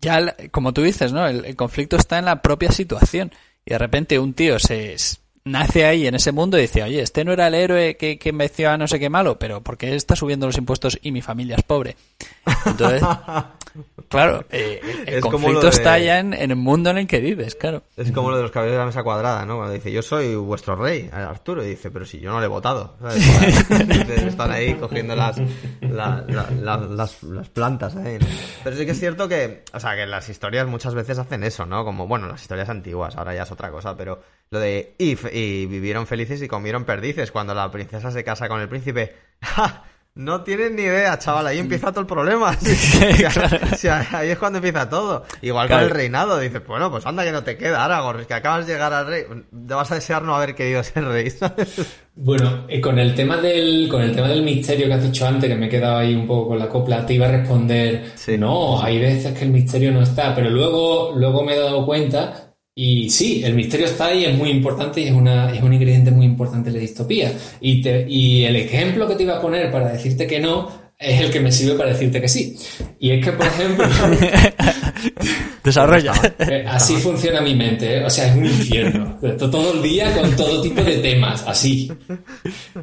ya, 0.01 0.36
como 0.51 0.73
tú 0.73 0.81
dices, 0.81 1.12
¿no? 1.13 1.27
El, 1.27 1.55
conflicto 1.55 1.95
está 1.97 2.19
en 2.19 2.25
la 2.25 2.41
propia 2.41 2.71
situación. 2.71 3.31
Y 3.65 3.71
de 3.71 3.77
repente 3.77 4.19
un 4.19 4.34
tío 4.34 4.60
se 4.60 4.95
nace 5.43 5.86
ahí 5.86 6.08
en 6.08 6.15
ese 6.15 6.31
mundo 6.31 6.58
y 6.58 6.62
dice, 6.62 6.84
oye, 6.84 7.01
este 7.01 7.23
no 7.23 7.34
era 7.34 7.47
el 7.47 7.55
héroe 7.55 7.97
que, 7.97 8.17
que 8.17 8.31
venció 8.31 8.69
a 8.71 8.77
no 8.77 8.88
sé 8.88 8.99
qué 8.99 9.10
malo, 9.10 9.38
pero 9.39 9.62
¿por 9.62 9.77
qué 9.77 9.95
está 9.95 10.15
subiendo 10.15 10.47
los 10.47 10.58
impuestos 10.58 10.99
y 11.01 11.12
mi 11.12 11.21
familia 11.21 11.55
es 11.55 11.63
pobre? 11.63 11.95
Entonces, 12.65 13.01
Claro, 14.07 14.45
eh, 14.51 14.79
el 15.07 15.21
conflicto 15.21 15.67
está 15.67 15.97
ya 15.99 16.19
en, 16.19 16.33
el 16.33 16.55
mundo 16.55 16.89
en 16.89 16.99
el 16.99 17.07
que 17.07 17.19
vives, 17.19 17.55
claro. 17.55 17.83
Es 17.97 18.11
como 18.11 18.29
lo 18.29 18.38
de 18.38 18.43
los 18.43 18.51
caballeros 18.51 18.75
de 18.75 18.79
la 18.79 18.85
mesa 18.85 19.03
cuadrada, 19.03 19.45
¿no? 19.45 19.57
Cuando 19.57 19.73
dice, 19.73 19.91
yo 19.91 20.01
soy 20.01 20.35
vuestro 20.35 20.75
rey, 20.75 21.09
Arturo, 21.11 21.63
y 21.63 21.69
dice, 21.69 21.91
pero 21.91 22.05
si 22.05 22.19
yo 22.19 22.31
no 22.31 22.39
le 22.39 22.45
he 22.45 22.49
votado. 22.49 22.95
Están 24.15 24.51
ahí 24.51 24.75
cogiendo 24.75 25.15
las, 25.15 25.41
las, 25.81 27.15
plantas 27.53 27.95
ahí, 27.95 28.19
Pero 28.63 28.75
sí 28.75 28.85
que 28.85 28.91
es 28.91 28.99
cierto 28.99 29.27
que, 29.27 29.63
o 29.73 29.79
sea, 29.79 29.95
que 29.95 30.05
las 30.05 30.29
historias 30.29 30.67
muchas 30.67 30.93
veces 30.93 31.17
hacen 31.17 31.43
eso, 31.43 31.65
¿no? 31.65 31.83
Como, 31.83 32.07
bueno, 32.07 32.27
las 32.27 32.41
historias 32.41 32.69
antiguas, 32.69 33.15
ahora 33.17 33.33
ya 33.33 33.43
es 33.43 33.51
otra 33.51 33.71
cosa, 33.71 33.97
pero 33.97 34.21
lo 34.51 34.59
de 34.59 34.95
If 34.97 35.25
y 35.33 35.65
vivieron 35.65 36.07
felices 36.07 36.41
y 36.41 36.47
comieron 36.47 36.85
perdices 36.85 37.31
cuando 37.31 37.53
la 37.53 37.69
princesa 37.71 38.11
se 38.11 38.23
casa 38.23 38.47
con 38.47 38.61
el 38.61 38.69
príncipe. 38.69 39.15
¡Ja! 39.41 39.83
No 40.17 40.43
tienes 40.43 40.71
ni 40.71 40.84
idea, 40.84 41.19
chaval, 41.19 41.45
ahí 41.45 41.60
empieza 41.60 41.91
todo 41.91 41.99
el 41.99 42.08
problema. 42.08 42.51
ahí 44.13 44.30
es 44.30 44.38
cuando 44.38 44.60
empieza 44.60 44.89
todo. 44.89 45.25
Igual 45.41 45.67
con 45.67 45.82
el 45.82 45.89
reinado, 45.89 46.39
dices, 46.39 46.65
bueno, 46.65 46.89
pues 46.89 47.06
anda 47.06 47.25
que 47.25 47.34
no 47.34 47.43
te 47.43 47.58
queda, 47.58 47.84
Aragorn, 47.84 48.21
es 48.21 48.28
que 48.28 48.34
acabas 48.34 48.65
de 48.65 48.71
llegar 48.71 48.93
al 48.93 49.08
rey, 49.08 49.23
te 49.67 49.73
vas 49.73 49.91
a 49.91 49.95
desear 49.95 50.23
no 50.23 50.34
haber 50.34 50.56
querido 50.56 50.82
ser 50.84 51.04
rey, 51.04 51.34
Bueno, 52.15 52.65
y 52.69 52.80
con 52.80 52.97
el 52.97 53.13
tema 53.13 53.36
del, 53.36 53.89
con 53.91 54.04
el 54.04 54.15
tema 54.15 54.30
del 54.30 54.43
misterio 54.43 54.88
que 54.88 54.93
has 54.93 55.04
dicho 55.04 55.28
antes, 55.28 55.49
que 55.49 55.56
me 55.58 55.65
he 55.65 55.69
quedado 55.69 55.97
ahí 55.97 56.15
un 56.15 56.25
poco 56.25 56.47
con 56.47 56.60
la 56.60 56.69
copla, 56.69 57.06
te 57.06 57.15
iba 57.15 57.28
a 57.28 57.32
responder, 57.32 58.13
no, 58.39 58.82
hay 58.82 58.99
veces 58.99 59.38
que 59.38 59.43
el 59.43 59.51
misterio 59.51 59.91
no 59.91 60.01
está, 60.01 60.34
pero 60.34 60.49
luego, 60.49 61.12
luego 61.13 61.43
me 61.43 61.56
he 61.56 61.60
dado 61.60 61.86
cuenta 61.86 62.44
y 62.77 63.09
sí, 63.09 63.41
el 63.45 63.53
misterio 63.53 63.85
está 63.85 64.07
ahí, 64.07 64.25
es 64.25 64.38
muy 64.38 64.49
importante 64.49 64.99
y 64.99 65.07
es, 65.07 65.13
una, 65.13 65.49
es 65.55 65.63
un 65.63 65.73
ingrediente 65.73 66.11
muy 66.11 66.25
importante 66.25 66.69
de 66.69 66.75
la 66.75 66.81
distopía. 66.81 67.33
Y, 67.61 67.81
te, 67.81 68.05
y 68.09 68.43
el 68.43 68.57
ejemplo 68.57 69.07
que 69.07 69.15
te 69.15 69.23
iba 69.23 69.38
a 69.38 69.41
poner 69.41 69.71
para 69.71 69.93
decirte 69.93 70.27
que 70.27 70.41
no 70.41 70.69
es 70.99 71.21
el 71.21 71.31
que 71.31 71.39
me 71.39 71.53
sirve 71.53 71.77
para 71.77 71.91
decirte 71.91 72.19
que 72.19 72.27
sí. 72.27 72.57
Y 72.99 73.11
es 73.11 73.23
que, 73.23 73.31
por 73.31 73.47
ejemplo... 73.47 73.85
Desarrolla. 75.65 76.13
Eh, 76.38 76.63
así 76.67 76.97
funciona 76.97 77.41
mi 77.41 77.56
mente, 77.56 77.97
¿eh? 77.97 78.06
o 78.06 78.10
sea, 78.10 78.28
es 78.28 78.36
un 78.36 78.45
infierno. 78.45 79.17
Todo 79.38 79.73
el 79.73 79.82
día 79.82 80.13
con 80.13 80.36
todo 80.36 80.62
tipo 80.62 80.84
de 80.84 80.97
temas, 80.97 81.43
así. 81.47 81.91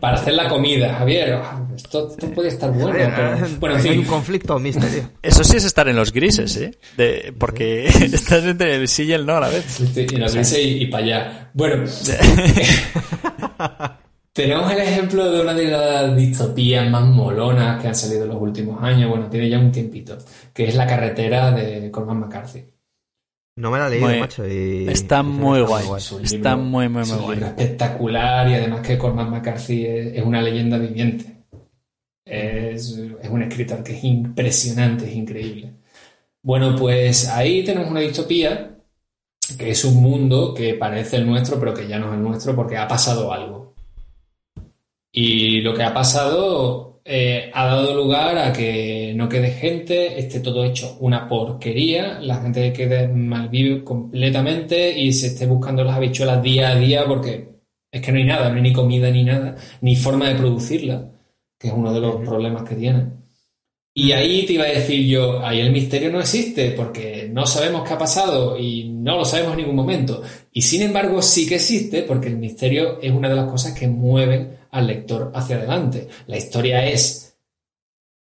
Para 0.01 0.17
hacer 0.17 0.35
la 0.35 0.49
comida. 0.49 0.93
Javier, 0.95 1.39
esto, 1.77 2.17
puede 2.35 2.49
estar 2.49 2.73
bueno, 2.73 2.93
pero... 2.93 3.37
Bueno, 3.61 3.77
en 3.77 3.83
fin. 3.83 3.93
Hay 3.93 3.99
un 3.99 4.05
conflicto, 4.05 4.59
misterio. 4.59 5.11
Eso 5.23 5.45
sí 5.45 5.59
es 5.59 5.65
estar 5.65 5.89
en 5.89 5.95
los 5.95 6.13
grises, 6.13 6.57
¿eh? 6.57 6.73
De, 6.97 7.33
porque 7.39 7.87
estás 8.13 8.45
entre 8.45 8.75
el 8.75 8.89
sí 8.89 9.05
y 9.05 9.13
el 9.13 9.25
no 9.25 9.37
a 9.37 9.41
la 9.41 9.49
vez. 9.49 9.65
Sí, 9.65 10.07
y 10.11 10.17
los 10.17 10.35
grises 10.35 10.59
y, 10.59 10.83
y 10.83 10.87
para 10.87 11.05
allá. 11.05 11.51
Bueno... 11.55 11.85
Tenemos 14.33 14.73
el 14.73 14.79
ejemplo 14.79 15.31
de 15.31 15.43
una 15.43 15.53
de 15.53 15.67
las 15.67 16.17
distopías 16.17 16.91
más 16.91 17.05
molonas 17.05 17.83
que 17.83 17.89
han 17.89 17.95
salido 17.95 18.23
en 18.23 18.31
los 18.31 18.41
últimos 18.41 18.83
años, 18.83 19.11
bueno, 19.11 19.29
tiene 19.29 19.51
ya 19.51 19.59
un 19.59 19.71
tiempito, 19.71 20.17
que 20.55 20.69
es 20.69 20.75
La 20.75 20.87
carretera 20.87 21.51
de 21.51 21.91
Cormac 21.91 22.17
McCarthy. 22.17 22.72
No 23.57 23.71
me 23.71 23.79
la 23.79 23.89
he 23.89 23.91
leído, 23.91 24.21
macho. 24.21 24.45
Está 24.45 25.23
muy 25.23 25.61
guay. 25.61 25.87
está 26.23 26.57
muy, 26.57 26.89
muy, 26.89 27.05
muy 27.05 27.19
guay. 27.19 27.39
espectacular 27.43 28.49
y 28.49 28.55
además 28.55 28.87
que 28.87 28.97
Cormac 28.97 29.29
McCarthy 29.29 29.87
es, 29.87 30.25
una 30.25 30.41
leyenda 30.41 30.79
viviente. 30.79 31.45
Es, 32.25 32.99
es, 33.21 33.29
un 33.29 33.43
escritor 33.43 33.83
que 33.83 33.97
es 33.97 34.05
impresionante, 34.05 35.05
es 35.05 35.15
increíble. 35.15 35.75
Bueno, 36.43 36.75
pues 36.77 37.29
ahí 37.29 37.63
tenemos 37.63 37.91
una 37.91 38.01
distopía 38.01 38.73
que 39.59 39.71
es 39.71 39.85
un 39.85 40.03
mundo 40.03 40.55
que 40.55 40.75
parece 40.75 41.17
el 41.17 41.27
nuestro, 41.27 41.59
pero 41.59 41.75
que 41.75 41.87
ya 41.87 41.99
no 41.99 42.09
es 42.09 42.15
el 42.15 42.23
nuestro 42.23 42.57
porque 42.57 42.77
ha 42.77 42.89
pasado 42.89 43.33
algo. 43.33 43.75
Y 45.13 45.61
lo 45.61 45.75
que 45.75 45.83
ha 45.83 45.93
pasado 45.93 46.92
eh, 47.05 47.51
ha 47.53 47.67
dado 47.67 47.95
lugar 47.95 48.39
a 48.39 48.53
que 48.53 49.13
no 49.17 49.29
quede 49.29 49.51
gente, 49.51 50.19
esté 50.19 50.41
todo 50.41 50.65
hecho 50.65 50.97
una 51.01 51.29
porquería, 51.29 52.21
la 52.21 52.37
gente 52.41 52.73
quede 52.73 53.09
malvive 53.09 53.83
completamente 53.83 54.97
y 54.99 55.13
se 55.13 55.29
esté 55.29 55.47
buscando 55.47 55.83
las 55.83 55.97
habichuelas 55.97 56.43
día 56.43 56.71
a 56.71 56.77
día 56.77 57.05
porque 57.07 57.49
es 57.91 58.01
que 58.01 58.13
no 58.13 58.19
hay 58.19 58.25
nada, 58.25 58.51
no 58.51 58.57
hay 58.57 58.63
ni 58.63 58.73
comida 58.73 59.11
ni 59.11 59.25
nada, 59.25 59.57
ni 59.81 59.97
forma 59.97 60.29
de 60.29 60.37
producirla, 60.37 61.11
que 61.59 61.69
es 61.69 61.75
uno 61.75 61.93
de 61.93 62.01
los 62.01 62.17
problemas 62.17 62.63
que 62.69 62.77
tienen. 62.77 63.23
Y 63.95 64.13
ahí 64.13 64.47
te 64.47 64.55
iba 64.55 64.65
a 64.65 64.69
decir 64.69 65.07
yo, 65.07 65.45
ahí 65.45 65.61
el 65.61 65.71
misterio 65.71 66.11
no 66.11 66.21
existe, 66.21 66.71
porque 66.71 67.29
no 67.31 67.45
sabemos 67.47 67.87
qué 67.87 67.95
ha 67.95 67.99
pasado 67.99 68.59
y 68.59 68.89
no 68.89 69.19
lo 69.19 69.25
sabemos 69.27 69.53
en 69.53 69.59
ningún 69.59 69.77
momento. 69.77 70.23
Y 70.53 70.63
sin 70.63 70.83
embargo 70.83 71.21
sí 71.21 71.47
que 71.47 71.57
existe 71.57 72.03
porque 72.03 72.29
el 72.29 72.39
misterio 72.39 73.01
es 73.03 73.13
una 73.13 73.29
de 73.29 73.37
las 73.37 73.51
cosas 73.51 73.79
que 73.79 73.89
mueven 73.89 74.62
al 74.73 74.87
lector 74.87 75.31
hacia 75.35 75.57
adelante. 75.57 76.09
La 76.27 76.39
historia 76.39 76.85
es 76.87 77.33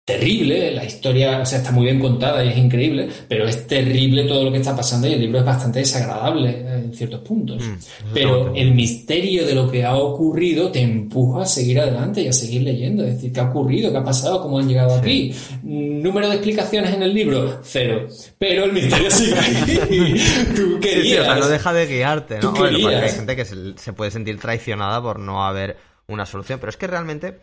terrible, 0.10 0.72
la 0.72 0.84
historia, 0.84 1.40
o 1.40 1.46
sea, 1.46 1.60
está 1.60 1.72
muy 1.72 1.86
bien 1.86 2.00
contada 2.00 2.44
y 2.44 2.50
es 2.50 2.58
increíble, 2.58 3.10
pero 3.28 3.48
es 3.48 3.68
terrible 3.68 4.24
todo 4.24 4.44
lo 4.44 4.52
que 4.52 4.58
está 4.58 4.76
pasando 4.76 5.08
y 5.08 5.14
el 5.14 5.20
libro 5.20 5.38
es 5.38 5.46
bastante 5.46 5.80
desagradable 5.80 6.50
en 6.68 6.94
ciertos 6.96 7.20
puntos. 7.20 7.62
Mm, 7.64 8.08
pero 8.12 8.56
el 8.56 8.74
misterio 8.74 9.46
de 9.46 9.54
lo 9.54 9.70
que 9.70 9.86
ha 9.86 9.96
ocurrido 9.96 10.72
te 10.72 10.82
empuja 10.82 11.44
a 11.44 11.46
seguir 11.46 11.80
adelante 11.80 12.22
y 12.22 12.28
a 12.28 12.34
seguir 12.34 12.64
leyendo, 12.64 13.04
es 13.04 13.16
decir, 13.16 13.32
¿qué 13.32 13.40
ha 13.40 13.50
ocurrido? 13.50 13.92
¿Qué 13.92 13.98
ha 13.98 14.04
pasado? 14.04 14.42
¿Cómo 14.42 14.58
han 14.58 14.68
llegado 14.68 14.96
aquí? 14.96 15.32
Número 15.62 16.28
de 16.28 16.36
explicaciones 16.36 16.92
en 16.92 17.04
el 17.04 17.14
libro, 17.14 17.60
cero. 17.62 18.08
Pero 18.40 18.64
el 18.64 18.74
misterio 18.74 19.12
sigue 19.12 19.38
ahí. 19.38 20.16
Tú 20.56 20.80
querías. 20.80 21.22
o 21.22 21.26
sea, 21.26 21.36
no 21.36 21.48
deja 21.50 21.72
de 21.72 21.86
guiarte, 21.86 22.40
¿no? 22.40 22.56
porque 22.56 22.88
hay 22.88 23.12
gente 23.12 23.36
que 23.36 23.46
se 23.46 23.94
puede 23.94 24.10
sentir 24.10 24.40
traicionada 24.40 25.00
por 25.04 25.20
no 25.20 25.46
haber 25.46 25.78
una 26.10 26.26
solución, 26.26 26.60
pero 26.60 26.70
es 26.70 26.78
que 26.78 26.88
realmente 26.88 27.42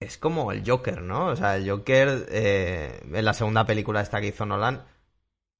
es 0.00 0.18
como 0.18 0.50
el 0.50 0.68
Joker, 0.68 1.02
¿no? 1.02 1.26
O 1.26 1.36
sea, 1.36 1.56
el 1.56 1.68
Joker 1.68 2.26
eh, 2.30 3.00
en 3.12 3.24
la 3.24 3.34
segunda 3.34 3.64
película 3.66 4.00
esta 4.00 4.20
que 4.20 4.28
hizo 4.28 4.46
Nolan, 4.46 4.84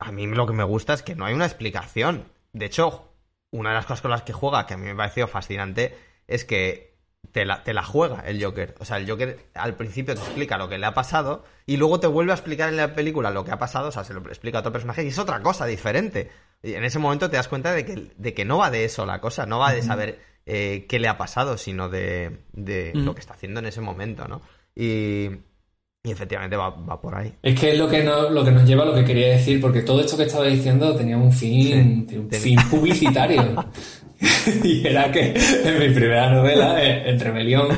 a 0.01 0.13
mí 0.13 0.27
lo 0.27 0.47
que 0.47 0.53
me 0.53 0.65
gusta 0.65 0.95
es 0.95 1.03
que 1.03 1.15
no 1.15 1.25
hay 1.25 1.35
una 1.35 1.47
explicación. 1.47 2.25
De 2.53 2.67
hecho, 2.67 3.13
una 3.51 3.71
de 3.71 3.77
las 3.77 3.87
cosas 3.87 4.03
con 4.03 4.11
las 4.11 4.23
que 4.23 4.33
juega, 4.33 4.67
que 4.67 4.75
a 4.75 4.77
mí 4.77 4.87
me 4.87 4.97
pareció 4.97 5.29
fascinante, 5.29 5.97
es 6.27 6.45
que 6.45 6.93
te 7.31 7.45
la, 7.45 7.63
te 7.63 7.73
la 7.73 7.85
juega 7.85 8.21
el 8.27 8.43
Joker. 8.43 8.75
O 8.81 8.85
sea, 8.85 8.97
el 8.97 9.09
Joker 9.09 9.39
al 9.55 9.77
principio 9.77 10.15
te 10.15 10.21
explica 10.21 10.59
lo 10.59 10.69
que 10.69 10.79
le 10.79 10.87
ha 10.87 10.95
pasado 10.95 11.45
y 11.67 11.77
luego 11.77 12.01
te 12.01 12.09
vuelve 12.09 12.33
a 12.33 12.35
explicar 12.35 12.69
en 12.69 12.77
la 12.77 12.95
película 12.95 13.31
lo 13.31 13.45
que 13.45 13.53
ha 13.53 13.59
pasado, 13.59 13.89
o 13.89 13.93
sea, 13.93 14.05
se 14.05 14.15
lo 14.15 14.21
explica 14.27 14.59
a 14.59 14.61
otro 14.61 14.73
personaje 14.73 15.05
y 15.05 15.09
es 15.09 15.19
otra 15.19 15.41
cosa 15.41 15.67
diferente. 15.67 16.31
Y 16.63 16.75
en 16.75 16.85
ese 16.85 16.99
momento 16.99 17.29
te 17.29 17.37
das 17.37 17.49
cuenta 17.49 17.73
de 17.73 17.85
que, 17.85 18.13
de 18.17 18.35
que 18.35 18.45
no 18.45 18.59
va 18.59 18.71
de 18.71 18.85
eso 18.85 19.05
la 19.05 19.21
cosa, 19.21 19.47
no 19.47 19.59
va 19.59 19.73
de 19.73 19.83
saber 19.83 20.21
eh, 20.47 20.87
qué 20.89 20.99
le 20.99 21.09
ha 21.09 21.19
pasado, 21.19 21.59
sino 21.59 21.89
de, 21.89 22.39
lo 22.95 23.15
que 23.15 23.21
está 23.21 23.35
haciendo 23.35 23.61
en 23.61 23.67
ese 23.67 23.81
momento, 23.81 24.29
¿no? 24.29 24.43
Y, 24.75 25.31
efectivamente 26.11 26.57
va, 26.57 27.01
por 27.01 27.15
ahí. 27.15 27.33
Es 27.43 27.59
que 27.59 27.73
es 27.73 27.79
lo 27.79 27.89
que, 27.89 28.03
no, 28.03 28.29
lo 28.31 28.45
que 28.45 28.51
nos 28.51 28.65
lleva 28.65 28.83
a 28.83 28.87
lo 28.87 28.95
que 28.95 29.05
quería 29.05 29.29
decir, 29.29 29.61
porque 29.61 29.83
todo 29.83 30.01
esto 30.01 30.17
que 30.17 30.25
estaba 30.25 30.47
diciendo 30.47 30.97
tenía 30.97 31.17
un 31.17 31.33
fin, 31.33 32.07
un 32.13 32.31
fin 32.31 32.59
publicitario. 32.71 33.55
y 34.65 34.87
era 34.87 35.11
que 35.11 35.35
en 35.65 35.79
mi 35.79 35.95
primera 35.95 36.31
novela, 36.31 36.83
eh, 36.83 37.11
en 37.11 37.21
Rebelión, 37.21 37.69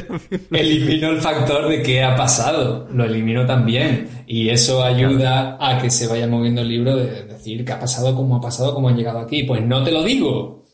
elimino 0.50 1.10
el 1.10 1.20
factor 1.20 1.68
de 1.68 1.82
qué 1.82 2.02
ha 2.02 2.14
pasado. 2.14 2.88
Lo 2.92 3.04
elimino 3.04 3.44
también. 3.44 4.08
Y 4.26 4.50
eso 4.50 4.82
ayuda 4.82 5.56
a 5.60 5.80
que 5.80 5.90
se 5.90 6.06
vaya 6.06 6.26
moviendo 6.26 6.62
el 6.62 6.68
libro 6.68 6.96
de 6.96 7.24
decir 7.24 7.64
qué 7.64 7.72
ha 7.72 7.80
pasado, 7.80 8.14
cómo 8.14 8.36
ha 8.36 8.40
pasado, 8.40 8.72
cómo 8.74 8.88
han 8.88 8.96
llegado 8.96 9.18
aquí. 9.18 9.42
Pues 9.42 9.62
no 9.62 9.82
te 9.82 9.90
lo 9.90 10.02
digo. 10.02 10.64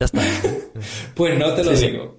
Ya 0.00 0.06
está. 0.06 0.22
pues 1.14 1.38
no 1.38 1.52
te 1.54 1.64
lo 1.64 1.70
digo. 1.72 2.17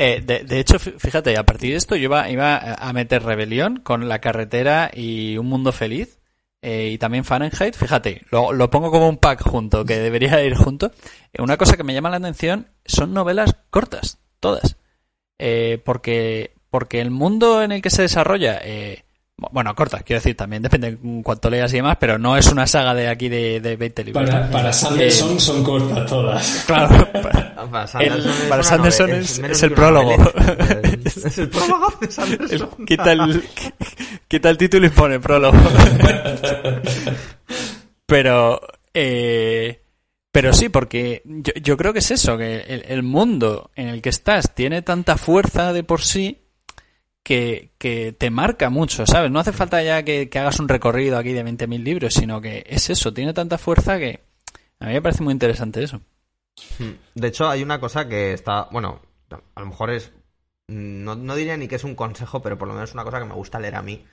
Eh, 0.00 0.20
de, 0.20 0.60
hecho, 0.60 0.78
fíjate, 0.78 1.36
a 1.36 1.44
partir 1.44 1.72
de 1.72 1.76
esto 1.76 1.96
yo 1.96 2.04
iba, 2.04 2.30
iba 2.30 2.56
a 2.56 2.92
meter 2.92 3.24
Rebelión 3.24 3.80
con 3.80 4.08
La 4.08 4.20
Carretera 4.20 4.92
y 4.94 5.36
Un 5.38 5.46
Mundo 5.46 5.72
Feliz. 5.72 6.20
Eh, 6.62 6.90
y 6.92 6.98
también 6.98 7.24
Fahrenheit, 7.24 7.74
fíjate, 7.74 8.22
lo, 8.30 8.70
pongo 8.70 8.92
como 8.92 9.08
un 9.08 9.16
pack 9.16 9.42
junto, 9.42 9.84
que 9.84 9.98
debería 9.98 10.40
ir 10.44 10.54
junto. 10.54 10.92
Eh, 11.32 11.42
una 11.42 11.56
cosa 11.56 11.76
que 11.76 11.82
me 11.82 11.94
llama 11.94 12.10
la 12.10 12.18
atención 12.18 12.68
son 12.84 13.12
novelas 13.12 13.56
cortas, 13.70 14.18
todas. 14.38 14.76
porque, 15.84 16.52
porque 16.70 17.00
el 17.00 17.10
mundo 17.10 17.60
en 17.62 17.72
el 17.72 17.82
que 17.82 17.90
se 17.90 18.02
desarrolla 18.02 18.60
bueno, 19.38 19.72
cortas, 19.76 20.02
quiero 20.02 20.18
decir, 20.18 20.36
también 20.36 20.62
depende 20.62 20.96
de 20.96 21.22
cuánto 21.22 21.48
leas 21.48 21.72
y 21.72 21.76
demás, 21.76 21.96
pero 22.00 22.18
no 22.18 22.36
es 22.36 22.50
una 22.50 22.66
saga 22.66 22.92
de 22.92 23.06
aquí 23.08 23.28
de, 23.28 23.60
de 23.60 23.76
20 23.76 24.04
libros. 24.04 24.28
Para, 24.28 24.50
para 24.50 24.72
Sanderson 24.72 25.36
eh, 25.36 25.40
son 25.40 25.62
cortas 25.62 26.06
todas. 26.06 26.64
Claro, 26.66 27.08
para, 28.48 28.62
Sanderson, 28.64 29.10
es, 29.10 29.62
el 29.62 29.72
prólogo. 29.72 30.16
Es 31.04 31.38
el 31.38 31.48
prólogo 31.50 31.94
de 32.00 32.10
Sanderson. 32.10 32.70
quita, 32.86 33.12
el, 33.12 33.44
quita 34.28 34.50
el 34.50 34.56
título 34.56 34.86
y 34.86 34.90
pone 34.90 35.20
prólogo. 35.20 35.56
pero, 38.06 38.60
eh, 38.92 39.80
pero 40.32 40.52
sí, 40.52 40.68
porque 40.68 41.22
yo, 41.24 41.52
yo, 41.62 41.76
creo 41.76 41.92
que 41.92 42.00
es 42.00 42.10
eso, 42.10 42.36
que 42.36 42.56
el, 42.62 42.84
el 42.88 43.04
mundo 43.04 43.70
en 43.76 43.86
el 43.86 44.02
que 44.02 44.08
estás 44.08 44.52
tiene 44.52 44.82
tanta 44.82 45.16
fuerza 45.16 45.72
de 45.72 45.84
por 45.84 46.02
sí 46.02 46.47
que, 47.28 48.16
te 48.16 48.30
marca 48.30 48.70
mucho, 48.70 49.06
¿sabes? 49.06 49.30
No 49.30 49.38
hace 49.38 49.52
falta 49.52 49.82
ya 49.82 50.02
que, 50.02 50.30
hagas 50.34 50.58
un 50.60 50.68
recorrido 50.68 51.18
aquí 51.18 51.32
de 51.32 51.44
20.000 51.44 51.82
libros, 51.82 52.14
sino 52.14 52.40
que 52.40 52.64
es 52.66 52.88
eso, 52.88 53.12
tiene 53.12 53.34
tanta 53.34 53.58
fuerza 53.58 53.98
que 53.98 54.20
a 54.80 54.86
mí 54.86 54.94
me 54.94 55.02
parece 55.02 55.22
muy 55.22 55.32
interesante 55.32 55.82
eso. 55.82 56.00
Hmm. 56.78 56.92
De 57.14 57.28
hecho, 57.28 57.48
hay 57.48 57.62
una 57.62 57.78
cosa 57.80 58.08
que 58.08 58.32
está, 58.32 58.68
bueno, 58.70 59.02
a 59.30 59.60
lo 59.60 59.66
mejor 59.66 59.90
es, 59.90 60.10
no, 60.68 61.16
diría 61.36 61.56
ni 61.58 61.68
que 61.68 61.76
es 61.76 61.84
un 61.84 61.94
consejo, 61.94 62.40
pero 62.40 62.56
por 62.56 62.66
lo 62.66 62.74
menos 62.74 62.90
es 62.90 62.94
una 62.94 63.04
cosa 63.04 63.18
que 63.18 63.26
me 63.26 63.34
gusta 63.34 63.60
leer 63.60 63.76
a 63.76 63.82
mí. 63.82 64.06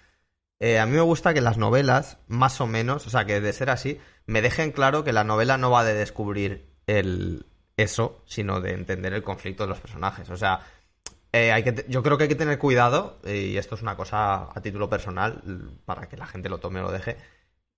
Eh, 0.60 0.80
a 0.80 0.86
mí 0.86 0.94
me 0.94 1.02
gusta 1.02 1.34
que 1.34 1.42
las 1.42 1.58
novelas, 1.58 2.18
más 2.28 2.60
o 2.60 2.68
menos, 2.68 3.08
o 3.08 3.10
sea, 3.10 3.26
que 3.26 3.40
de 3.40 3.54
ser 3.54 3.70
así, 3.70 4.00
me 4.26 4.42
dejen 4.42 4.72
claro 4.72 5.04
que 5.06 5.14
la 5.14 5.24
novela 5.24 5.58
no 5.58 5.72
va 5.72 5.86
de 5.86 5.94
descubrir 5.94 6.66
el 6.88 7.46
eso, 7.78 8.22
sino 8.26 8.62
de 8.62 8.74
entender 8.74 9.14
el 9.14 9.24
conflicto 9.24 9.64
de 9.64 9.70
los 9.70 9.80
personajes. 9.80 10.30
O 10.30 10.38
sea, 10.38 10.62
eh, 11.36 11.52
hay 11.52 11.64
que, 11.64 11.86
yo 11.90 12.02
creo 12.02 12.18
que 12.18 12.24
hay 12.24 12.30
que 12.30 12.36
tener 12.36 12.58
cuidado, 12.58 13.20
y 13.26 13.58
esto 13.58 13.76
es 13.76 13.82
una 13.82 13.98
cosa 13.98 14.50
a 14.56 14.62
título 14.62 14.90
personal, 14.90 15.42
para 15.84 16.08
que 16.08 16.16
la 16.16 16.28
gente 16.28 16.48
lo 16.48 16.60
tome 16.60 16.80
o 16.80 16.84
lo 16.84 16.92
deje, 16.94 17.18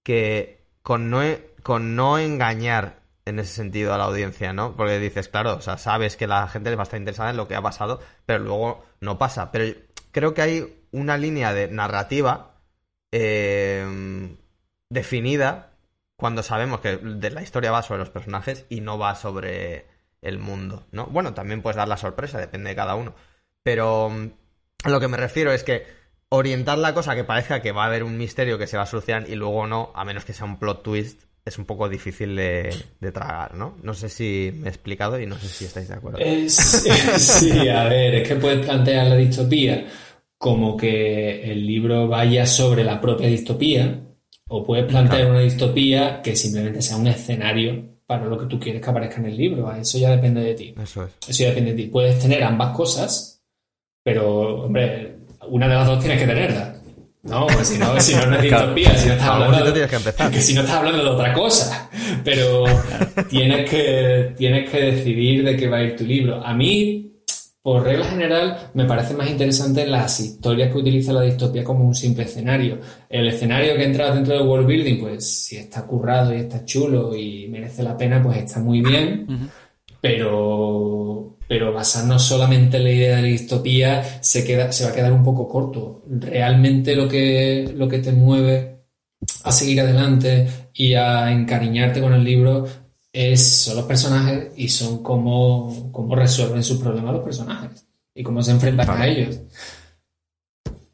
que 0.04 0.68
con 0.84 1.10
no, 1.10 1.24
e, 1.24 1.56
con 1.64 1.96
no 1.96 2.20
engañar 2.20 3.02
en 3.26 3.40
ese 3.40 3.54
sentido 3.56 3.94
a 3.94 3.98
la 3.98 4.06
audiencia, 4.06 4.54
¿no? 4.54 4.76
Porque 4.76 5.00
dices, 5.00 5.28
claro, 5.28 5.56
o 5.56 5.62
sea, 5.62 5.78
sabes 5.80 6.16
que 6.18 6.28
la 6.28 6.48
gente 6.48 6.76
va 6.76 6.84
a 6.84 6.86
estar 6.86 7.00
interesada 7.00 7.32
en 7.32 7.38
lo 7.38 7.48
que 7.48 7.56
ha 7.56 7.62
pasado, 7.64 8.00
pero 8.28 8.44
luego 8.44 8.86
no 9.02 9.18
pasa. 9.18 9.52
Pero 9.52 9.76
creo 10.12 10.34
que 10.36 10.42
hay 10.44 10.84
una 10.92 11.18
línea 11.18 11.52
de 11.54 11.68
narrativa 11.70 12.62
eh, 13.12 14.38
definida 14.90 15.72
cuando 16.16 16.44
sabemos 16.44 16.80
que 16.82 16.98
de 16.98 17.32
la 17.32 17.42
historia 17.42 17.72
va 17.72 17.82
sobre 17.84 18.00
los 18.00 18.12
personajes 18.12 18.66
y 18.70 18.82
no 18.82 18.98
va 19.00 19.16
sobre 19.16 19.88
el 20.22 20.40
mundo, 20.40 20.86
¿no? 20.92 21.08
Bueno, 21.08 21.34
también 21.34 21.62
puedes 21.62 21.78
dar 21.78 21.88
la 21.88 21.98
sorpresa, 21.98 22.40
depende 22.40 22.70
de 22.70 22.76
cada 22.76 22.96
uno. 22.96 23.16
Pero 23.68 24.10
mm, 24.10 24.30
a 24.86 24.90
lo 24.90 25.02
que 25.02 25.10
me 25.10 25.18
refiero 25.18 25.52
es 25.52 25.66
que 25.66 25.84
orientar 26.30 26.78
la 26.78 26.94
cosa 26.94 27.16
que 27.16 27.26
parezca 27.26 27.62
que 27.62 27.74
va 27.74 27.84
a 27.84 27.88
haber 27.88 28.06
un 28.06 28.18
misterio 28.18 28.58
que 28.58 28.66
se 28.66 28.78
va 28.78 28.84
a 28.84 28.86
solucionar 28.86 29.30
y 29.30 29.36
luego 29.36 29.68
no, 29.68 29.92
a 29.94 30.06
menos 30.06 30.24
que 30.24 30.32
sea 30.32 30.46
un 30.46 30.58
plot 30.58 30.84
twist, 30.84 31.24
es 31.44 31.58
un 31.58 31.66
poco 31.66 31.90
difícil 31.90 32.34
de, 32.38 32.74
tragar, 33.14 33.56
¿no? 33.56 33.78
No 33.84 33.94
sé 33.94 34.08
si 34.08 34.52
me 34.56 34.68
he 34.68 34.70
explicado 34.70 35.20
y 35.20 35.26
no 35.26 35.38
sé 35.38 35.50
si 35.50 35.66
estáis 35.66 35.90
de 35.90 35.96
acuerdo. 35.96 36.20
sí, 36.48 37.68
a 37.68 37.84
ver, 37.90 38.16
es 38.16 38.28
que 38.30 38.36
puedes 38.38 38.66
plantear 38.66 39.08
la 39.08 39.18
distopía 39.18 39.86
como 40.38 40.78
que 40.78 41.52
el 41.52 41.68
libro 41.68 42.08
vaya 42.08 42.46
sobre 42.46 42.86
la 42.86 43.02
propia 43.02 43.28
distopía, 43.28 44.00
o 44.48 44.64
puedes 44.64 44.86
plantear 44.86 45.30
una 45.30 45.42
distopía 45.42 46.22
que 46.22 46.38
simplemente 46.38 46.82
sea 46.82 46.96
un 46.96 47.08
escenario 47.08 47.84
para 48.06 48.28
lo 48.28 48.38
que 48.38 48.46
tú 48.46 48.58
quieres 48.58 48.82
que 48.82 48.90
aparezca 48.90 49.18
en 49.18 49.26
el 49.26 49.36
libro. 49.36 49.70
Eso 49.74 49.98
ya 49.98 50.12
depende 50.12 50.40
de 50.40 50.54
ti. 50.54 50.74
Eso 50.82 51.04
es. 51.04 51.12
Eso 51.28 51.44
ya 51.44 51.50
depende 51.50 51.72
de 51.74 51.84
ti. 51.84 51.90
Puedes 51.90 52.18
tener 52.18 52.42
ambas 52.46 52.74
cosas 52.74 53.37
pero, 54.08 54.64
hombre, 54.64 55.18
una 55.50 55.68
de 55.68 55.76
las 55.76 55.86
dos 55.86 56.00
tienes 56.00 56.22
que 56.22 56.28
tenerla. 56.28 56.76
No, 57.24 57.46
pues 57.48 57.68
si 57.68 57.78
no, 57.78 58.00
si 58.00 58.16
no, 58.16 58.34
es 58.36 58.42
distopía, 58.42 58.96
si 58.96 59.08
no 59.10 59.14
estás 59.16 59.28
hablando, 59.28 59.74
tienes 59.74 59.90
que, 59.90 59.96
empezar. 59.98 60.32
que 60.32 60.40
si 60.40 60.54
no 60.54 60.62
estás 60.62 60.78
hablando 60.78 61.04
de 61.04 61.10
otra 61.10 61.34
cosa. 61.34 61.90
Pero 62.24 62.64
tienes 63.30 63.70
que, 63.70 64.34
tienes 64.38 64.70
que 64.70 64.80
decidir 64.80 65.44
de 65.44 65.58
qué 65.58 65.68
va 65.68 65.80
a 65.80 65.84
ir 65.84 65.98
tu 65.98 66.06
libro. 66.06 66.42
A 66.42 66.54
mí, 66.54 67.18
por 67.62 67.84
regla 67.84 68.06
general, 68.06 68.70
me 68.76 68.86
parece 68.86 69.14
más 69.14 69.30
interesante 69.30 69.86
las 69.86 70.22
historias 70.22 70.72
que 70.72 70.78
utiliza 70.78 71.12
la 71.12 71.24
distopía 71.24 71.66
como 71.66 71.86
un 71.86 71.94
simple 71.94 72.24
escenario. 72.24 72.80
El 73.10 73.28
escenario 73.28 73.76
que 73.76 73.84
entra 73.84 74.16
dentro 74.16 74.38
del 74.38 74.48
world 74.48 74.68
building, 74.68 75.02
pues 75.02 75.30
si 75.48 75.58
está 75.58 75.86
currado 75.86 76.34
y 76.34 76.38
está 76.38 76.64
chulo 76.64 77.14
y 77.14 77.50
merece 77.50 77.84
la 77.84 77.98
pena, 77.98 78.24
pues 78.24 78.38
está 78.38 78.62
muy 78.62 78.80
bien. 78.80 79.52
Pero 80.00 81.37
pero 81.48 81.74
basarnos 81.74 82.24
solamente 82.24 82.78
en 82.78 82.84
la 82.84 82.92
idea 82.92 83.16
de 83.16 83.22
la 83.22 83.28
distopía 83.28 84.04
se, 84.22 84.44
queda, 84.44 84.72
se 84.72 84.84
va 84.84 84.92
a 84.92 84.94
quedar 84.94 85.14
un 85.14 85.24
poco 85.24 85.48
corto. 85.48 86.04
Realmente 86.10 86.96
lo 86.96 87.08
que, 87.08 87.72
lo 87.76 87.88
que 87.88 88.00
te 88.00 88.12
mueve 88.12 88.78
a 89.44 89.52
seguir 89.52 89.82
adelante 89.82 90.48
y 90.74 90.94
a 90.94 91.32
encariñarte 91.32 92.02
con 92.02 92.14
el 92.14 92.24
libro 92.24 92.68
es, 93.14 93.46
son 93.48 93.78
los 93.78 93.86
personajes 93.86 94.52
y 94.58 94.70
son 94.70 95.02
cómo, 95.02 95.92
cómo 95.92 96.16
resuelven 96.16 96.64
sus 96.64 96.80
problemas 96.80 97.14
los 97.14 97.24
personajes 97.24 97.88
y 98.14 98.24
cómo 98.24 98.44
se 98.44 98.52
enfrentan 98.52 98.90
a 98.90 99.08
ellos. 99.08 99.40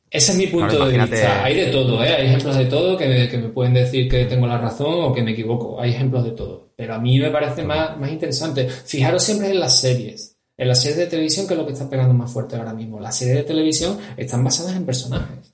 Ese 0.09 0.33
es 0.33 0.37
mi 0.37 0.45
punto 0.45 0.85
de 0.85 0.95
vista. 0.95 1.43
Hay 1.43 1.55
de 1.55 1.65
todo, 1.71 2.03
¿eh? 2.03 2.09
Hay 2.09 2.27
ejemplos 2.27 2.55
de 2.55 2.65
todo 2.65 2.95
que 2.95 3.07
me, 3.07 3.27
que 3.27 3.37
me, 3.39 3.49
pueden 3.49 3.73
decir 3.73 4.07
que 4.07 4.25
tengo 4.25 4.45
la 4.45 4.59
razón 4.59 5.05
o 5.05 5.11
que 5.11 5.23
me 5.23 5.31
equivoco. 5.31 5.81
Hay 5.81 5.89
ejemplos 5.89 6.23
de 6.23 6.31
todo. 6.31 6.71
Pero 6.75 6.93
a 6.93 6.99
mí 6.99 7.17
me 7.17 7.31
parece 7.31 7.63
más, 7.63 7.97
más 7.99 8.11
interesante. 8.11 8.69
Fijaros 8.69 9.23
siempre 9.23 9.49
en 9.49 9.59
las 9.59 9.79
series. 9.79 10.32
En 10.55 10.67
las 10.67 10.81
series 10.81 10.97
de 10.97 11.07
televisión, 11.07 11.47
¿qué 11.47 11.53
es 11.53 11.59
lo 11.59 11.65
que 11.65 11.73
está 11.73 11.89
pegando 11.89 12.13
más 12.13 12.31
fuerte 12.31 12.55
ahora 12.55 12.73
mismo? 12.73 12.99
Las 12.99 13.17
series 13.17 13.37
de 13.37 13.43
televisión 13.43 13.97
están 14.17 14.43
basadas 14.43 14.75
en 14.75 14.85
personajes. 14.85 15.53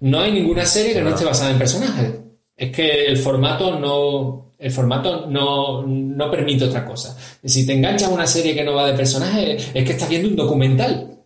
No 0.00 0.20
hay 0.20 0.32
ninguna 0.32 0.64
serie 0.64 0.94
que 0.94 1.02
no 1.02 1.10
esté 1.10 1.24
basada 1.24 1.50
en 1.50 1.58
personajes. 1.58 2.14
Es 2.56 2.74
que 2.74 3.06
el 3.06 3.16
formato 3.16 3.78
no, 3.78 4.54
el 4.58 4.70
formato 4.70 5.26
no, 5.26 5.86
no 5.86 6.30
permite 6.30 6.64
otra 6.64 6.84
cosa. 6.84 7.16
Si 7.44 7.66
te 7.66 7.74
enganchas 7.74 8.08
a 8.08 8.14
una 8.14 8.26
serie 8.26 8.54
que 8.54 8.64
no 8.64 8.74
va 8.74 8.86
de 8.86 8.96
personajes, 8.96 9.70
es 9.72 9.84
que 9.84 9.92
estás 9.92 10.08
viendo 10.08 10.28
un 10.28 10.36
documental. 10.36 11.17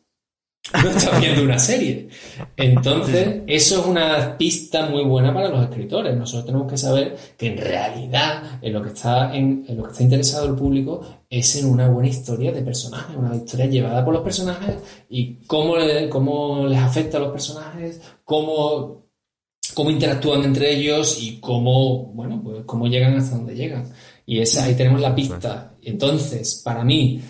No 0.71 0.91
estás 0.91 1.21
viendo 1.21 1.43
una 1.43 1.59
serie. 1.59 2.09
Entonces, 2.57 3.43
eso 3.49 3.81
es 3.81 3.87
una 3.87 4.39
pista 4.39 4.87
muy 4.87 5.03
buena 5.05 5.35
para 5.35 5.49
los 5.49 5.65
escritores. 5.65 6.17
Nosotros 6.17 6.47
tenemos 6.47 6.71
que 6.71 6.79
saber 6.79 7.17
que 7.37 7.49
en 7.49 7.59
realidad 7.59 8.61
en 8.63 8.73
lo 8.73 8.81
que 8.81 8.91
está, 8.91 9.35
en, 9.35 9.67
lo 9.69 9.85
que 9.85 9.91
está 9.91 10.03
interesado 10.05 10.47
el 10.47 10.55
público 10.55 11.25
es 11.29 11.57
en 11.57 11.67
una 11.67 11.89
buena 11.89 12.09
historia 12.09 12.53
de 12.53 12.63
personajes, 12.63 13.17
una 13.17 13.35
historia 13.35 13.67
llevada 13.67 14.05
por 14.05 14.15
los 14.15 14.23
personajes 14.23 14.77
y 15.11 15.35
cómo, 15.47 15.75
cómo 16.09 16.67
les 16.67 16.79
afecta 16.79 17.17
a 17.19 17.21
los 17.21 17.33
personajes, 17.33 18.01
cómo, 18.23 19.09
cómo 19.75 19.91
interactúan 19.91 20.45
entre 20.45 20.73
ellos 20.73 21.21
y 21.21 21.41
cómo, 21.41 22.05
bueno, 22.13 22.41
pues 22.43 22.63
cómo 22.67 22.87
llegan 22.87 23.17
hasta 23.17 23.37
donde 23.37 23.57
llegan. 23.57 23.93
Y 24.25 24.39
esa, 24.39 24.63
ahí 24.63 24.77
tenemos 24.77 25.01
la 25.01 25.15
pista. 25.15 25.75
Entonces, 25.83 26.63
para 26.65 26.85
mí, 26.85 27.21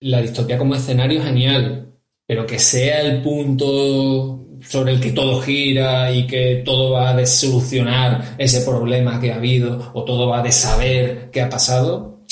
la 0.00 0.20
distopía 0.20 0.58
como 0.58 0.74
escenario 0.74 1.20
es 1.20 1.24
genial 1.24 1.86
pero 2.26 2.46
que 2.46 2.58
sea 2.58 3.00
el 3.02 3.22
punto 3.22 4.46
sobre 4.62 4.92
el 4.92 5.00
que 5.00 5.12
todo 5.12 5.40
gira 5.40 6.10
y 6.10 6.26
que 6.26 6.62
todo 6.64 6.92
va 6.92 7.10
a 7.10 7.26
solucionar 7.26 8.34
ese 8.38 8.62
problema 8.62 9.20
que 9.20 9.32
ha 9.32 9.36
habido 9.36 9.92
o 9.94 10.04
todo 10.04 10.28
va 10.28 10.40
a 10.40 10.42
de 10.42 10.52
saber 10.52 11.30
qué 11.30 11.42
ha 11.42 11.48
pasado. 11.48 12.24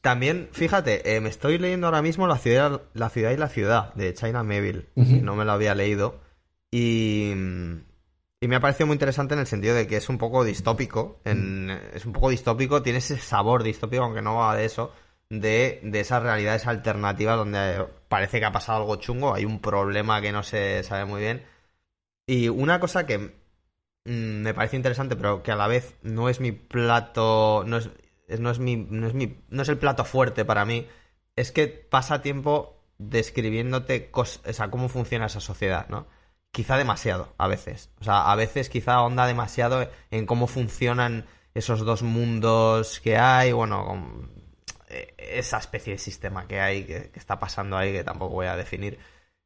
También, 0.00 0.48
fíjate, 0.52 1.16
eh, 1.16 1.20
me 1.20 1.28
estoy 1.28 1.58
leyendo 1.58 1.86
ahora 1.86 2.02
mismo 2.02 2.26
La 2.26 2.38
ciudad, 2.38 2.82
la 2.94 3.08
ciudad 3.08 3.32
y 3.32 3.36
la 3.36 3.48
ciudad 3.48 3.94
de 3.94 4.14
China 4.14 4.42
Meville. 4.42 4.86
No 4.94 5.34
me 5.34 5.44
lo 5.44 5.52
había 5.52 5.74
leído. 5.74 6.20
Y, 6.70 7.32
y 8.40 8.48
me 8.48 8.56
ha 8.56 8.60
parecido 8.60 8.86
muy 8.86 8.94
interesante 8.94 9.34
en 9.34 9.40
el 9.40 9.46
sentido 9.46 9.74
de 9.74 9.86
que 9.86 9.96
es 9.96 10.08
un 10.08 10.18
poco 10.18 10.44
distópico. 10.44 11.20
En, 11.24 11.70
es 11.94 12.04
un 12.04 12.12
poco 12.12 12.30
distópico, 12.30 12.82
tiene 12.82 12.98
ese 12.98 13.18
sabor 13.18 13.62
distópico, 13.62 14.04
aunque 14.04 14.22
no 14.22 14.36
va 14.36 14.54
de 14.54 14.66
eso 14.66 14.92
de, 15.30 15.80
de 15.82 16.00
esas 16.00 16.22
realidades 16.22 16.66
alternativas 16.66 17.36
donde 17.36 17.86
parece 18.08 18.40
que 18.40 18.46
ha 18.46 18.52
pasado 18.52 18.78
algo 18.78 18.96
chungo, 18.96 19.34
hay 19.34 19.44
un 19.44 19.60
problema 19.60 20.20
que 20.20 20.32
no 20.32 20.42
se 20.42 20.82
sabe 20.82 21.04
muy 21.04 21.20
bien. 21.20 21.44
Y 22.26 22.48
una 22.48 22.80
cosa 22.80 23.06
que 23.06 23.18
mm, 23.18 24.42
me 24.42 24.54
parece 24.54 24.76
interesante, 24.76 25.16
pero 25.16 25.42
que 25.42 25.52
a 25.52 25.56
la 25.56 25.68
vez 25.68 25.96
no 26.02 26.28
es 26.28 26.40
mi 26.40 26.52
plato, 26.52 27.64
no 27.66 27.78
es, 27.78 27.90
no 28.38 28.50
es 28.50 28.58
mi, 28.58 28.76
no 28.76 29.06
es 29.06 29.14
mi, 29.14 29.38
no 29.48 29.62
es 29.62 29.68
el 29.68 29.78
plato 29.78 30.04
fuerte 30.04 30.44
para 30.44 30.64
mí, 30.64 30.86
es 31.36 31.52
que 31.52 31.68
pasa 31.68 32.22
tiempo 32.22 32.78
describiéndote 32.98 34.10
o 34.12 34.24
sea, 34.24 34.70
cómo 34.70 34.88
funciona 34.88 35.26
esa 35.26 35.40
sociedad, 35.40 35.88
¿no? 35.88 36.06
Quizá 36.50 36.76
demasiado, 36.76 37.34
a 37.38 37.46
veces. 37.48 37.90
O 38.00 38.04
sea, 38.04 38.30
a 38.30 38.36
veces 38.36 38.68
quizá 38.70 39.02
onda 39.02 39.26
demasiado 39.26 39.88
en 40.10 40.26
cómo 40.26 40.46
funcionan 40.46 41.26
esos 41.54 41.80
dos 41.80 42.02
mundos 42.02 43.00
que 43.00 43.16
hay, 43.16 43.52
bueno, 43.52 44.02
esa 44.88 45.58
especie 45.58 45.94
de 45.94 45.98
sistema 45.98 46.46
que 46.46 46.60
hay, 46.60 46.84
que, 46.84 47.10
está 47.14 47.38
pasando 47.38 47.76
ahí, 47.76 47.92
que 47.92 48.04
tampoco 48.04 48.34
voy 48.34 48.46
a 48.46 48.56
definir. 48.56 48.98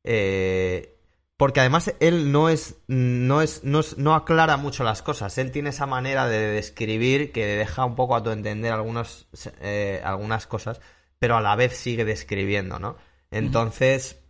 Eh, 0.05 0.97
porque 1.36 1.61
además 1.61 1.93
él 1.99 2.30
no 2.30 2.49
es, 2.49 2.76
no 2.86 3.43
es, 3.43 3.64
no 3.64 4.14
aclara 4.14 4.57
mucho 4.57 4.84
las 4.84 5.03
cosas. 5.03 5.36
Él 5.38 5.51
tiene 5.51 5.70
esa 5.70 5.86
manera 5.86 6.28
de 6.28 6.38
describir 6.38 7.32
que 7.32 7.45
deja 7.45 7.84
un 7.84 7.97
poco 7.97 8.14
a 8.14 8.22
tu 8.22 8.30
entender 8.30 8.72
algunos, 8.72 9.26
eh, 9.61 10.01
algunas 10.05 10.47
cosas, 10.47 10.80
pero 11.18 11.36
a 11.36 11.40
la 11.40 11.57
vez 11.57 11.76
sigue 11.76 12.05
describiendo, 12.05 12.78
¿no? 12.78 12.97
Entonces, 13.30 14.22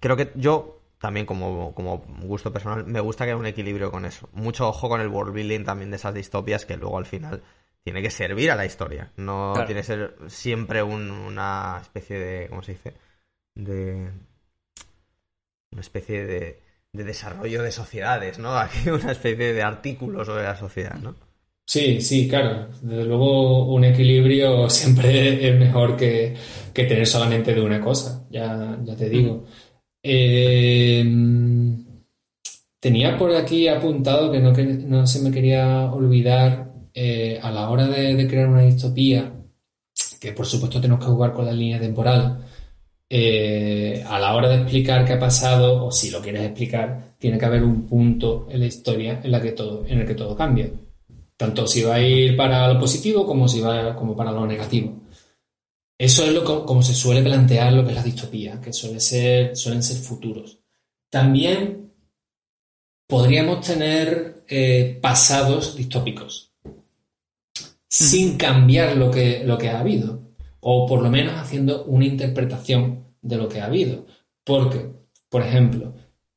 creo 0.00 0.16
que 0.16 0.32
yo 0.34 0.80
también 0.98 1.26
como, 1.26 1.74
como 1.74 1.98
gusto 2.22 2.52
personal, 2.52 2.86
me 2.86 3.00
gusta 3.00 3.24
que 3.24 3.32
haya 3.32 3.38
un 3.38 3.46
equilibrio 3.46 3.90
con 3.90 4.04
eso. 4.04 4.28
Mucho 4.32 4.68
ojo 4.68 4.88
con 4.88 5.00
el 5.00 5.08
world 5.08 5.34
building 5.34 5.64
también 5.64 5.90
de 5.90 5.96
esas 5.96 6.14
distopias 6.14 6.64
que 6.64 6.76
luego 6.76 6.98
al 6.98 7.06
final 7.06 7.42
tiene 7.84 8.02
que 8.02 8.10
servir 8.10 8.50
a 8.50 8.56
la 8.56 8.66
historia. 8.66 9.12
No 9.16 9.54
tiene 9.66 9.80
que 9.80 9.86
ser 9.86 10.16
siempre 10.28 10.82
una 10.82 11.78
especie 11.80 12.18
de. 12.18 12.48
¿Cómo 12.48 12.62
se 12.62 12.72
dice? 12.72 12.94
De. 13.54 14.10
Una 15.72 15.80
especie 15.80 16.26
de, 16.26 16.60
de 16.92 17.04
desarrollo 17.04 17.62
de 17.62 17.72
sociedades, 17.72 18.38
¿no? 18.38 18.56
Aquí 18.58 18.88
una 18.90 19.12
especie 19.12 19.52
de 19.52 19.62
artículo 19.62 20.24
sobre 20.24 20.44
la 20.44 20.56
sociedad, 20.56 20.96
¿no? 20.96 21.14
Sí, 21.66 22.00
sí, 22.00 22.28
claro. 22.28 22.68
Desde 22.82 23.04
luego, 23.04 23.72
un 23.72 23.84
equilibrio 23.84 24.68
siempre 24.70 25.48
es 25.48 25.58
mejor 25.58 25.96
que, 25.96 26.34
tener 26.74 27.06
solamente 27.06 27.54
de 27.54 27.62
una 27.62 27.80
cosa, 27.80 28.26
ya, 28.30 28.78
ya 28.84 28.96
te 28.96 29.08
digo. 29.08 29.44
Eh, 30.04 31.04
tenía 32.80 33.16
por 33.16 33.34
aquí 33.34 33.68
apuntado 33.68 34.32
que 34.32 34.40
no, 34.40 34.52
que 34.52 34.64
no 34.64 35.06
se 35.06 35.20
me 35.20 35.30
quería 35.30 35.92
olvidar 35.92 36.71
eh, 36.94 37.38
a 37.42 37.50
la 37.50 37.70
hora 37.70 37.86
de, 37.86 38.26
crear 38.28 38.48
una 38.48 38.62
distopía, 38.62 39.32
que 40.20 40.32
por 40.32 40.46
supuesto 40.46 40.80
tenemos 40.80 41.04
que 41.04 41.10
jugar 41.10 41.32
con 41.32 41.46
la 41.46 41.52
línea 41.52 41.80
temporal, 41.80 42.44
eh, 43.08 44.02
a 44.06 44.18
la 44.18 44.34
hora 44.34 44.48
de 44.48 44.56
explicar 44.56 45.04
qué 45.04 45.14
ha 45.14 45.18
pasado, 45.18 45.86
o 45.86 45.92
si 45.92 46.10
lo 46.10 46.20
quieres 46.20 46.44
explicar, 46.44 47.14
tiene 47.18 47.38
que 47.38 47.44
haber 47.44 47.62
un 47.62 47.86
punto 47.86 48.46
en 48.50 48.60
la 48.60 48.66
historia 48.66 49.20
en, 49.22 49.40
que 49.40 49.52
todo, 49.52 49.84
en 49.86 50.00
el 50.00 50.06
que 50.06 50.14
todo 50.14 50.36
cambia. 50.36 50.70
Tanto 51.36 51.66
si 51.66 51.82
va 51.82 51.96
a 51.96 52.00
ir 52.00 52.36
para 52.36 52.72
lo 52.72 52.78
positivo 52.80 53.26
como 53.26 53.48
si 53.48 53.60
va 53.60 53.96
como 53.96 54.16
para 54.16 54.32
lo 54.32 54.46
negativo. 54.46 55.02
Eso 55.98 56.24
es 56.24 56.32
lo 56.32 56.44
como 56.66 56.82
se 56.82 56.94
suele 56.94 57.22
plantear 57.22 57.72
lo 57.72 57.84
que 57.84 57.90
es 57.90 57.96
la 57.96 58.02
distopía, 58.02 58.60
que 58.60 58.72
suele 58.72 59.00
ser, 59.00 59.56
suelen 59.56 59.82
ser 59.82 59.98
futuros. 59.98 60.58
También 61.10 61.92
podríamos 63.06 63.60
tener 63.60 64.44
eh, 64.48 64.98
pasados 65.00 65.76
distópicos 65.76 66.51
sin 67.92 68.38
cambiar 68.38 68.96
lo 68.96 69.10
que, 69.10 69.42
lo 69.44 69.58
que 69.58 69.68
ha 69.68 69.80
habido, 69.80 70.22
o 70.60 70.86
por 70.86 71.02
lo 71.02 71.10
menos 71.10 71.34
haciendo 71.34 71.84
una 71.84 72.06
interpretación 72.06 73.04
de 73.20 73.36
lo 73.36 73.50
que 73.50 73.60
ha 73.60 73.66
habido. 73.66 74.06
Porque, 74.44 74.86
por 75.28 75.42
ejemplo, 75.42 75.92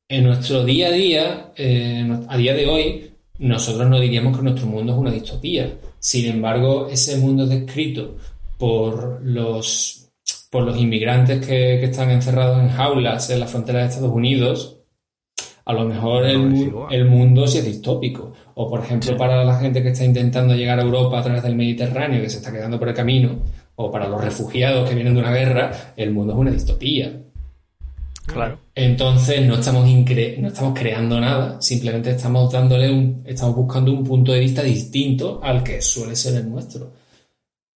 en 0.06 0.24
nuestro 0.24 0.66
día 0.66 0.88
a 0.88 0.92
día, 0.92 1.52
eh, 1.56 2.06
a 2.28 2.36
día 2.36 2.52
de 2.52 2.66
hoy, 2.66 3.10
nosotros 3.38 3.88
no 3.88 3.98
diríamos 3.98 4.36
que 4.36 4.42
nuestro 4.42 4.66
mundo 4.66 4.92
es 4.92 4.98
una 4.98 5.10
distopía. 5.10 5.78
Sin 5.98 6.26
embargo, 6.26 6.88
ese 6.90 7.16
mundo 7.16 7.46
descrito 7.46 8.18
por 8.58 9.22
los, 9.24 10.10
por 10.50 10.62
los 10.62 10.76
inmigrantes 10.76 11.40
que, 11.40 11.78
que 11.80 11.86
están 11.86 12.10
encerrados 12.10 12.60
en 12.60 12.68
jaulas 12.68 13.30
en 13.30 13.40
la 13.40 13.46
frontera 13.46 13.78
de 13.78 13.86
Estados 13.86 14.12
Unidos, 14.12 14.76
a 15.64 15.72
lo 15.72 15.86
mejor 15.86 16.26
el, 16.26 16.72
el, 16.90 17.04
mundo 17.06 17.46
sí 17.48 17.58
es 17.58 17.64
distópico. 17.64 18.34
O, 18.58 18.70
por 18.70 18.80
ejemplo, 18.80 19.18
para 19.18 19.44
la 19.44 19.58
gente 19.58 19.82
que 19.82 19.90
está 19.90 20.02
intentando 20.02 20.54
llegar 20.54 20.78
a 20.78 20.82
Europa 20.82 21.18
a 21.18 21.22
través 21.22 21.42
del 21.42 21.54
Mediterráneo, 21.54 22.22
que 22.22 22.30
se 22.30 22.38
está 22.38 22.50
quedando 22.50 22.78
por 22.78 22.88
el 22.88 22.94
camino, 22.94 23.40
o 23.74 23.90
para 23.90 24.08
los 24.08 24.18
refugiados 24.24 24.88
que 24.88 24.94
vienen 24.94 25.12
de 25.12 25.20
una 25.20 25.30
guerra, 25.30 25.92
el 25.94 26.10
mundo 26.10 26.32
es 26.32 26.38
una 26.38 26.50
distopía. 26.50 27.20
Claro. 28.24 28.58
Entonces 28.74 29.46
no 29.46 29.56
estamos, 29.56 29.86
no 29.86 30.48
estamos 30.48 30.78
creando 30.78 31.20
nada, 31.20 31.60
simplemente 31.60 32.12
estamos 32.12 32.50
dándole 32.50 32.90
un, 32.90 33.22
estamos 33.26 33.54
buscando 33.56 33.92
un 33.92 34.02
punto 34.02 34.32
de 34.32 34.40
vista 34.40 34.62
distinto 34.62 35.38
al 35.42 35.62
que 35.62 35.82
suele 35.82 36.16
ser 36.16 36.36
el 36.36 36.48
nuestro. 36.48 36.90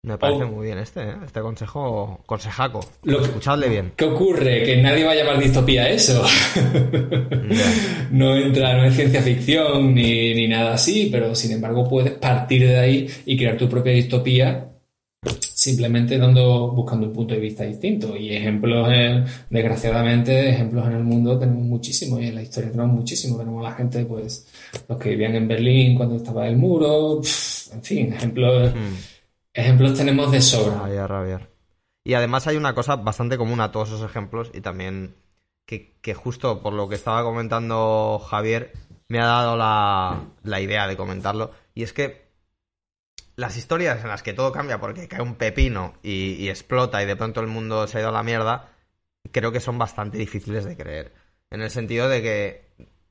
Me 0.02 0.16
parece 0.16 0.46
muy 0.46 0.66
bien 0.66 0.78
este, 0.78 1.02
¿eh? 1.02 1.14
este 1.26 1.40
consejo, 1.40 2.20
consejaco. 2.24 2.80
Lo 3.02 3.20
Escuchadle 3.20 3.68
bien. 3.68 3.92
¿Qué 3.96 4.06
ocurre? 4.06 4.62
Que 4.62 4.80
nadie 4.80 5.04
va 5.04 5.12
a 5.12 5.14
llamar 5.14 5.38
distopía 5.38 5.90
eso. 5.90 6.24
no 8.10 8.34
entra, 8.34 8.78
no 8.78 8.84
es 8.84 8.94
ciencia 8.94 9.20
ficción 9.20 9.94
ni, 9.94 10.32
ni, 10.34 10.48
nada 10.48 10.74
así, 10.74 11.10
pero 11.12 11.34
sin 11.34 11.52
embargo 11.52 11.86
puedes 11.86 12.12
partir 12.12 12.66
de 12.66 12.78
ahí 12.78 13.10
y 13.26 13.36
crear 13.36 13.58
tu 13.58 13.68
propia 13.68 13.92
distopía 13.92 14.70
simplemente 15.60 16.16
dando, 16.16 16.70
buscando 16.70 17.08
un 17.08 17.12
punto 17.12 17.34
de 17.34 17.40
vista 17.40 17.64
distinto. 17.64 18.16
Y 18.16 18.34
ejemplos, 18.34 18.88
desgraciadamente, 19.50 20.48
ejemplos 20.48 20.86
en 20.86 20.94
el 20.94 21.04
mundo 21.04 21.38
tenemos 21.38 21.64
muchísimos 21.64 22.22
y 22.22 22.28
en 22.28 22.36
la 22.36 22.42
historia 22.42 22.70
tenemos 22.70 22.96
muchísimos. 22.96 23.38
Tenemos 23.38 23.66
a 23.66 23.68
la 23.68 23.76
gente, 23.76 24.06
pues, 24.06 24.46
los 24.88 24.98
que 24.98 25.10
vivían 25.10 25.34
en 25.34 25.46
Berlín 25.46 25.94
cuando 25.94 26.16
estaba 26.16 26.48
el 26.48 26.56
muro, 26.56 27.20
en 27.74 27.82
fin, 27.82 28.14
ejemplos. 28.14 28.74
Mm. 28.74 29.09
Ejemplos 29.52 29.94
tenemos 29.94 30.30
de 30.30 30.40
sobra. 30.40 30.88
Y 32.04 32.14
además 32.14 32.46
hay 32.46 32.56
una 32.56 32.74
cosa 32.74 32.96
bastante 32.96 33.36
común 33.36 33.60
a 33.60 33.72
todos 33.72 33.88
esos 33.88 34.08
ejemplos 34.08 34.50
y 34.54 34.60
también 34.60 35.16
que, 35.66 36.14
justo 36.14 36.62
por 36.62 36.72
lo 36.72 36.88
que 36.88 36.96
estaba 36.96 37.22
comentando 37.22 38.18
Javier 38.18 38.72
me 39.08 39.20
ha 39.20 39.26
dado 39.26 39.56
la, 39.56 40.60
idea 40.60 40.86
de 40.86 40.96
comentarlo. 40.96 41.52
Y 41.74 41.82
es 41.82 41.92
que 41.92 42.30
las 43.36 43.56
historias 43.56 44.02
en 44.02 44.08
las 44.08 44.22
que 44.22 44.32
todo 44.32 44.52
cambia 44.52 44.80
porque 44.80 45.08
cae 45.08 45.22
un 45.22 45.34
pepino 45.34 45.94
y, 46.02 46.48
explota 46.48 47.02
y 47.02 47.06
de 47.06 47.16
pronto 47.16 47.40
el 47.40 47.46
mundo 47.46 47.86
se 47.86 47.98
ha 47.98 48.00
ido 48.00 48.10
a 48.10 48.12
la 48.12 48.22
mierda, 48.22 48.70
creo 49.32 49.52
que 49.52 49.60
son 49.60 49.78
bastante 49.78 50.18
difíciles 50.18 50.64
de 50.64 50.76
creer. 50.76 51.12
En 51.50 51.60
el 51.60 51.70
sentido 51.70 52.08
de 52.08 52.22
que, 52.22 52.68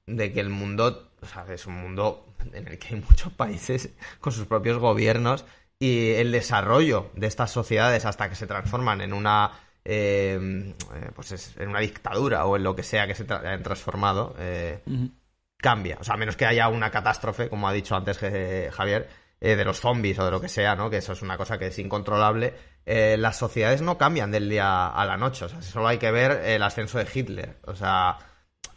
de 0.08 0.32
que 0.32 0.40
el 0.40 0.50
mundo, 0.50 1.12
o 1.22 1.26
sea, 1.26 1.46
es 1.54 1.68
un 1.68 1.76
mundo 1.76 2.34
en 2.54 2.68
el 2.68 2.80
que 2.80 2.96
hay 2.96 3.02
muchos 3.02 3.34
países 3.34 3.90
con 4.20 4.32
sus 4.32 4.46
propios 4.46 4.78
gobiernos 4.78 5.46
y 5.80 6.12
el 6.12 6.32
desarrollo 6.32 7.12
de 7.16 7.28
estas 7.28 7.52
sociedades 7.52 8.06
hasta 8.06 8.30
que 8.30 8.36
se 8.36 8.48
transforman 8.48 9.02
en 9.02 9.14
una 9.14 9.52
em, 9.86 10.72
eh, 10.72 11.12
pues 11.16 11.56
en 11.58 11.70
una 11.70 11.80
dictadura 11.80 12.46
o 12.46 12.58
en 12.58 12.64
lo 12.64 12.76
que 12.76 12.84
sea 12.84 13.08
que 13.08 13.16
se 13.16 13.24
hayan 13.24 13.64
transformado 13.64 14.36
eh, 14.38 14.82
cambia. 15.58 15.98
O 16.00 16.04
sea, 16.04 16.16
a 16.16 16.18
menos 16.18 16.36
que 16.36 16.46
haya 16.46 16.68
una 16.68 16.92
catástrofe, 16.92 17.50
como 17.50 17.68
ha 17.68 17.74
dicho 17.74 17.96
antes 17.96 18.20
Javier, 18.20 19.10
eh, 19.42 19.56
de 19.56 19.64
los 19.64 19.80
zombies 19.80 20.20
o 20.20 20.26
de 20.26 20.32
lo 20.32 20.42
que 20.42 20.50
sea, 20.50 20.76
¿no? 20.76 20.90
Que 20.90 20.98
eso 20.98 21.14
es 21.14 21.22
una 21.22 21.38
cosa 21.38 21.58
que 21.58 21.68
es 21.68 21.80
incontrolable. 21.80 22.54
Eh, 22.86 23.16
las 23.18 23.38
sociedades 23.38 23.82
no 23.82 23.98
cambian 23.98 24.32
del 24.32 24.50
día 24.50 24.88
a 24.88 25.06
la 25.06 25.16
noche. 25.16 25.46
O 25.46 25.50
sea, 25.50 25.62
solo 25.62 25.88
hay 25.88 25.98
que 25.98 26.12
ver 26.12 26.44
el 26.44 26.62
ascenso 26.62 26.98
de 26.98 27.08
Hitler. 27.12 27.58
O 27.66 27.74
sea, 27.74 28.18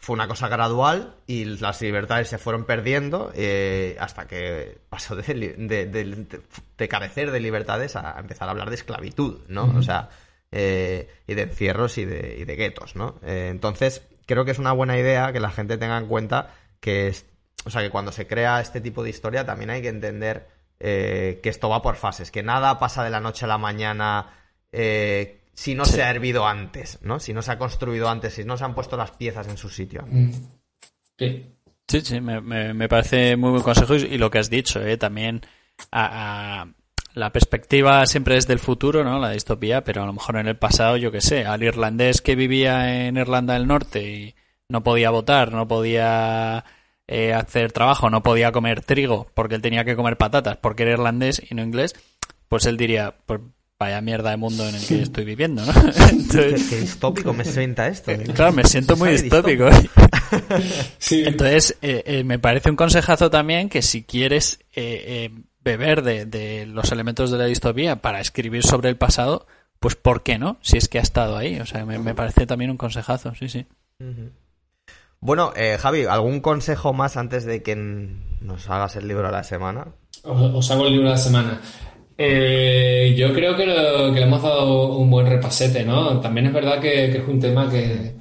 fue 0.03 0.15
una 0.15 0.27
cosa 0.27 0.49
gradual 0.49 1.15
y 1.27 1.45
las 1.45 1.81
libertades 1.81 2.27
se 2.27 2.37
fueron 2.37 2.65
perdiendo 2.65 3.31
eh, 3.35 3.95
hasta 3.99 4.27
que 4.27 4.79
pasó 4.89 5.15
de, 5.15 5.57
carecer 6.89 7.31
de 7.31 7.39
libertades 7.39 7.95
a, 7.95 8.19
empezar 8.19 8.47
a 8.47 8.51
hablar 8.51 8.69
de 8.69 8.75
esclavitud, 8.75 9.39
¿no? 9.47 9.73
O 9.77 9.81
sea, 9.81 10.09
y 10.51 10.55
de 10.55 11.41
encierros 11.41 11.97
y 11.97 12.05
de, 12.05 12.37
y 12.39 12.45
de 12.45 12.55
guetos, 12.55 12.95
¿no? 12.95 13.19
entonces, 13.23 14.03
creo 14.25 14.45
que 14.45 14.51
es 14.51 14.59
una 14.59 14.73
buena 14.73 14.97
idea 14.97 15.31
que 15.31 15.39
la 15.39 15.51
gente 15.51 15.77
tenga 15.77 15.97
en 15.97 16.07
cuenta 16.07 16.53
que, 16.79 17.15
o 17.65 17.69
sea, 17.69 17.81
que 17.81 17.89
cuando 17.89 18.11
se 18.11 18.27
crea 18.27 18.59
este 18.61 18.81
tipo 18.81 19.03
de 19.03 19.09
historia 19.09 19.45
también 19.45 19.69
hay 19.69 19.81
que 19.81 19.87
entender 19.87 20.47
eh, 20.85 21.39
que 21.41 21.47
esto 21.47 21.69
va 21.69 21.81
por 21.81 21.95
fases, 21.95 22.29
que 22.29 22.43
nada 22.43 22.77
pasa 22.77 23.03
de 23.03 23.09
la 23.09 23.21
noche 23.21 23.45
a 23.45 23.47
la 23.47 23.57
mañana 23.57 24.33
eh, 24.73 25.42
si 25.53 25.75
no 25.75 25.85
se 25.85 26.03
ha 26.03 26.09
hervido 26.09 26.47
antes, 26.47 26.99
¿no? 27.01 27.19
Si 27.19 27.33
no 27.33 27.41
se 27.41 27.51
ha 27.51 27.57
construido 27.57 28.09
antes, 28.09 28.33
si 28.33 28.43
no 28.43 28.57
se 28.57 28.63
han 28.63 28.75
puesto 28.75 28.97
las 28.97 29.11
piezas 29.11 29.47
en 29.47 29.57
su 29.57 29.69
sitio. 29.69 30.05
Mm. 30.07 30.31
Sí. 31.17 31.45
Sí, 31.87 32.01
sí, 32.01 32.21
me, 32.21 32.87
parece 32.87 33.35
muy 33.35 33.51
buen 33.51 33.61
consejo 33.61 33.95
y, 33.95 34.17
lo 34.17 34.31
que 34.31 34.39
has 34.39 34.49
dicho, 34.49 34.81
¿eh? 34.81 34.97
también 34.97 35.41
la 35.91 37.31
perspectiva 37.31 38.05
siempre 38.05 38.37
es 38.37 38.47
del 38.47 38.59
futuro, 38.59 39.03
¿no? 39.03 39.19
La 39.19 39.31
distopía, 39.31 39.83
pero 39.83 40.01
a 40.01 40.05
lo 40.05 40.13
mejor 40.13 40.37
en 40.37 40.47
el 40.47 40.57
pasado, 40.57 40.97
yo 40.97 41.11
qué 41.11 41.21
sé, 41.21 41.45
al 41.45 41.61
irlandés 41.61 42.21
que 42.21 42.35
vivía 42.35 43.05
en 43.05 43.17
Irlanda 43.17 43.53
del 43.53 43.67
Norte 43.67 44.01
y 44.01 44.35
no 44.69 44.81
podía 44.81 45.11
votar, 45.11 45.51
no 45.51 45.67
podía 45.67 46.65
eh, 47.07 47.33
hacer 47.33 47.71
trabajo, 47.71 48.09
no 48.09 48.23
podía 48.23 48.51
comer 48.51 48.81
trigo 48.81 49.27
porque 49.33 49.55
él 49.55 49.61
tenía 49.61 49.85
que 49.85 49.95
comer 49.95 50.17
patatas 50.17 50.57
porque 50.57 50.83
era 50.83 50.93
irlandés 50.93 51.41
y 51.49 51.53
no 51.53 51.61
inglés, 51.61 51.93
pues 52.47 52.65
él 52.65 52.77
diría, 52.77 53.13
pues 53.25 53.41
vaya 53.79 54.01
mierda 54.01 54.31
de 54.31 54.37
mundo 54.37 54.67
en 54.67 54.75
el 54.75 54.85
que 54.85 55.01
estoy 55.01 55.25
viviendo, 55.25 55.65
¿no? 55.65 55.73
Entonces, 56.09 56.67
qué, 56.69 56.79
distópico 56.79 57.33
me 57.33 57.43
sienta 57.45 57.87
esto. 57.87 58.11
¿eh? 58.11 58.23
Claro, 58.33 58.53
me 58.53 58.63
siento 58.63 58.95
muy 58.97 59.11
distópico. 59.11 59.67
Entonces, 61.11 61.77
eh, 61.81 62.23
me 62.25 62.39
parece 62.39 62.69
un 62.69 62.75
consejazo 62.75 63.29
también 63.29 63.69
que 63.69 63.81
si 63.81 64.03
quieres 64.03 64.59
beber 65.63 66.01
de, 66.01 66.65
los 66.67 66.91
elementos 66.91 67.31
de 67.31 67.37
la 67.37 67.45
distopía 67.45 67.97
para 67.97 68.19
escribir 68.19 68.63
sobre 68.63 68.89
el 68.89 68.97
pasado, 68.97 69.47
pues 69.79 69.95
¿por 69.95 70.23
qué 70.23 70.37
no? 70.37 70.57
Si 70.61 70.77
es 70.77 70.87
que 70.87 70.99
ha 70.99 71.01
estado 71.01 71.37
ahí. 71.37 71.59
O 71.59 71.65
sea, 71.65 71.85
me, 71.85 72.15
parece 72.15 72.45
también 72.45 72.71
un 72.71 72.77
consejazo, 72.77 73.33
sí, 73.35 73.49
sí. 73.49 73.65
Bueno, 75.23 75.53
eh, 75.55 75.77
Javi, 75.79 76.03
¿algún 76.03 76.41
consejo 76.41 76.91
más 76.91 77.15
antes 77.15 77.45
de 77.45 77.63
que 77.63 77.77
nos 77.77 78.69
hagas 78.69 78.97
el 78.97 79.07
libro 79.07 79.27
de 79.27 79.31
la 79.31 79.45
semana? 79.45 79.87
Os, 80.23 80.69
hago 80.69 80.85
el 80.85 80.91
libro 80.91 81.07
de 81.07 81.13
la 81.13 81.17
semana. 81.17 81.61
Eh, 82.17 83.15
yo 83.17 83.33
creo 83.33 83.55
que, 83.55 83.65
le 83.65 84.21
hemos 84.21 84.41
dado 84.41 84.97
un 84.97 85.09
buen 85.09 85.25
repasete, 85.27 85.83
¿no? 85.83 86.19
También 86.19 86.47
es 86.47 86.53
verdad 86.53 86.79
que, 86.79 87.05
es 87.05 87.27
un 87.27 87.39
tema 87.39 87.69
que, 87.69 88.15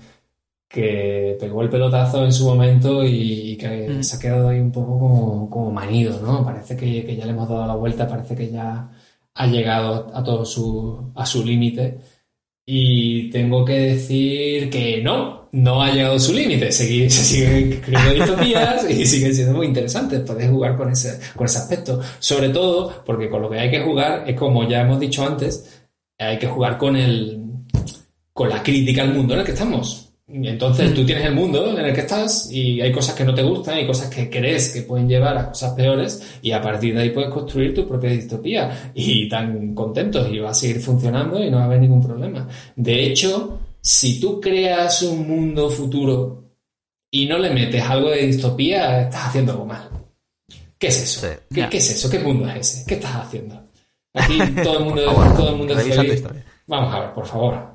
que, 0.69 1.37
pegó 1.41 1.63
el 1.63 1.71
pelotazo 1.71 2.25
en 2.25 2.33
su 2.33 2.47
momento 2.47 3.05
y, 3.05 3.57
que 3.57 3.89
mm. 3.89 4.03
se 4.03 4.17
ha 4.17 4.21
quedado 4.21 4.49
ahí 4.49 4.61
un 4.61 4.73
poco 4.73 5.49
como, 5.51 5.71
manido, 5.71 6.21
¿no? 6.21 6.45
Parece 6.45 6.77
que, 6.77 7.17
ya 7.17 7.27
le 7.27 7.33
hemos 7.33 7.49
dado 7.49 7.67
la 7.67 7.75
vuelta, 7.75 8.09
parece 8.09 8.35
que 8.35 8.51
ya 8.51 8.91
ha 9.35 9.47
llegado 9.47 10.11
a 10.15 10.23
todo 10.25 10.45
su, 10.45 11.13
a 11.15 11.27
su 11.27 11.45
límite. 11.45 11.99
Y 12.65 13.31
tengo 13.31 13.65
que 13.65 13.79
decir 13.79 14.71
que 14.71 15.03
no, 15.03 15.42
no 15.53 15.83
ha 15.83 15.93
llegado 15.93 16.17
a 16.17 16.21
su 16.21 16.33
límite. 16.33 16.73
Se, 16.73 17.09
siguen 17.09 17.73
escribiendo 17.75 18.15
distopías 18.15 18.91
y 18.91 19.07
siguen 19.07 19.35
siendo 19.35 19.55
muy 19.55 19.67
interesantes. 19.67 20.21
Podéis 20.21 20.51
jugar 20.51 20.77
con 20.77 20.91
ese, 20.91 21.21
con 21.37 21.47
ese 21.47 21.59
aspecto. 21.59 22.01
Sobre 22.19 22.49
todo 22.49 23.03
porque 23.05 23.29
con 23.29 23.43
lo 23.43 23.51
que 23.51 23.61
hay 23.61 23.71
que 23.71 23.83
jugar 23.83 24.25
es 24.29 24.37
como 24.37 24.69
ya 24.69 24.81
hemos 24.81 24.99
dicho 24.99 25.25
antes, 25.25 25.85
hay 26.19 26.39
que 26.39 26.47
jugar 26.47 26.79
con 26.79 26.97
el, 26.97 27.41
con 28.33 28.49
la 28.49 28.63
crítica 28.63 29.03
al 29.03 29.15
mundo 29.15 29.35
en 29.35 29.41
el 29.41 29.47
que 29.47 29.53
estamos. 29.53 30.09
Entonces 30.29 30.95
tú 30.95 31.05
tienes 31.05 31.27
el 31.27 31.35
mundo 31.35 31.79
en 31.79 31.85
el 31.85 31.93
que 31.93 32.01
estás 32.01 32.51
y 32.51 32.81
hay 32.81 32.91
cosas 32.91 33.15
que 33.15 33.25
no 33.25 33.35
te 33.35 33.43
gustan 33.43 33.81
y 33.81 33.87
cosas 33.87 34.09
que 34.09 34.31
crees 34.31 34.71
que 34.71 34.83
pueden 34.83 35.07
llevar 35.07 35.37
a 35.37 35.49
cosas 35.49 35.75
peores 35.75 36.39
y 36.41 36.53
a 36.53 36.63
partir 36.63 36.95
de 36.95 37.03
ahí 37.03 37.11
puedes 37.11 37.29
construir 37.29 37.75
tu 37.75 37.87
propia 37.87 38.11
distopía 38.11 38.93
y 38.95 39.29
tan 39.29 39.75
contentos 39.75 40.33
y 40.33 40.39
va 40.39 40.51
a 40.51 40.55
seguir 40.55 40.81
funcionando 40.81 41.43
y 41.43 41.51
no 41.51 41.59
va 41.59 41.65
a 41.65 41.67
haber 41.67 41.81
ningún 41.81 42.03
problema. 42.03 42.49
De 42.77 43.05
hecho, 43.05 43.59
si 43.83 44.21
tú 44.21 44.41
creas 44.41 45.03
un 45.03 45.27
mundo 45.29 45.69
futuro 45.69 46.45
y 47.11 47.27
no 47.27 47.37
le 47.39 47.51
metes 47.51 47.83
algo 47.83 48.11
de 48.11 48.27
distopía, 48.27 49.03
estás 49.03 49.27
haciendo 49.27 49.53
algo 49.53 49.67
mal. 49.67 49.91
¿Qué 50.79 50.87
es 50.87 51.03
eso? 51.03 51.27
¿Qué, 51.53 51.69
es 51.77 51.91
eso? 51.91 52.09
¿Qué 52.09 52.19
mundo 52.21 52.49
es 52.49 52.57
ese? 52.57 52.87
¿Qué 52.87 52.95
estás 52.95 53.17
haciendo? 53.17 53.61
Aquí 54.15 54.39
todo 54.63 54.79
el 54.79 54.85
mundo, 54.85 55.03
todo 55.37 55.51
el 55.51 55.57
mundo 55.57 55.79
es 55.79 56.25
Vamos 56.67 56.95
a 56.95 57.01
ver, 57.01 57.13
por 57.13 57.27
favor. 57.27 57.73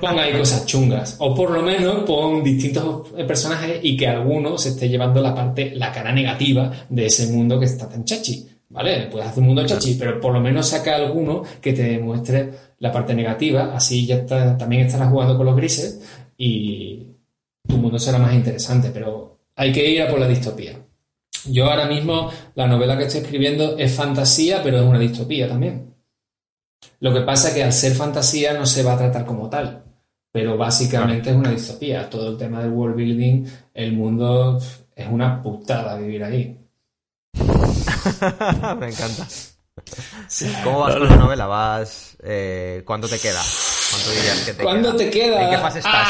Ponga 0.00 0.22
ahí 0.22 0.36
cosas 0.36 0.66
chungas. 0.66 1.16
O 1.20 1.34
por 1.34 1.50
lo 1.50 1.62
menos 1.62 2.02
pon 2.04 2.42
distintos 2.42 3.08
personajes 3.26 3.78
y 3.82 3.96
que 3.96 4.08
alguno 4.08 4.58
se 4.58 4.70
esté 4.70 4.88
llevando 4.88 5.22
la 5.22 5.34
parte, 5.34 5.72
la 5.74 5.92
cara 5.92 6.12
negativa 6.12 6.70
de 6.88 7.06
ese 7.06 7.32
mundo 7.32 7.58
que 7.58 7.66
está 7.66 7.88
tan 7.88 8.04
chachi. 8.04 8.48
¿Vale? 8.68 9.08
Puedes 9.10 9.28
hacer 9.28 9.40
un 9.42 9.48
mundo 9.48 9.66
chachi, 9.66 9.94
pero 9.94 10.18
por 10.18 10.32
lo 10.32 10.40
menos 10.40 10.68
saca 10.68 10.96
alguno 10.96 11.42
que 11.60 11.74
te 11.74 11.82
demuestre 11.82 12.50
la 12.82 12.90
parte 12.90 13.14
negativa. 13.14 13.74
Así 13.74 14.04
ya 14.04 14.26
también 14.26 14.86
estarás 14.86 15.08
jugando 15.08 15.36
con 15.36 15.46
los 15.46 15.56
grises 15.56 16.02
y 16.36 17.06
tu 17.66 17.76
mundo 17.78 17.98
será 17.98 18.18
más 18.18 18.34
interesante. 18.34 18.90
Pero 18.92 19.38
hay 19.54 19.72
que 19.72 19.88
ir 19.88 20.02
a 20.02 20.10
por 20.10 20.18
la 20.18 20.26
distopía. 20.26 20.78
Yo 21.46 21.70
ahora 21.70 21.86
mismo 21.86 22.30
la 22.56 22.66
novela 22.66 22.98
que 22.98 23.04
estoy 23.04 23.22
escribiendo 23.22 23.78
es 23.78 23.94
fantasía, 23.94 24.62
pero 24.62 24.78
es 24.78 24.84
una 24.84 24.98
distopía 24.98 25.48
también. 25.48 25.94
Lo 26.98 27.14
que 27.14 27.20
pasa 27.20 27.48
es 27.48 27.54
que 27.54 27.64
al 27.64 27.72
ser 27.72 27.92
fantasía 27.92 28.52
no 28.52 28.66
se 28.66 28.82
va 28.82 28.94
a 28.94 28.98
tratar 28.98 29.24
como 29.24 29.48
tal, 29.48 29.84
pero 30.32 30.56
básicamente 30.56 31.30
es 31.30 31.36
una 31.36 31.50
distopía. 31.50 32.10
Todo 32.10 32.30
el 32.30 32.36
tema 32.36 32.62
del 32.62 32.72
world 32.72 32.96
building, 32.96 33.46
el 33.74 33.92
mundo 33.92 34.60
es 34.94 35.08
una 35.08 35.40
putada 35.40 35.96
vivir 35.96 36.24
ahí. 36.24 36.58
Me 38.78 38.88
encanta. 38.88 39.26
¿Cómo 40.64 40.80
vas 40.80 40.96
con 40.96 41.08
la 41.08 41.16
novela? 41.16 41.46
¿Vas, 41.46 42.16
eh, 42.22 42.82
¿Cuánto 42.84 43.08
te 43.08 43.18
queda? 43.18 43.40
¿Cuánto 43.90 44.10
dirías 44.10 44.40
que 44.40 44.52
te 44.54 44.62
¿Cuándo 44.62 44.96
te 44.96 45.10
queda? 45.10 45.44
¿En 45.44 45.50
qué 45.50 45.58
fase 45.58 45.78
estás? 45.80 46.08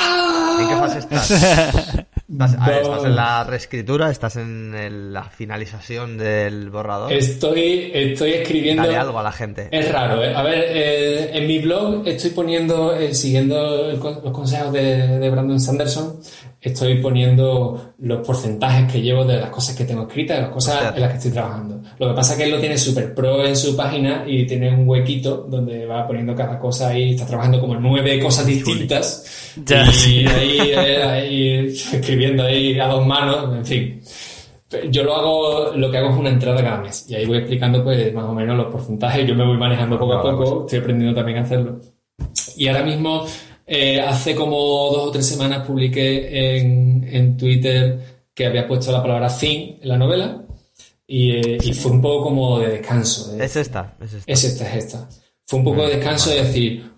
¿En 0.61 0.69
qué 0.69 0.77
fase 0.77 0.99
estás? 0.99 1.31
¿Estás, 2.33 3.05
en 3.05 3.15
la 3.15 3.45
reescritura? 3.45 4.11
¿Estás 4.11 4.37
en 4.37 5.13
la 5.13 5.25
finalización 5.25 6.17
del 6.17 6.71
borrador? 6.71 7.13
Estoy, 7.13 7.91
estoy 7.93 8.33
escribiendo. 8.33 8.85
Dale 8.85 8.97
algo 8.97 9.19
a 9.19 9.23
la 9.23 9.33
gente. 9.33 9.69
Es 9.71 9.93
raro, 9.93 10.23
¿eh? 10.25 10.35
A 10.35 10.43
ver, 10.43 10.65
eh, 10.69 11.31
en 11.37 11.47
mi 11.47 11.59
blog 11.59 12.07
estoy 12.07 12.31
poniendo, 12.31 12.95
eh, 12.95 13.15
siguiendo 13.15 13.93
los 13.93 14.33
consejos 14.33 14.73
de, 14.73 15.19
de, 15.19 15.31
Brandon 15.31 15.61
Sanderson, 15.61 16.21
estoy 16.63 17.01
poniendo 17.01 17.95
los 17.99 18.25
porcentajes 18.25 18.93
que 18.93 19.03
llevo 19.03 19.25
de 19.25 19.37
las 19.37 19.51
cosas 19.51 19.75
que 19.75 19.85
tengo 19.85 20.03
escritas, 20.03 20.37
de 20.37 20.43
las 20.45 20.53
cosas 20.53 20.95
en 20.95 21.01
las 21.01 21.11
que 21.11 21.17
estoy 21.17 21.33
trabajando. 21.33 21.83
Lo 21.99 22.09
que 22.09 22.15
pasa 22.15 22.33
es 22.33 22.39
que 22.39 22.45
él 22.45 22.51
lo 22.53 22.61
tiene 22.61 22.79
súper 22.79 23.13
pro 23.15 23.45
en 23.45 23.57
su 23.57 23.77
página 23.77 24.25
y 24.27 24.47
tiene 24.47 24.71
un 24.71 24.89
huequito 24.89 25.39
donde 25.51 25.85
va 25.87 26.07
poniendo 26.07 26.37
cada 26.37 26.61
cosa 26.61 26.97
y 26.97 27.11
está 27.11 27.27
trabajando 27.27 27.61
como 27.61 27.75
nueve 27.75 28.21
cosas 28.21 28.47
distintas. 28.47 29.53
Y 30.09 30.25
ahí, 30.27 30.73
ahí, 30.73 31.67
escribiendo 31.67 32.45
ahí 32.45 32.79
a 32.79 32.87
dos 32.87 33.05
manos, 33.05 33.57
en 33.57 33.67
fin. 33.67 34.01
Yo 34.89 35.03
lo 35.03 35.17
hago, 35.17 35.73
lo 35.77 35.91
que 35.91 35.99
hago 35.99 36.11
es 36.11 36.17
una 36.17 36.31
entrada 36.31 36.63
cada 36.63 36.81
mes 36.81 37.05
y 37.11 37.15
ahí 37.15 37.27
voy 37.27 37.39
explicando 37.39 37.83
pues 37.83 38.15
más 38.15 38.25
o 38.25 38.33
menos 38.33 38.57
los 38.57 38.67
porcentajes. 38.67 39.27
Yo 39.27 39.35
me 39.35 39.45
voy 39.45 39.59
manejando 39.59 39.99
poco 39.99 40.15
a 40.15 40.23
poco, 40.23 40.61
estoy 40.65 40.79
aprendiendo 40.79 41.15
también 41.15 41.39
a 41.39 41.43
hacerlo. 41.43 41.81
Y 42.57 42.69
ahora 42.69 42.85
mismo 42.85 43.27
eh, 43.75 44.03
hace 44.03 44.35
como 44.35 44.59
dos 44.93 45.09
o 45.09 45.11
tres 45.11 45.27
semanas 45.27 45.67
publiqué 45.67 46.59
en, 46.59 47.05
en, 47.05 47.39
Twitter 47.39 48.27
que 48.35 48.45
había 48.45 48.69
puesto 48.69 48.93
la 48.93 49.01
palabra 49.01 49.31
fin 49.31 49.79
en 49.81 49.89
la 49.89 49.97
novela 49.97 50.45
y, 51.07 51.31
eh, 51.37 51.57
y 51.59 51.73
fue 51.73 51.93
un 51.93 52.03
poco 52.03 52.25
como 52.25 52.59
de 52.59 52.69
descanso. 52.69 53.35
es 53.41 53.57
esta, 53.57 53.97
es 53.99 54.13
esta. 54.13 54.31
Es 54.31 54.45
esta, 54.45 54.69
es 54.69 54.85
esta. 54.85 55.09
Fue 55.47 55.59
un 55.61 55.65
poco 55.65 55.87
de 55.87 55.97
descanso 55.97 56.29
de 56.29 56.45
decir, 56.45 56.93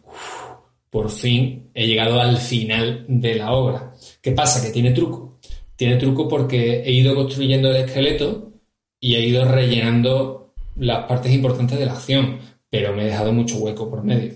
por 0.91 1.09
fin 1.11 1.71
he 1.75 1.87
llegado 1.87 2.21
al 2.21 2.39
final 2.39 3.05
de 3.07 3.37
la 3.37 3.53
obra. 3.53 3.95
¿Qué 4.21 4.33
pasa? 4.33 4.61
Que 4.61 4.73
tiene 4.73 4.91
truco. 4.91 5.39
Tiene 5.77 5.95
truco 5.95 6.27
porque 6.27 6.83
he 6.83 6.91
ido 6.91 7.15
construyendo 7.15 7.69
el 7.71 7.77
esqueleto 7.85 8.51
y 8.99 9.15
he 9.15 9.21
ido 9.21 9.45
rellenando 9.45 10.55
las 10.75 11.05
partes 11.05 11.33
importantes 11.33 11.79
de 11.79 11.87
la 11.87 11.93
acción, 11.93 12.41
pero 12.69 12.93
me 12.93 13.03
he 13.03 13.07
dejado 13.07 13.33
mucho 13.33 13.59
hueco 13.59 13.89
por 13.89 14.03
medio. 14.03 14.35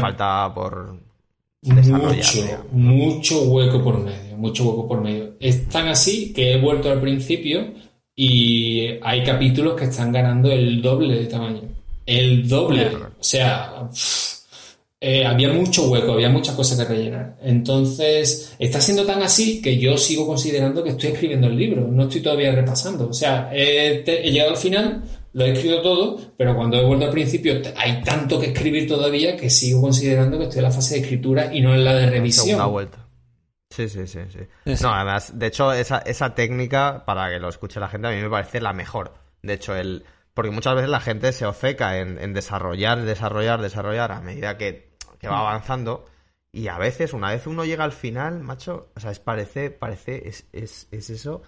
falta 0.00 0.50
por 0.54 1.05
mucho, 1.66 2.66
mucho 2.72 3.42
hueco 3.42 3.82
por 3.82 3.98
medio, 3.98 4.36
mucho 4.36 4.64
hueco 4.64 4.88
por 4.88 5.00
medio. 5.00 5.34
Es 5.40 5.68
tan 5.68 5.88
así 5.88 6.32
que 6.32 6.52
he 6.52 6.60
vuelto 6.60 6.90
al 6.90 7.00
principio 7.00 7.74
y 8.14 8.98
hay 9.02 9.22
capítulos 9.24 9.76
que 9.76 9.84
están 9.84 10.12
ganando 10.12 10.50
el 10.50 10.80
doble 10.80 11.14
de 11.14 11.26
tamaño. 11.26 11.62
El 12.06 12.48
doble. 12.48 12.86
O 13.18 13.22
sea, 13.22 13.90
eh, 14.98 15.26
había 15.26 15.52
mucho 15.52 15.90
hueco, 15.90 16.12
había 16.12 16.30
muchas 16.30 16.54
cosas 16.54 16.78
que 16.78 16.94
rellenar. 16.94 17.36
Entonces, 17.42 18.54
está 18.58 18.80
siendo 18.80 19.04
tan 19.04 19.22
así 19.22 19.60
que 19.60 19.78
yo 19.78 19.98
sigo 19.98 20.26
considerando 20.26 20.82
que 20.82 20.90
estoy 20.90 21.10
escribiendo 21.10 21.48
el 21.48 21.56
libro, 21.56 21.86
no 21.86 22.04
estoy 22.04 22.22
todavía 22.22 22.52
repasando. 22.52 23.08
O 23.10 23.12
sea, 23.12 23.50
he, 23.52 24.02
llegado 24.30 24.50
al 24.50 24.56
final, 24.56 25.04
lo 25.36 25.44
he 25.44 25.52
escrito 25.52 25.82
todo, 25.82 26.18
pero 26.38 26.56
cuando 26.56 26.78
he 26.78 26.84
vuelto 26.86 27.04
al 27.04 27.10
principio 27.10 27.60
hay 27.76 28.02
tanto 28.02 28.40
que 28.40 28.46
escribir 28.46 28.88
todavía 28.88 29.36
que 29.36 29.50
sigo 29.50 29.82
considerando 29.82 30.38
que 30.38 30.44
estoy 30.44 30.60
en 30.60 30.64
la 30.64 30.70
fase 30.70 30.94
de 30.94 31.00
escritura 31.02 31.54
y 31.54 31.60
no 31.60 31.74
en 31.74 31.84
la 31.84 31.92
de 31.92 32.08
revisión. 32.08 32.56
Una 32.56 32.64
vuelta. 32.64 33.06
Sí, 33.68 33.86
sí, 33.90 34.06
sí, 34.06 34.20
sí. 34.30 34.38
No, 34.82 34.94
además, 34.94 35.38
de 35.38 35.48
hecho, 35.48 35.74
esa, 35.74 35.98
esa 35.98 36.34
técnica, 36.34 37.04
para 37.04 37.28
que 37.28 37.38
lo 37.38 37.50
escuche 37.50 37.78
la 37.78 37.88
gente, 37.88 38.08
a 38.08 38.12
mí 38.12 38.16
me 38.16 38.30
parece 38.30 38.62
la 38.62 38.72
mejor. 38.72 39.12
De 39.42 39.52
hecho, 39.52 39.76
el, 39.76 40.06
porque 40.32 40.50
muchas 40.50 40.74
veces 40.74 40.88
la 40.88 41.00
gente 41.00 41.30
se 41.34 41.44
ofeca 41.44 41.98
en, 41.98 42.32
desarrollar, 42.32 43.02
desarrollar, 43.02 43.60
desarrollar 43.60 44.12
a 44.12 44.22
medida 44.22 44.56
que, 44.56 44.96
va 45.22 45.32
mm. 45.32 45.34
avanzando. 45.34 46.06
Y 46.50 46.68
a 46.68 46.78
veces, 46.78 47.12
una 47.12 47.32
vez 47.32 47.46
uno 47.46 47.66
llega 47.66 47.84
al 47.84 47.92
final, 47.92 48.40
macho, 48.40 48.88
o 48.96 49.00
sea, 49.00 49.10
es 49.10 49.18
parece, 49.18 49.70
parece, 49.70 50.30
es, 50.30 50.46
es, 50.52 50.88
es 50.90 51.10
eso, 51.10 51.42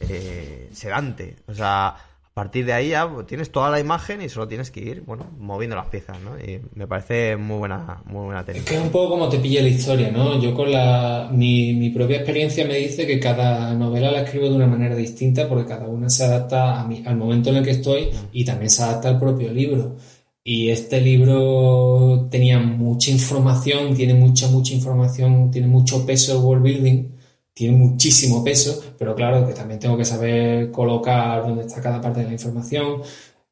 eh, 0.00 0.68
sedante. 0.74 1.36
O 1.46 1.54
sea, 1.54 1.96
partir 2.36 2.66
de 2.66 2.74
ahí 2.74 2.90
ya 2.90 3.10
tienes 3.26 3.50
toda 3.50 3.70
la 3.70 3.80
imagen 3.80 4.20
y 4.20 4.28
solo 4.28 4.46
tienes 4.46 4.70
que 4.70 4.80
ir, 4.80 5.02
bueno, 5.06 5.24
moviendo 5.38 5.74
las 5.74 5.86
piezas, 5.86 6.18
¿no? 6.20 6.38
Y 6.38 6.60
me 6.74 6.86
parece 6.86 7.34
muy 7.34 7.56
buena, 7.56 8.02
muy 8.04 8.26
buena 8.26 8.44
técnica. 8.44 8.62
Es 8.62 8.68
que 8.68 8.76
es 8.76 8.82
un 8.82 8.90
poco 8.90 9.12
como 9.12 9.30
te 9.30 9.38
pilla 9.38 9.62
la 9.62 9.68
historia, 9.68 10.10
¿no? 10.10 10.38
Yo 10.38 10.54
con 10.54 10.70
la, 10.70 11.30
mi, 11.32 11.72
mi 11.72 11.88
propia 11.88 12.18
experiencia 12.18 12.66
me 12.66 12.74
dice 12.74 13.06
que 13.06 13.18
cada 13.18 13.72
novela 13.72 14.10
la 14.10 14.20
escribo 14.20 14.50
de 14.50 14.56
una 14.56 14.66
manera 14.66 14.94
distinta 14.94 15.48
porque 15.48 15.64
cada 15.64 15.86
una 15.86 16.10
se 16.10 16.24
adapta 16.24 16.82
a 16.82 16.86
al 17.06 17.16
momento 17.16 17.48
en 17.48 17.56
el 17.56 17.64
que 17.64 17.70
estoy 17.70 18.10
y 18.34 18.44
también 18.44 18.68
se 18.68 18.82
adapta 18.82 19.08
al 19.08 19.18
propio 19.18 19.50
libro. 19.50 19.96
Y 20.44 20.68
este 20.68 21.00
libro 21.00 22.28
tenía 22.30 22.58
mucha 22.58 23.10
información, 23.10 23.94
tiene 23.94 24.12
mucha, 24.12 24.46
mucha 24.48 24.74
información, 24.74 25.50
tiene 25.50 25.68
mucho 25.68 26.04
peso 26.04 26.36
el 26.36 26.44
world 26.44 26.62
building 26.62 27.15
tiene 27.56 27.74
muchísimo 27.74 28.44
peso, 28.44 28.82
pero 28.98 29.14
claro 29.14 29.46
que 29.46 29.54
también 29.54 29.80
tengo 29.80 29.96
que 29.96 30.04
saber 30.04 30.70
colocar 30.70 31.40
dónde 31.42 31.64
está 31.64 31.80
cada 31.80 32.02
parte 32.02 32.20
de 32.20 32.26
la 32.26 32.32
información. 32.32 33.00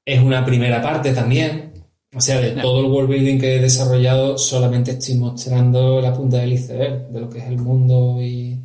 Es 0.04 0.20
una 0.20 0.44
primera 0.44 0.82
parte 0.82 1.14
también. 1.14 1.72
O 2.14 2.20
sea, 2.20 2.38
de 2.38 2.50
todo 2.50 2.80
el 2.80 2.92
world 2.92 3.08
building 3.08 3.38
que 3.40 3.56
he 3.56 3.60
desarrollado, 3.62 4.36
solamente 4.36 4.90
estoy 4.90 5.14
mostrando 5.14 6.02
la 6.02 6.12
punta 6.12 6.36
del 6.36 6.52
iceberg 6.52 7.08
de 7.08 7.18
lo 7.18 7.30
que 7.30 7.38
es 7.38 7.46
el 7.46 7.56
mundo 7.56 8.20
y, 8.20 8.60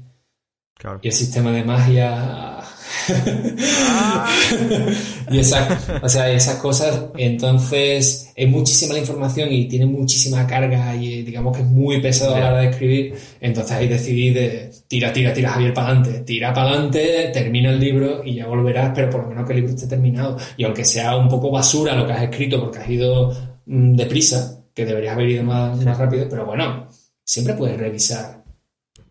y 1.02 1.08
el 1.08 1.14
sistema 1.14 1.54
de 1.54 1.64
magia 1.64 2.59
y 5.32 5.40
esas, 5.40 5.90
o 6.02 6.10
sea, 6.10 6.32
esas 6.32 6.58
cosas, 6.58 7.06
entonces 7.18 8.32
es 8.36 8.50
muchísima 8.50 8.94
la 8.94 9.00
información 9.00 9.52
y 9.52 9.68
tiene 9.68 9.86
muchísima 9.86 10.48
carga 10.48 10.96
y 10.96 11.24
digamos 11.24 11.56
que 11.56 11.64
es 11.64 11.70
muy 11.70 12.02
pesado 12.02 12.36
a 12.36 12.40
la 12.40 12.50
hora 12.50 12.62
de 12.62 12.70
escribir, 12.70 13.16
entonces 13.42 13.72
ahí 13.72 13.88
decidí 13.88 14.32
de 14.32 14.72
tira, 14.88 15.14
tira, 15.14 15.34
tira 15.34 15.52
Javier 15.52 15.74
para 15.74 15.88
adelante, 15.88 16.20
tira 16.22 16.54
para 16.54 16.72
adelante, 16.72 17.30
termina 17.32 17.70
el 17.70 17.80
libro 17.80 18.24
y 18.24 18.36
ya 18.36 18.48
volverás, 18.48 18.92
pero 18.94 19.10
por 19.10 19.22
lo 19.22 19.30
menos 19.30 19.46
que 19.46 19.54
el 19.54 19.60
libro 19.60 19.74
esté 19.74 19.88
terminado. 19.88 20.38
Y 20.58 20.66
aunque 20.66 20.84
sea 20.84 21.16
un 21.16 21.30
poco 21.30 21.52
basura 21.52 21.96
lo 21.96 22.06
que 22.06 22.14
has 22.14 22.24
escrito 22.24 22.60
porque 22.60 22.80
has 22.80 22.90
ido 22.90 23.32
mm, 23.66 23.96
deprisa, 23.96 24.64
que 24.74 24.86
deberías 24.86 25.14
haber 25.14 25.30
ido 25.30 25.44
más, 25.44 25.78
más 25.84 25.98
rápido, 25.98 26.28
pero 26.30 26.46
bueno, 26.46 26.88
siempre 27.24 27.54
puedes 27.54 27.78
revisar. 27.78 28.44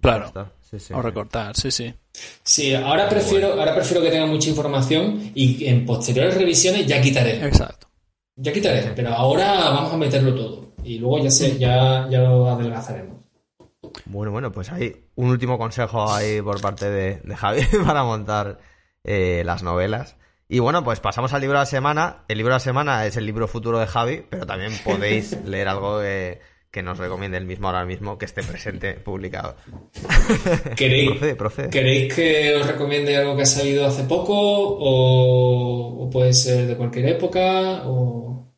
Claro. 0.01 0.33
O 0.93 1.01
recortar, 1.01 1.57
sí, 1.57 1.70
sí. 1.70 1.95
Sí, 2.43 2.75
ahora 2.75 3.09
prefiero, 3.09 3.53
ahora 3.53 3.75
prefiero 3.75 4.03
que 4.03 4.11
tenga 4.11 4.27
mucha 4.27 4.49
información 4.49 5.33
y 5.35 5.66
en 5.66 5.85
posteriores 5.85 6.35
revisiones 6.35 6.87
ya 6.87 7.01
quitaré. 7.01 7.45
Exacto. 7.47 7.89
Ya 8.37 8.53
quitaré, 8.53 8.93
pero 8.95 9.12
ahora 9.14 9.71
vamos 9.71 9.93
a 9.93 9.97
meterlo 9.97 10.35
todo. 10.35 10.69
Y 10.85 10.99
luego 10.99 11.19
ya 11.23 11.31
sé, 11.31 11.59
ya, 11.59 12.09
ya 12.09 12.21
lo 12.21 12.49
adelgazaremos. 12.49 13.19
Bueno, 14.07 14.33
bueno, 14.33 14.53
pues 14.53 14.71
hay 14.71 14.95
un 15.16 15.31
último 15.31 15.59
consejo 15.59 16.11
ahí 16.11 16.41
por 16.41 16.61
parte 16.61 16.89
de, 16.89 17.37
Javi 17.37 17.62
para 17.87 18.05
montar 18.05 18.59
eh, 19.05 19.43
las 19.45 19.62
novelas. 19.62 20.16
Y 20.49 20.61
bueno, 20.61 20.83
pues 20.83 21.01
pasamos 21.01 21.33
al 21.35 21.43
libro 21.43 21.59
de 21.59 21.62
la 21.62 21.66
semana. 21.66 22.25
El 22.29 22.39
libro 22.39 22.53
de 22.53 22.57
la 22.57 22.61
semana 22.61 23.07
es 23.07 23.16
el 23.16 23.27
libro 23.27 23.49
futuro 23.49 23.79
de 23.79 23.87
Javi, 23.87 24.25
pero 24.29 24.47
también 24.47 24.73
podéis 24.83 25.37
leer 25.45 25.69
algo 25.69 25.99
de 25.99 26.41
que 26.71 26.83
nos 26.83 26.99
recomiende 26.99 27.39
el 27.39 27.47
mismo 27.47 27.69
ahora 27.69 27.85
mismo 27.85 28.19
que 28.19 28.27
esté 28.27 28.43
presente 28.43 28.95
publicado. 29.05 29.57
¿Queréis, 30.77 31.12
¿Queréis 31.71 32.14
que 32.14 32.55
os 32.55 32.66
recomiende 32.66 33.16
algo 33.16 33.37
que 33.37 33.43
ha 33.43 33.47
salido 33.47 33.87
hace 33.87 34.05
poco 34.05 34.35
o, 34.37 36.09
puede 36.11 36.33
ser 36.33 36.66
de 36.66 36.77
cualquier 36.77 37.07
época 37.07 37.83
o 37.87 38.55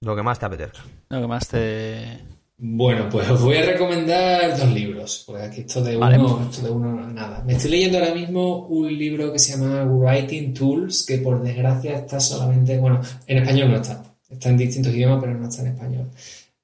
lo 0.00 0.16
que 0.16 0.22
más 0.22 0.38
te 0.38 0.46
apetezca? 0.46 0.80
Lo 1.08 1.20
que 1.20 1.26
más 1.26 1.48
te 1.48 2.32
bueno, 2.64 3.08
pues 3.10 3.28
os 3.28 3.42
voy 3.42 3.56
a 3.56 3.66
recomendar 3.66 4.56
dos 4.56 4.70
libros, 4.72 5.24
porque 5.26 5.42
aquí 5.42 5.60
esto 5.62 5.82
de 5.82 5.96
uno, 5.96 6.48
esto 6.48 6.62
de 6.64 6.70
uno 6.70 7.08
nada. 7.08 7.42
Me 7.44 7.54
estoy 7.54 7.72
leyendo 7.72 7.98
ahora 7.98 8.14
mismo 8.14 8.68
un 8.68 8.86
libro 8.86 9.32
que 9.32 9.40
se 9.40 9.58
llama 9.58 9.82
Writing 9.82 10.54
Tools, 10.54 11.04
que 11.04 11.18
por 11.18 11.42
desgracia 11.42 11.96
está 11.96 12.20
solamente, 12.20 12.78
bueno, 12.78 13.00
en 13.26 13.38
español 13.38 13.72
no 13.72 13.76
está, 13.78 14.04
está 14.30 14.50
en 14.50 14.58
distintos 14.58 14.94
idiomas, 14.94 15.18
pero 15.20 15.34
no 15.34 15.48
está 15.48 15.62
en 15.62 15.68
español. 15.72 16.10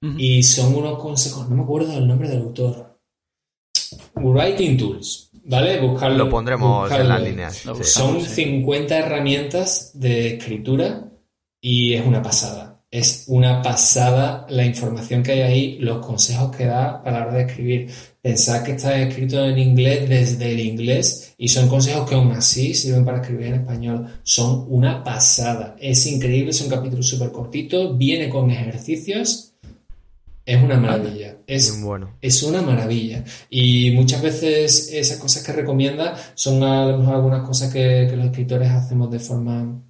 Y 0.01 0.42
son 0.44 0.76
unos 0.76 0.99
consejos, 0.99 1.49
no 1.49 1.57
me 1.57 1.62
acuerdo 1.62 1.92
del 1.92 2.07
nombre 2.07 2.28
del 2.28 2.42
autor. 2.42 2.99
Writing 4.14 4.76
Tools, 4.76 5.30
¿vale? 5.44 5.80
Buscarlo. 5.80 6.24
Lo 6.24 6.30
pondremos 6.30 6.90
en 6.92 7.09
las 7.09 7.22
líneas. 7.22 7.64
Son 7.82 8.20
50 8.20 8.96
herramientas 8.96 9.92
de 9.94 10.34
escritura 10.34 11.11
y 11.61 11.94
es 11.94 12.07
una 12.07 12.22
pasada. 12.22 12.84
Es 12.90 13.24
una 13.26 13.61
pasada 13.61 14.46
la 14.49 14.64
información 14.64 15.22
que 15.22 15.32
hay 15.32 15.40
ahí, 15.42 15.78
los 15.78 16.05
consejos 16.05 16.57
que 16.57 16.64
da 16.64 17.03
para 17.03 17.20
la 17.20 17.26
hora 17.26 17.34
de 17.36 17.42
escribir. 17.42 17.90
Pensad 18.22 18.62
que 18.62 18.72
está 18.72 18.99
escrito 18.99 19.44
en 19.44 19.59
inglés 19.59 20.09
desde 20.09 20.53
el 20.53 20.61
inglés 20.61 21.34
y 21.36 21.49
son 21.49 21.68
consejos 21.68 22.09
que 22.09 22.14
aún 22.14 22.32
así 22.32 22.72
sirven 22.72 23.05
para 23.05 23.20
escribir 23.20 23.49
en 23.49 23.55
español. 23.57 24.07
Son 24.22 24.64
una 24.68 25.05
pasada. 25.05 25.76
Es 25.78 26.07
increíble, 26.07 26.51
es 26.51 26.62
un 26.62 26.70
capítulo 26.70 27.03
súper 27.03 27.30
cortito, 27.30 27.94
viene 27.94 28.30
con 28.30 28.51
ejercicios 28.51 29.47
es 30.49 30.62
una 30.62 30.78
maravilla. 30.78 31.36
Es, 31.46 31.82
bueno. 31.82 32.16
es 32.22 32.42
una 32.42 32.62
maravilla. 32.62 33.22
Y 33.51 33.90
muchas 33.90 34.22
veces 34.22 34.90
esas 34.94 35.18
cosas 35.18 35.44
que 35.44 35.53
recomienda 35.53 36.16
son 36.34 36.62
a 36.62 36.86
lo 36.86 36.96
mejor 36.96 37.16
algunas 37.16 37.46
cosas 37.46 37.70
que, 37.70 38.11
los 38.16 38.24
escritores 38.24 38.70
hacemos 38.70 39.11
de 39.11 39.18
forma 39.18 39.84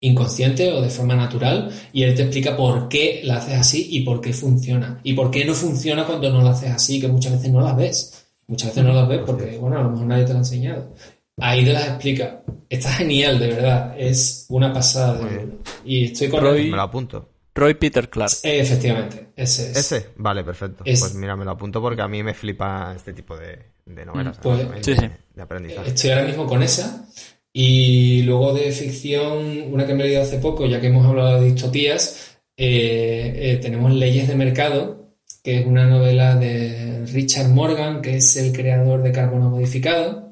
inconsciente 0.00 0.72
o 0.72 0.80
de 0.80 0.88
forma 0.88 1.16
natural 1.16 1.70
y 1.92 2.04
él 2.04 2.14
te 2.14 2.22
explica 2.22 2.56
por 2.56 2.88
qué 2.88 3.20
la 3.24 3.36
haces 3.36 3.58
así 3.58 3.88
y 3.90 4.04
por 4.04 4.22
qué 4.22 4.32
funciona. 4.32 5.00
Y 5.02 5.12
por 5.12 5.30
qué 5.30 5.44
no 5.44 5.52
funciona 5.52 6.06
cuando 6.06 6.30
no 6.30 6.42
la 6.42 6.52
haces 6.52 6.70
así 6.70 6.98
que 6.98 7.08
muchas 7.08 7.32
veces 7.32 7.52
no 7.52 7.60
las 7.60 7.76
ves. 7.76 8.26
Muchas 8.46 8.68
veces 8.70 8.84
no 8.84 8.94
las 8.94 9.06
ves 9.06 9.20
porque 9.26 9.58
bueno 9.58 9.78
a 9.78 9.82
lo 9.82 9.90
mejor 9.90 10.06
nadie 10.06 10.24
te 10.24 10.30
lo 10.30 10.36
ha 10.36 10.40
enseñado. 10.40 10.94
Ahí 11.40 11.62
te 11.62 11.74
las 11.74 11.88
explica. 11.88 12.42
Está 12.70 12.90
genial 12.90 13.38
de 13.38 13.48
verdad. 13.48 13.94
Es 13.98 14.46
una 14.48 14.72
pasada 14.72 15.18
de 15.18 15.58
y 15.84 16.06
estoy 16.06 16.28
con 16.28 16.42
me 16.42 16.68
lo 16.68 16.80
apunto 16.80 17.37
Roy 17.58 17.74
Peter 17.74 18.08
Clark. 18.08 18.32
Efectivamente, 18.42 19.28
ese 19.36 19.70
es. 19.70 19.76
Ese, 19.76 20.06
vale, 20.16 20.44
perfecto. 20.44 20.84
Pues 20.84 21.14
mira, 21.14 21.36
me 21.36 21.44
lo 21.44 21.50
apunto 21.50 21.80
porque 21.80 22.02
a 22.02 22.08
mí 22.08 22.22
me 22.22 22.34
flipa 22.34 22.92
este 22.94 23.12
tipo 23.12 23.36
de, 23.36 23.58
novelas. 23.86 24.38
Pues, 24.40 24.66
sí, 24.80 24.94
sí. 24.94 25.08
de 25.34 25.42
aprendizaje. 25.42 25.88
Estoy 25.90 26.10
ahora 26.10 26.24
mismo 26.24 26.46
con 26.46 26.62
esa. 26.62 27.08
Y 27.52 28.22
luego 28.22 28.52
de 28.54 28.70
ficción, 28.70 29.72
una 29.72 29.86
que 29.86 29.94
me 29.94 30.04
he 30.04 30.06
leído 30.06 30.22
hace 30.22 30.38
poco, 30.38 30.66
ya 30.66 30.80
que 30.80 30.86
hemos 30.86 31.04
hablado 31.04 31.40
de 31.40 31.46
distopías, 31.46 32.38
eh, 32.56 33.32
eh, 33.34 33.58
tenemos 33.60 33.92
Leyes 33.92 34.28
de 34.28 34.36
Mercado, 34.36 35.14
que 35.42 35.60
es 35.60 35.66
una 35.66 35.86
novela 35.86 36.36
de 36.36 37.06
Richard 37.06 37.48
Morgan, 37.48 38.02
que 38.02 38.16
es 38.16 38.36
el 38.36 38.52
creador 38.52 39.02
de 39.02 39.12
Carbono 39.12 39.50
Modificado 39.50 40.27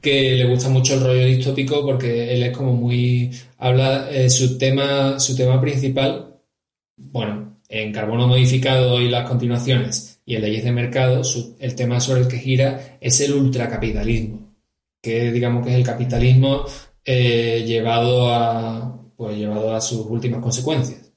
que 0.00 0.34
le 0.36 0.46
gusta 0.46 0.68
mucho 0.68 0.94
el 0.94 1.00
rollo 1.00 1.26
distópico 1.26 1.84
porque 1.84 2.32
él 2.34 2.42
es 2.42 2.56
como 2.56 2.74
muy 2.74 3.30
habla 3.58 4.10
eh, 4.10 4.30
su 4.30 4.56
tema 4.58 5.18
su 5.18 5.36
tema 5.36 5.60
principal 5.60 6.40
bueno 6.96 7.58
en 7.68 7.92
carbono 7.92 8.26
modificado 8.26 9.00
y 9.00 9.08
las 9.08 9.28
continuaciones 9.28 10.20
y 10.24 10.36
en 10.36 10.42
leyes 10.42 10.64
de 10.64 10.72
mercado 10.72 11.22
el 11.58 11.74
tema 11.74 12.00
sobre 12.00 12.22
el 12.22 12.28
que 12.28 12.38
gira 12.38 12.98
es 13.00 13.20
el 13.20 13.32
ultracapitalismo 13.34 14.48
que 15.02 15.32
digamos 15.32 15.64
que 15.64 15.72
es 15.72 15.76
el 15.76 15.84
capitalismo 15.84 16.64
eh, 17.04 17.64
llevado 17.66 18.28
a 18.28 18.94
pues 19.16 19.36
llevado 19.36 19.74
a 19.74 19.80
sus 19.80 20.06
últimas 20.06 20.40
consecuencias. 20.40 21.10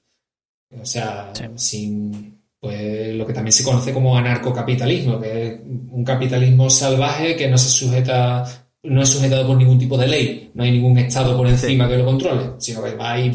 O 0.82 0.86
sea 0.86 1.34
sin 1.56 2.31
pues 2.62 3.16
lo 3.16 3.26
que 3.26 3.34
también 3.34 3.52
se 3.52 3.64
conoce 3.64 3.92
como 3.92 4.16
anarcocapitalismo, 4.16 5.20
que 5.20 5.48
es 5.48 5.60
un 5.66 6.04
capitalismo 6.06 6.70
salvaje 6.70 7.36
que 7.36 7.48
no 7.48 7.58
se 7.58 7.70
sujeta, 7.70 8.44
no 8.84 9.02
es 9.02 9.10
sujetado 9.10 9.48
por 9.48 9.58
ningún 9.58 9.80
tipo 9.80 9.98
de 9.98 10.08
ley, 10.08 10.52
no 10.54 10.64
hay 10.64 10.72
ningún 10.72 10.96
estado 11.00 11.36
por 11.36 11.48
encima 11.48 11.90
que 11.90 11.98
lo 11.98 12.06
controle, 12.06 12.52
sino 12.60 12.84
que 12.84 12.94
va 12.94 13.14
ahí 13.14 13.32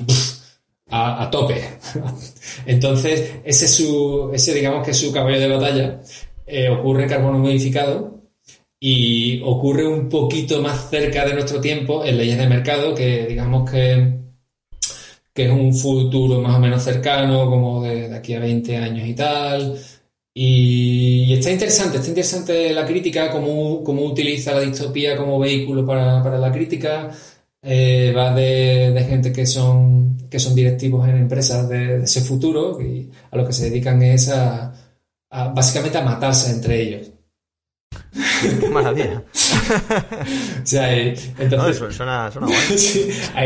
a, 0.90 1.28
tope. 1.28 1.60
Entonces, 2.66 3.32
ese 3.44 3.66
su, 3.66 4.30
ese 4.32 4.54
digamos 4.54 4.84
que 4.84 4.92
es 4.92 4.96
su 4.96 5.12
caballo 5.12 5.40
de 5.40 5.48
batalla, 5.48 6.00
eh, 6.46 6.68
ocurre 6.68 7.02
en 7.02 7.08
carbono 7.08 7.40
modificado 7.40 8.22
y 8.78 9.42
ocurre 9.42 9.88
un 9.88 10.08
poquito 10.08 10.62
más 10.62 10.88
cerca 10.88 11.24
de 11.26 11.34
nuestro 11.34 11.60
tiempo 11.60 12.04
en 12.04 12.16
leyes 12.16 12.38
de 12.38 12.46
mercado, 12.46 12.94
que 12.94 13.26
digamos 13.26 13.68
que 13.68 14.25
que 15.36 15.44
es 15.44 15.52
un 15.52 15.74
futuro 15.74 16.40
más 16.40 16.56
o 16.56 16.58
menos 16.60 16.82
cercano, 16.82 17.48
como 17.50 17.82
de, 17.82 18.14
aquí 18.14 18.32
a 18.32 18.40
20 18.40 18.76
años 18.78 19.06
y 19.06 19.14
tal. 19.14 19.78
Y, 20.34 21.34
está 21.34 21.50
interesante, 21.50 21.98
está 21.98 22.08
interesante 22.08 22.72
la 22.72 22.86
crítica, 22.86 23.30
cómo, 23.30 23.84
cómo 23.84 24.02
utiliza 24.04 24.54
la 24.54 24.60
distopía 24.60 25.16
como 25.16 25.38
vehículo 25.38 25.84
para, 25.86 26.22
para 26.22 26.38
la 26.38 26.50
crítica. 26.50 27.10
Eh, 27.62 28.14
va 28.16 28.32
de, 28.32 28.92
de, 28.92 29.04
gente 29.04 29.32
que 29.32 29.44
son, 29.44 30.16
que 30.30 30.38
son 30.38 30.54
directivos 30.54 31.06
en 31.08 31.16
empresas 31.16 31.68
de, 31.68 32.04
ese 32.04 32.20
futuro 32.22 32.80
y 32.80 33.10
a 33.30 33.36
lo 33.36 33.46
que 33.46 33.52
se 33.52 33.68
dedican 33.70 34.00
es 34.02 34.30
a, 34.30 34.72
básicamente 35.54 35.98
a 35.98 36.02
matarse 36.02 36.50
entre 36.50 36.80
ellos. 36.80 37.10
Qué 38.60 38.68
maravilla. 38.70 39.24
o 40.62 40.66
sea, 40.66 40.92
entonces... 40.96 41.80
No, 41.80 41.92
suena, 41.92 42.30
suena 42.30 42.48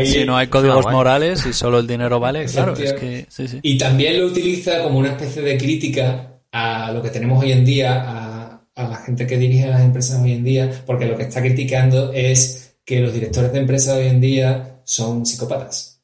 si 0.03 0.23
no 0.25 0.37
hay 0.37 0.47
códigos 0.47 0.85
morales 0.91 1.45
y 1.45 1.53
solo 1.53 1.79
el 1.79 1.87
dinero 1.87 2.19
vale, 2.19 2.45
claro, 2.45 2.73
es 2.73 2.93
que... 2.93 3.25
Sí, 3.29 3.47
sí. 3.47 3.59
Y 3.61 3.77
también 3.77 4.19
lo 4.19 4.27
utiliza 4.27 4.81
como 4.83 4.99
una 4.99 5.09
especie 5.09 5.41
de 5.41 5.57
crítica 5.57 6.41
a 6.51 6.91
lo 6.91 7.01
que 7.01 7.09
tenemos 7.09 7.43
hoy 7.43 7.51
en 7.51 7.65
día, 7.65 8.03
a, 8.05 8.61
a 8.75 8.83
la 8.83 8.97
gente 8.97 9.25
que 9.27 9.37
dirige 9.37 9.67
las 9.67 9.81
empresas 9.81 10.21
hoy 10.21 10.33
en 10.33 10.43
día, 10.43 10.83
porque 10.85 11.05
lo 11.05 11.17
que 11.17 11.23
está 11.23 11.41
criticando 11.41 12.11
es 12.13 12.75
que 12.85 12.99
los 12.99 13.13
directores 13.13 13.51
de 13.53 13.59
empresas 13.59 13.97
hoy 13.97 14.07
en 14.07 14.21
día 14.21 14.81
son 14.83 15.25
psicópatas. 15.25 16.01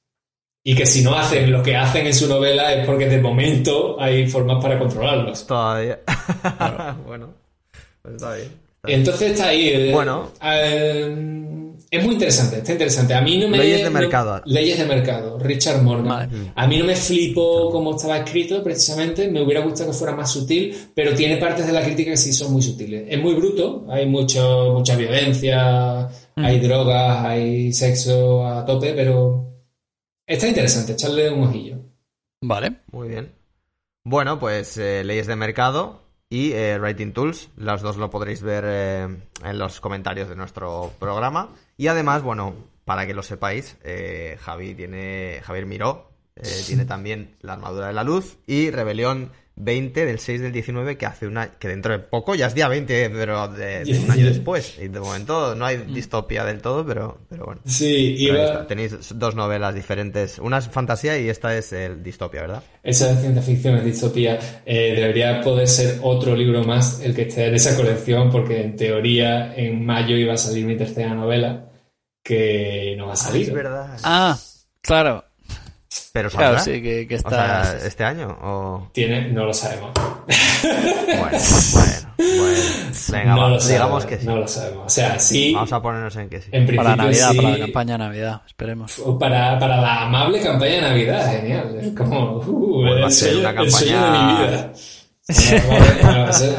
Y 0.64 0.76
que 0.76 0.86
si 0.86 1.02
no 1.02 1.16
hacen 1.16 1.50
lo 1.52 1.64
que 1.64 1.78
hacen 1.78 2.08
en 2.08 2.14
su 2.14 2.28
novela 2.28 2.74
es 2.74 2.86
porque 2.86 3.08
de 3.08 3.22
momento 3.22 4.00
hay 4.02 4.28
formas 4.28 4.62
para 4.62 4.78
controlarlos. 4.78 5.48
Todavía. 5.48 6.00
bueno, 7.08 7.34
pues 8.02 8.16
está 8.16 8.36
bien. 8.36 8.67
Entonces 8.84 9.32
está 9.32 9.50
ahí. 9.50 9.70
Eh, 9.70 9.92
bueno. 9.92 10.32
Eh, 10.42 11.38
es 11.90 12.04
muy 12.04 12.16
interesante, 12.16 12.58
está 12.58 12.74
interesante. 12.74 13.14
A 13.14 13.22
mí 13.22 13.38
no 13.38 13.48
me. 13.48 13.58
Leyes 13.58 13.84
de 13.84 13.90
mercado. 13.90 14.42
leyes 14.46 14.78
de 14.78 14.86
mercado, 14.86 15.40
Richard 15.40 15.82
Morgan. 15.82 16.52
A 16.54 16.68
mí 16.68 16.78
no 16.78 16.86
me 16.86 16.96
flipó 16.96 17.70
cómo 17.72 17.96
estaba 17.96 18.18
escrito, 18.18 18.62
precisamente. 18.62 19.30
Me 19.30 19.42
hubiera 19.42 19.62
gustado 19.62 19.92
que 19.92 19.98
fuera 19.98 20.16
más 20.16 20.32
sutil, 20.32 20.76
pero 20.94 21.16
tiene 21.16 21.38
partes 21.38 21.66
de 21.66 21.72
la 21.72 21.82
crítica 21.82 22.12
que 22.12 22.18
sí 22.18 22.34
son 22.34 22.52
muy 22.52 22.62
sutiles. 22.62 23.06
Es 23.08 23.22
muy 23.22 23.36
bruto, 23.36 23.86
hay 23.90 24.06
mucho, 24.06 24.74
mucha 24.74 24.96
violencia, 24.98 26.10
hay 26.36 26.60
drogas, 26.60 27.26
hay 27.26 27.72
sexo 27.72 28.46
a 28.46 28.66
tope, 28.66 28.94
pero 28.94 29.46
está 30.26 30.48
interesante, 30.48 30.94
echarle 30.94 31.30
un 31.30 31.44
ojillo. 31.44 31.78
Vale. 32.42 32.82
Muy 32.92 33.08
bien. 33.08 33.34
Bueno, 34.04 34.40
pues 34.40 34.78
eh, 34.78 35.04
leyes 35.04 35.28
de 35.28 35.36
mercado 35.36 36.07
y 36.30 36.52
eh, 36.54 36.78
Writing 36.80 37.14
Tools. 37.14 37.50
Los 37.58 37.82
dos 37.82 37.98
lo 37.98 38.10
podréis 38.10 38.42
ver 38.42 38.64
eh, 38.68 39.04
en 39.44 39.58
los 39.58 39.80
comentarios 39.80 40.30
de 40.30 40.36
nuestro 40.36 40.92
programa. 41.00 41.50
Y 41.78 41.88
además, 41.88 42.22
bueno, 42.24 42.54
para 42.86 43.06
que 43.06 43.14
lo 43.14 43.24
sepáis, 43.24 43.78
Javi 44.40 44.74
tiene, 44.76 45.42
Javier 45.44 45.66
Miró 45.66 46.12
tiene 46.66 46.86
también 46.86 47.36
la 47.42 47.54
armadura 47.54 47.88
de 47.88 47.94
la 47.94 48.04
luz 48.04 48.38
y 48.46 48.70
Rebelión 48.70 49.32
20 49.58 50.06
del 50.06 50.20
6 50.20 50.42
del 50.42 50.52
19 50.52 50.98
que 50.98 51.06
hace 51.06 51.28
una 51.28 51.52
que 51.52 51.68
dentro 51.68 51.92
de 51.92 52.00
poco 52.00 52.36
ya 52.36 52.48
es 52.48 52.54
día 52.54 52.68
20 52.68 53.10
pero 53.10 53.48
de, 53.50 54.00
un 54.04 54.12
año 54.12 54.26
después. 54.26 54.78
Y 54.80 54.88
de 54.88 55.00
momento 55.00 55.56
no 55.56 55.66
hay 55.66 55.78
distopia 55.78 56.46
del 56.46 56.62
todo 56.62 56.86
pero 56.86 57.20
pero 57.30 57.46
bueno. 57.46 57.62
Sí 57.66 58.30
tenéis 58.68 58.98
dos 59.16 59.36
novelas 59.36 59.74
diferentes. 59.74 60.40
Una 60.40 60.60
es 60.60 60.70
fantasía 60.70 61.18
y 61.20 61.30
esta 61.30 61.58
es 61.58 61.74
el 61.74 62.04
distopia 62.04 62.42
verdad 62.42 62.64
esa 62.88 63.12
es 63.12 63.20
ciencia 63.20 63.42
ficción 63.42 63.76
es 63.76 63.84
distopia 63.84 64.40
eh, 64.66 64.94
debería 64.96 65.42
poder 65.42 65.68
ser 65.68 66.00
otro 66.04 66.36
libro 66.36 66.64
más 66.64 67.02
el 67.02 67.14
que 67.14 67.24
esté 67.24 67.48
en 67.48 67.56
esa 67.56 67.76
colección 67.76 68.32
porque 68.32 68.62
en 68.62 68.76
teoría 68.78 69.54
en 69.56 69.86
mayo 69.86 70.16
iba 70.16 70.34
a 70.34 70.38
salir 70.38 70.66
mi 70.66 70.78
tercera 70.78 71.14
novela 71.14 71.70
que 72.24 72.96
no 72.98 73.08
va 73.08 73.12
a 73.12 73.14
ah, 73.14 73.18
salir 73.18 73.48
es 73.48 73.54
verdad. 73.54 73.98
Ah 74.04 74.38
claro 74.82 75.27
pero 76.12 76.30
claro, 76.30 76.60
sí, 76.60 76.82
que, 76.82 77.08
está... 77.10 77.78
¿Este 77.86 78.04
año? 78.04 78.38
O... 78.42 78.90
Tiene, 78.92 79.30
no 79.32 79.46
lo 79.46 79.54
sabemos. 79.54 79.92
Bueno, 79.94 81.40
bueno, 81.74 82.08
bueno. 82.18 82.68
Venga, 83.10 83.36
no 83.36 83.42
vamos, 83.42 83.68
digamos 83.68 84.06
que 84.06 84.18
sí. 84.18 84.26
No 84.26 84.36
lo 84.38 84.48
sabemos. 84.48 84.86
O 84.86 84.90
sea, 84.90 85.20
sí. 85.20 85.54
Vamos 85.54 85.72
a 85.72 85.82
ponernos 85.82 86.16
en 86.16 86.30
que 86.30 86.42
sí. 86.42 86.52
para 86.76 86.96
Navidad, 86.96 87.36
para 87.36 87.50
la 87.52 87.60
campaña 87.60 87.94
de 87.94 87.98
Navidad, 88.00 88.42
esperemos. 88.46 89.02
Para, 89.20 89.60
para 89.60 89.80
la 89.80 90.04
amable 90.04 90.42
campaña 90.42 90.76
de 90.76 90.82
Navidad, 90.82 91.32
genial. 91.32 91.78
Es 91.80 91.92
como, 91.92 92.38
uh, 92.38 92.82
pues 92.82 93.04
va 93.04 93.08
a 93.08 93.12
ser 93.12 93.38
una 93.38 93.56
campaña... 93.56 94.12
de 94.12 94.20
mi 94.20 94.48
vida. 94.48 94.74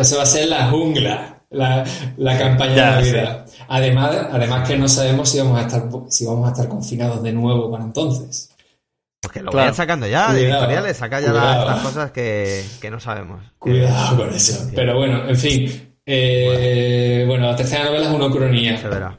eso, 0.01 0.17
va 0.17 0.23
a 0.23 0.27
ser 0.27 0.49
la 0.49 0.69
jungla, 0.69 1.43
la, 1.51 1.85
la 2.17 2.39
campaña 2.39 2.75
de 2.75 2.83
Navidad. 2.83 3.47
Además, 3.69 4.17
además 4.31 4.69
que 4.69 4.77
no 4.77 4.89
sabemos 4.89 5.29
si 5.29 5.39
vamos 5.39 5.59
a 5.59 5.63
estar, 5.63 5.89
si 6.09 6.25
vamos 6.25 6.49
a 6.49 6.53
estar 6.53 6.69
confinados 6.69 7.23
de 7.23 7.33
nuevo 7.33 7.71
para 7.71 7.85
entonces. 7.85 8.51
Porque 9.21 9.43
lo 9.43 9.51
vayan 9.51 9.75
sacando 9.75 10.07
ya, 10.07 10.33
de 10.33 10.49
editoriales, 10.49 10.97
saca 10.97 11.21
ya 11.21 11.33
las, 11.33 11.83
cosas 11.83 12.13
que, 12.13 12.65
que, 12.81 12.91
no 12.91 13.01
sabemos. 13.01 13.43
Cuidado 13.59 14.17
con 14.17 14.33
eso. 14.33 14.71
Pero 14.75 14.97
bueno, 14.97 15.29
en 15.29 15.37
fin. 15.37 15.95
Eh, 16.07 17.25
bueno. 17.27 17.47
la 17.47 17.57
tercera 17.57 17.85
novela 17.85 18.07
es 18.07 18.13
una 18.13 18.27
ucronía. 18.27 18.81
Se 18.81 18.89
verá. 18.89 19.19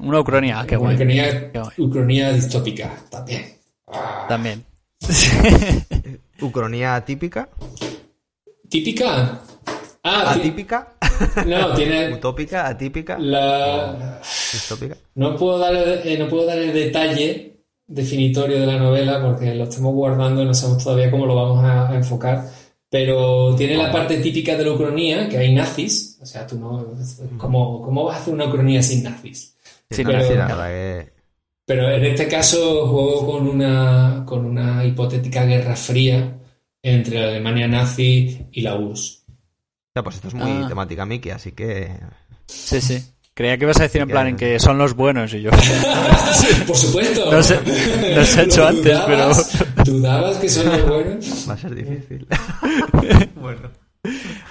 Una 0.00 0.20
ucronía, 0.20 0.64
qué 0.66 0.76
guay. 0.76 0.94
Ucronía, 0.94 1.52
ucronía 1.78 2.32
distópica, 2.32 2.90
también. 3.10 3.58
Ah. 3.86 4.24
También. 4.28 4.64
¿Ucronía 6.40 7.04
típica? 7.04 7.48
¿Típica? 8.68 9.40
Ah, 10.02 10.32
¿Atípica? 10.32 10.94
No, 11.46 11.74
tiene... 11.74 12.12
¿Utópica? 12.14 12.66
¿Atípica? 12.66 13.18
La... 13.18 14.18
¿Distópica? 14.52 14.96
No 15.14 15.36
puedo 15.36 15.58
dar, 15.58 15.74
eh, 15.76 16.16
no 16.18 16.28
puedo 16.28 16.46
dar 16.46 16.58
el 16.58 16.72
detalle 16.72 17.61
definitorio 17.86 18.60
de 18.60 18.66
la 18.66 18.78
novela 18.78 19.22
porque 19.22 19.54
lo 19.54 19.64
estamos 19.64 19.94
guardando 19.94 20.42
y 20.42 20.46
no 20.46 20.54
sabemos 20.54 20.84
todavía 20.84 21.10
cómo 21.10 21.26
lo 21.26 21.34
vamos 21.34 21.64
a, 21.64 21.94
enfocar. 21.94 22.48
Pero 22.88 23.54
tiene 23.56 23.76
la 23.76 23.90
parte 23.90 24.18
típica 24.18 24.56
de 24.56 24.64
la 24.64 24.72
ucronía, 24.72 25.28
que 25.28 25.38
hay 25.38 25.54
nazis. 25.54 26.18
O 26.20 26.26
sea, 26.26 26.46
tú 26.46 26.58
no. 26.58 26.86
¿Cómo, 27.38 27.80
cómo 27.80 28.04
vas 28.04 28.16
a 28.16 28.20
hacer 28.20 28.34
una 28.34 28.46
ucronía 28.46 28.82
sin 28.82 29.02
nazis? 29.02 29.56
Sí, 29.90 30.04
pero, 30.04 30.18
pero 31.64 31.90
en 31.90 32.04
este 32.04 32.28
caso 32.28 32.86
juego 32.86 33.26
con 33.26 33.48
una, 33.48 34.24
con 34.26 34.44
una 34.44 34.84
hipotética 34.84 35.44
guerra 35.44 35.76
fría 35.76 36.38
entre 36.82 37.20
la 37.20 37.28
Alemania 37.28 37.68
nazi 37.68 38.46
y 38.52 38.60
la 38.60 38.76
URSS. 38.76 39.24
Ya, 39.94 40.02
pues 40.02 40.16
esto 40.16 40.28
es 40.28 40.34
muy 40.34 40.50
ah. 40.50 40.66
temática 40.68 41.06
Mickey, 41.06 41.32
así 41.32 41.52
que. 41.52 41.98
Sí, 42.46 42.80
sí. 42.80 43.02
Creía 43.34 43.56
que 43.56 43.64
ibas 43.64 43.80
a 43.80 43.84
decir 43.84 44.02
en 44.02 44.08
plan 44.08 44.26
en 44.26 44.36
que 44.36 44.58
son 44.58 44.76
los 44.76 44.94
buenos 44.94 45.32
y 45.32 45.40
yo. 45.40 45.50
Por 46.66 46.76
supuesto. 46.76 47.32
No 47.32 47.42
sé, 47.42 47.58
no 47.64 48.20
he 48.20 48.44
hecho 48.44 48.66
antes, 48.66 48.98
pero. 49.06 49.32
¿Dudabas 49.84 50.36
que 50.36 50.48
son 50.48 50.66
los 50.66 50.86
buenos? 50.86 51.46
Va 51.48 51.54
a 51.54 51.56
ser 51.56 51.74
difícil. 51.74 52.26
bueno. 53.34 53.70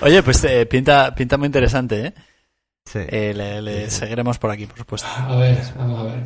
Oye, 0.01 0.23
pues 0.23 0.43
eh, 0.45 0.65
pinta, 0.65 1.13
pinta 1.13 1.37
muy 1.37 1.45
interesante, 1.45 2.07
¿eh? 2.07 2.13
Sí. 2.85 2.99
Eh, 3.07 3.33
le, 3.35 3.91
seguiremos 3.91 4.39
por 4.39 4.49
aquí, 4.49 4.65
por 4.65 4.79
supuesto. 4.79 5.07
A 5.15 5.35
ver, 5.35 5.59
vamos 5.77 5.99
a 5.99 6.03
ver. 6.03 6.23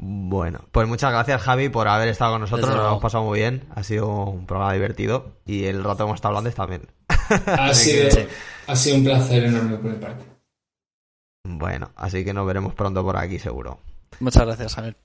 Bueno, 0.00 0.60
pues 0.70 0.86
muchas 0.86 1.10
gracias 1.10 1.42
Javi 1.42 1.68
por 1.68 1.88
haber 1.88 2.08
estado 2.08 2.32
con 2.32 2.40
nosotros, 2.42 2.70
nos 2.70 2.86
hemos 2.86 3.02
pasado 3.02 3.24
muy 3.24 3.40
bien, 3.40 3.64
ha 3.74 3.82
sido 3.82 4.26
un 4.26 4.46
programa 4.46 4.72
divertido 4.72 5.40
y 5.44 5.64
el 5.64 5.82
rato 5.82 5.96
que 5.98 6.02
hemos 6.04 6.14
estado 6.14 6.36
hablando 6.36 6.56
también. 6.56 6.86
Ha 7.46 7.74
sido, 7.74 8.08
ha 8.68 8.76
sido 8.76 8.96
un 8.96 9.04
placer 9.04 9.44
enorme 9.44 9.76
por 9.76 9.90
mi 9.90 9.98
parte. 9.98 10.37
Bueno, 11.48 11.90
así 11.96 12.24
que 12.24 12.34
nos 12.34 12.46
veremos 12.46 12.74
pronto 12.74 13.02
por 13.02 13.16
aquí, 13.16 13.38
seguro. 13.38 13.80
Muchas 14.20 14.44
gracias, 14.44 14.74
Javier. 14.74 14.96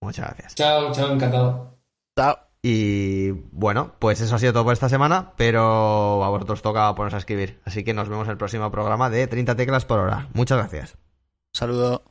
Muchas 0.00 0.26
gracias. 0.26 0.54
Chao, 0.54 0.92
chao, 0.92 1.12
encantado. 1.12 1.78
Chao. 2.16 2.38
Y 2.62 3.30
bueno, 3.52 3.92
pues 3.98 4.20
eso 4.20 4.34
ha 4.36 4.38
sido 4.38 4.52
todo 4.52 4.64
por 4.64 4.72
esta 4.72 4.88
semana, 4.88 5.32
pero 5.36 6.22
a 6.22 6.28
vosotros 6.28 6.62
toca 6.62 6.94
ponerse 6.94 7.16
a 7.16 7.18
escribir. 7.18 7.60
Así 7.64 7.84
que 7.84 7.94
nos 7.94 8.08
vemos 8.08 8.26
en 8.26 8.32
el 8.32 8.38
próximo 8.38 8.70
programa 8.70 9.10
de 9.10 9.26
30 9.26 9.56
teclas 9.56 9.84
por 9.84 9.98
hora. 9.98 10.28
Muchas 10.34 10.58
gracias. 10.58 10.96
Saludo. 11.52 12.04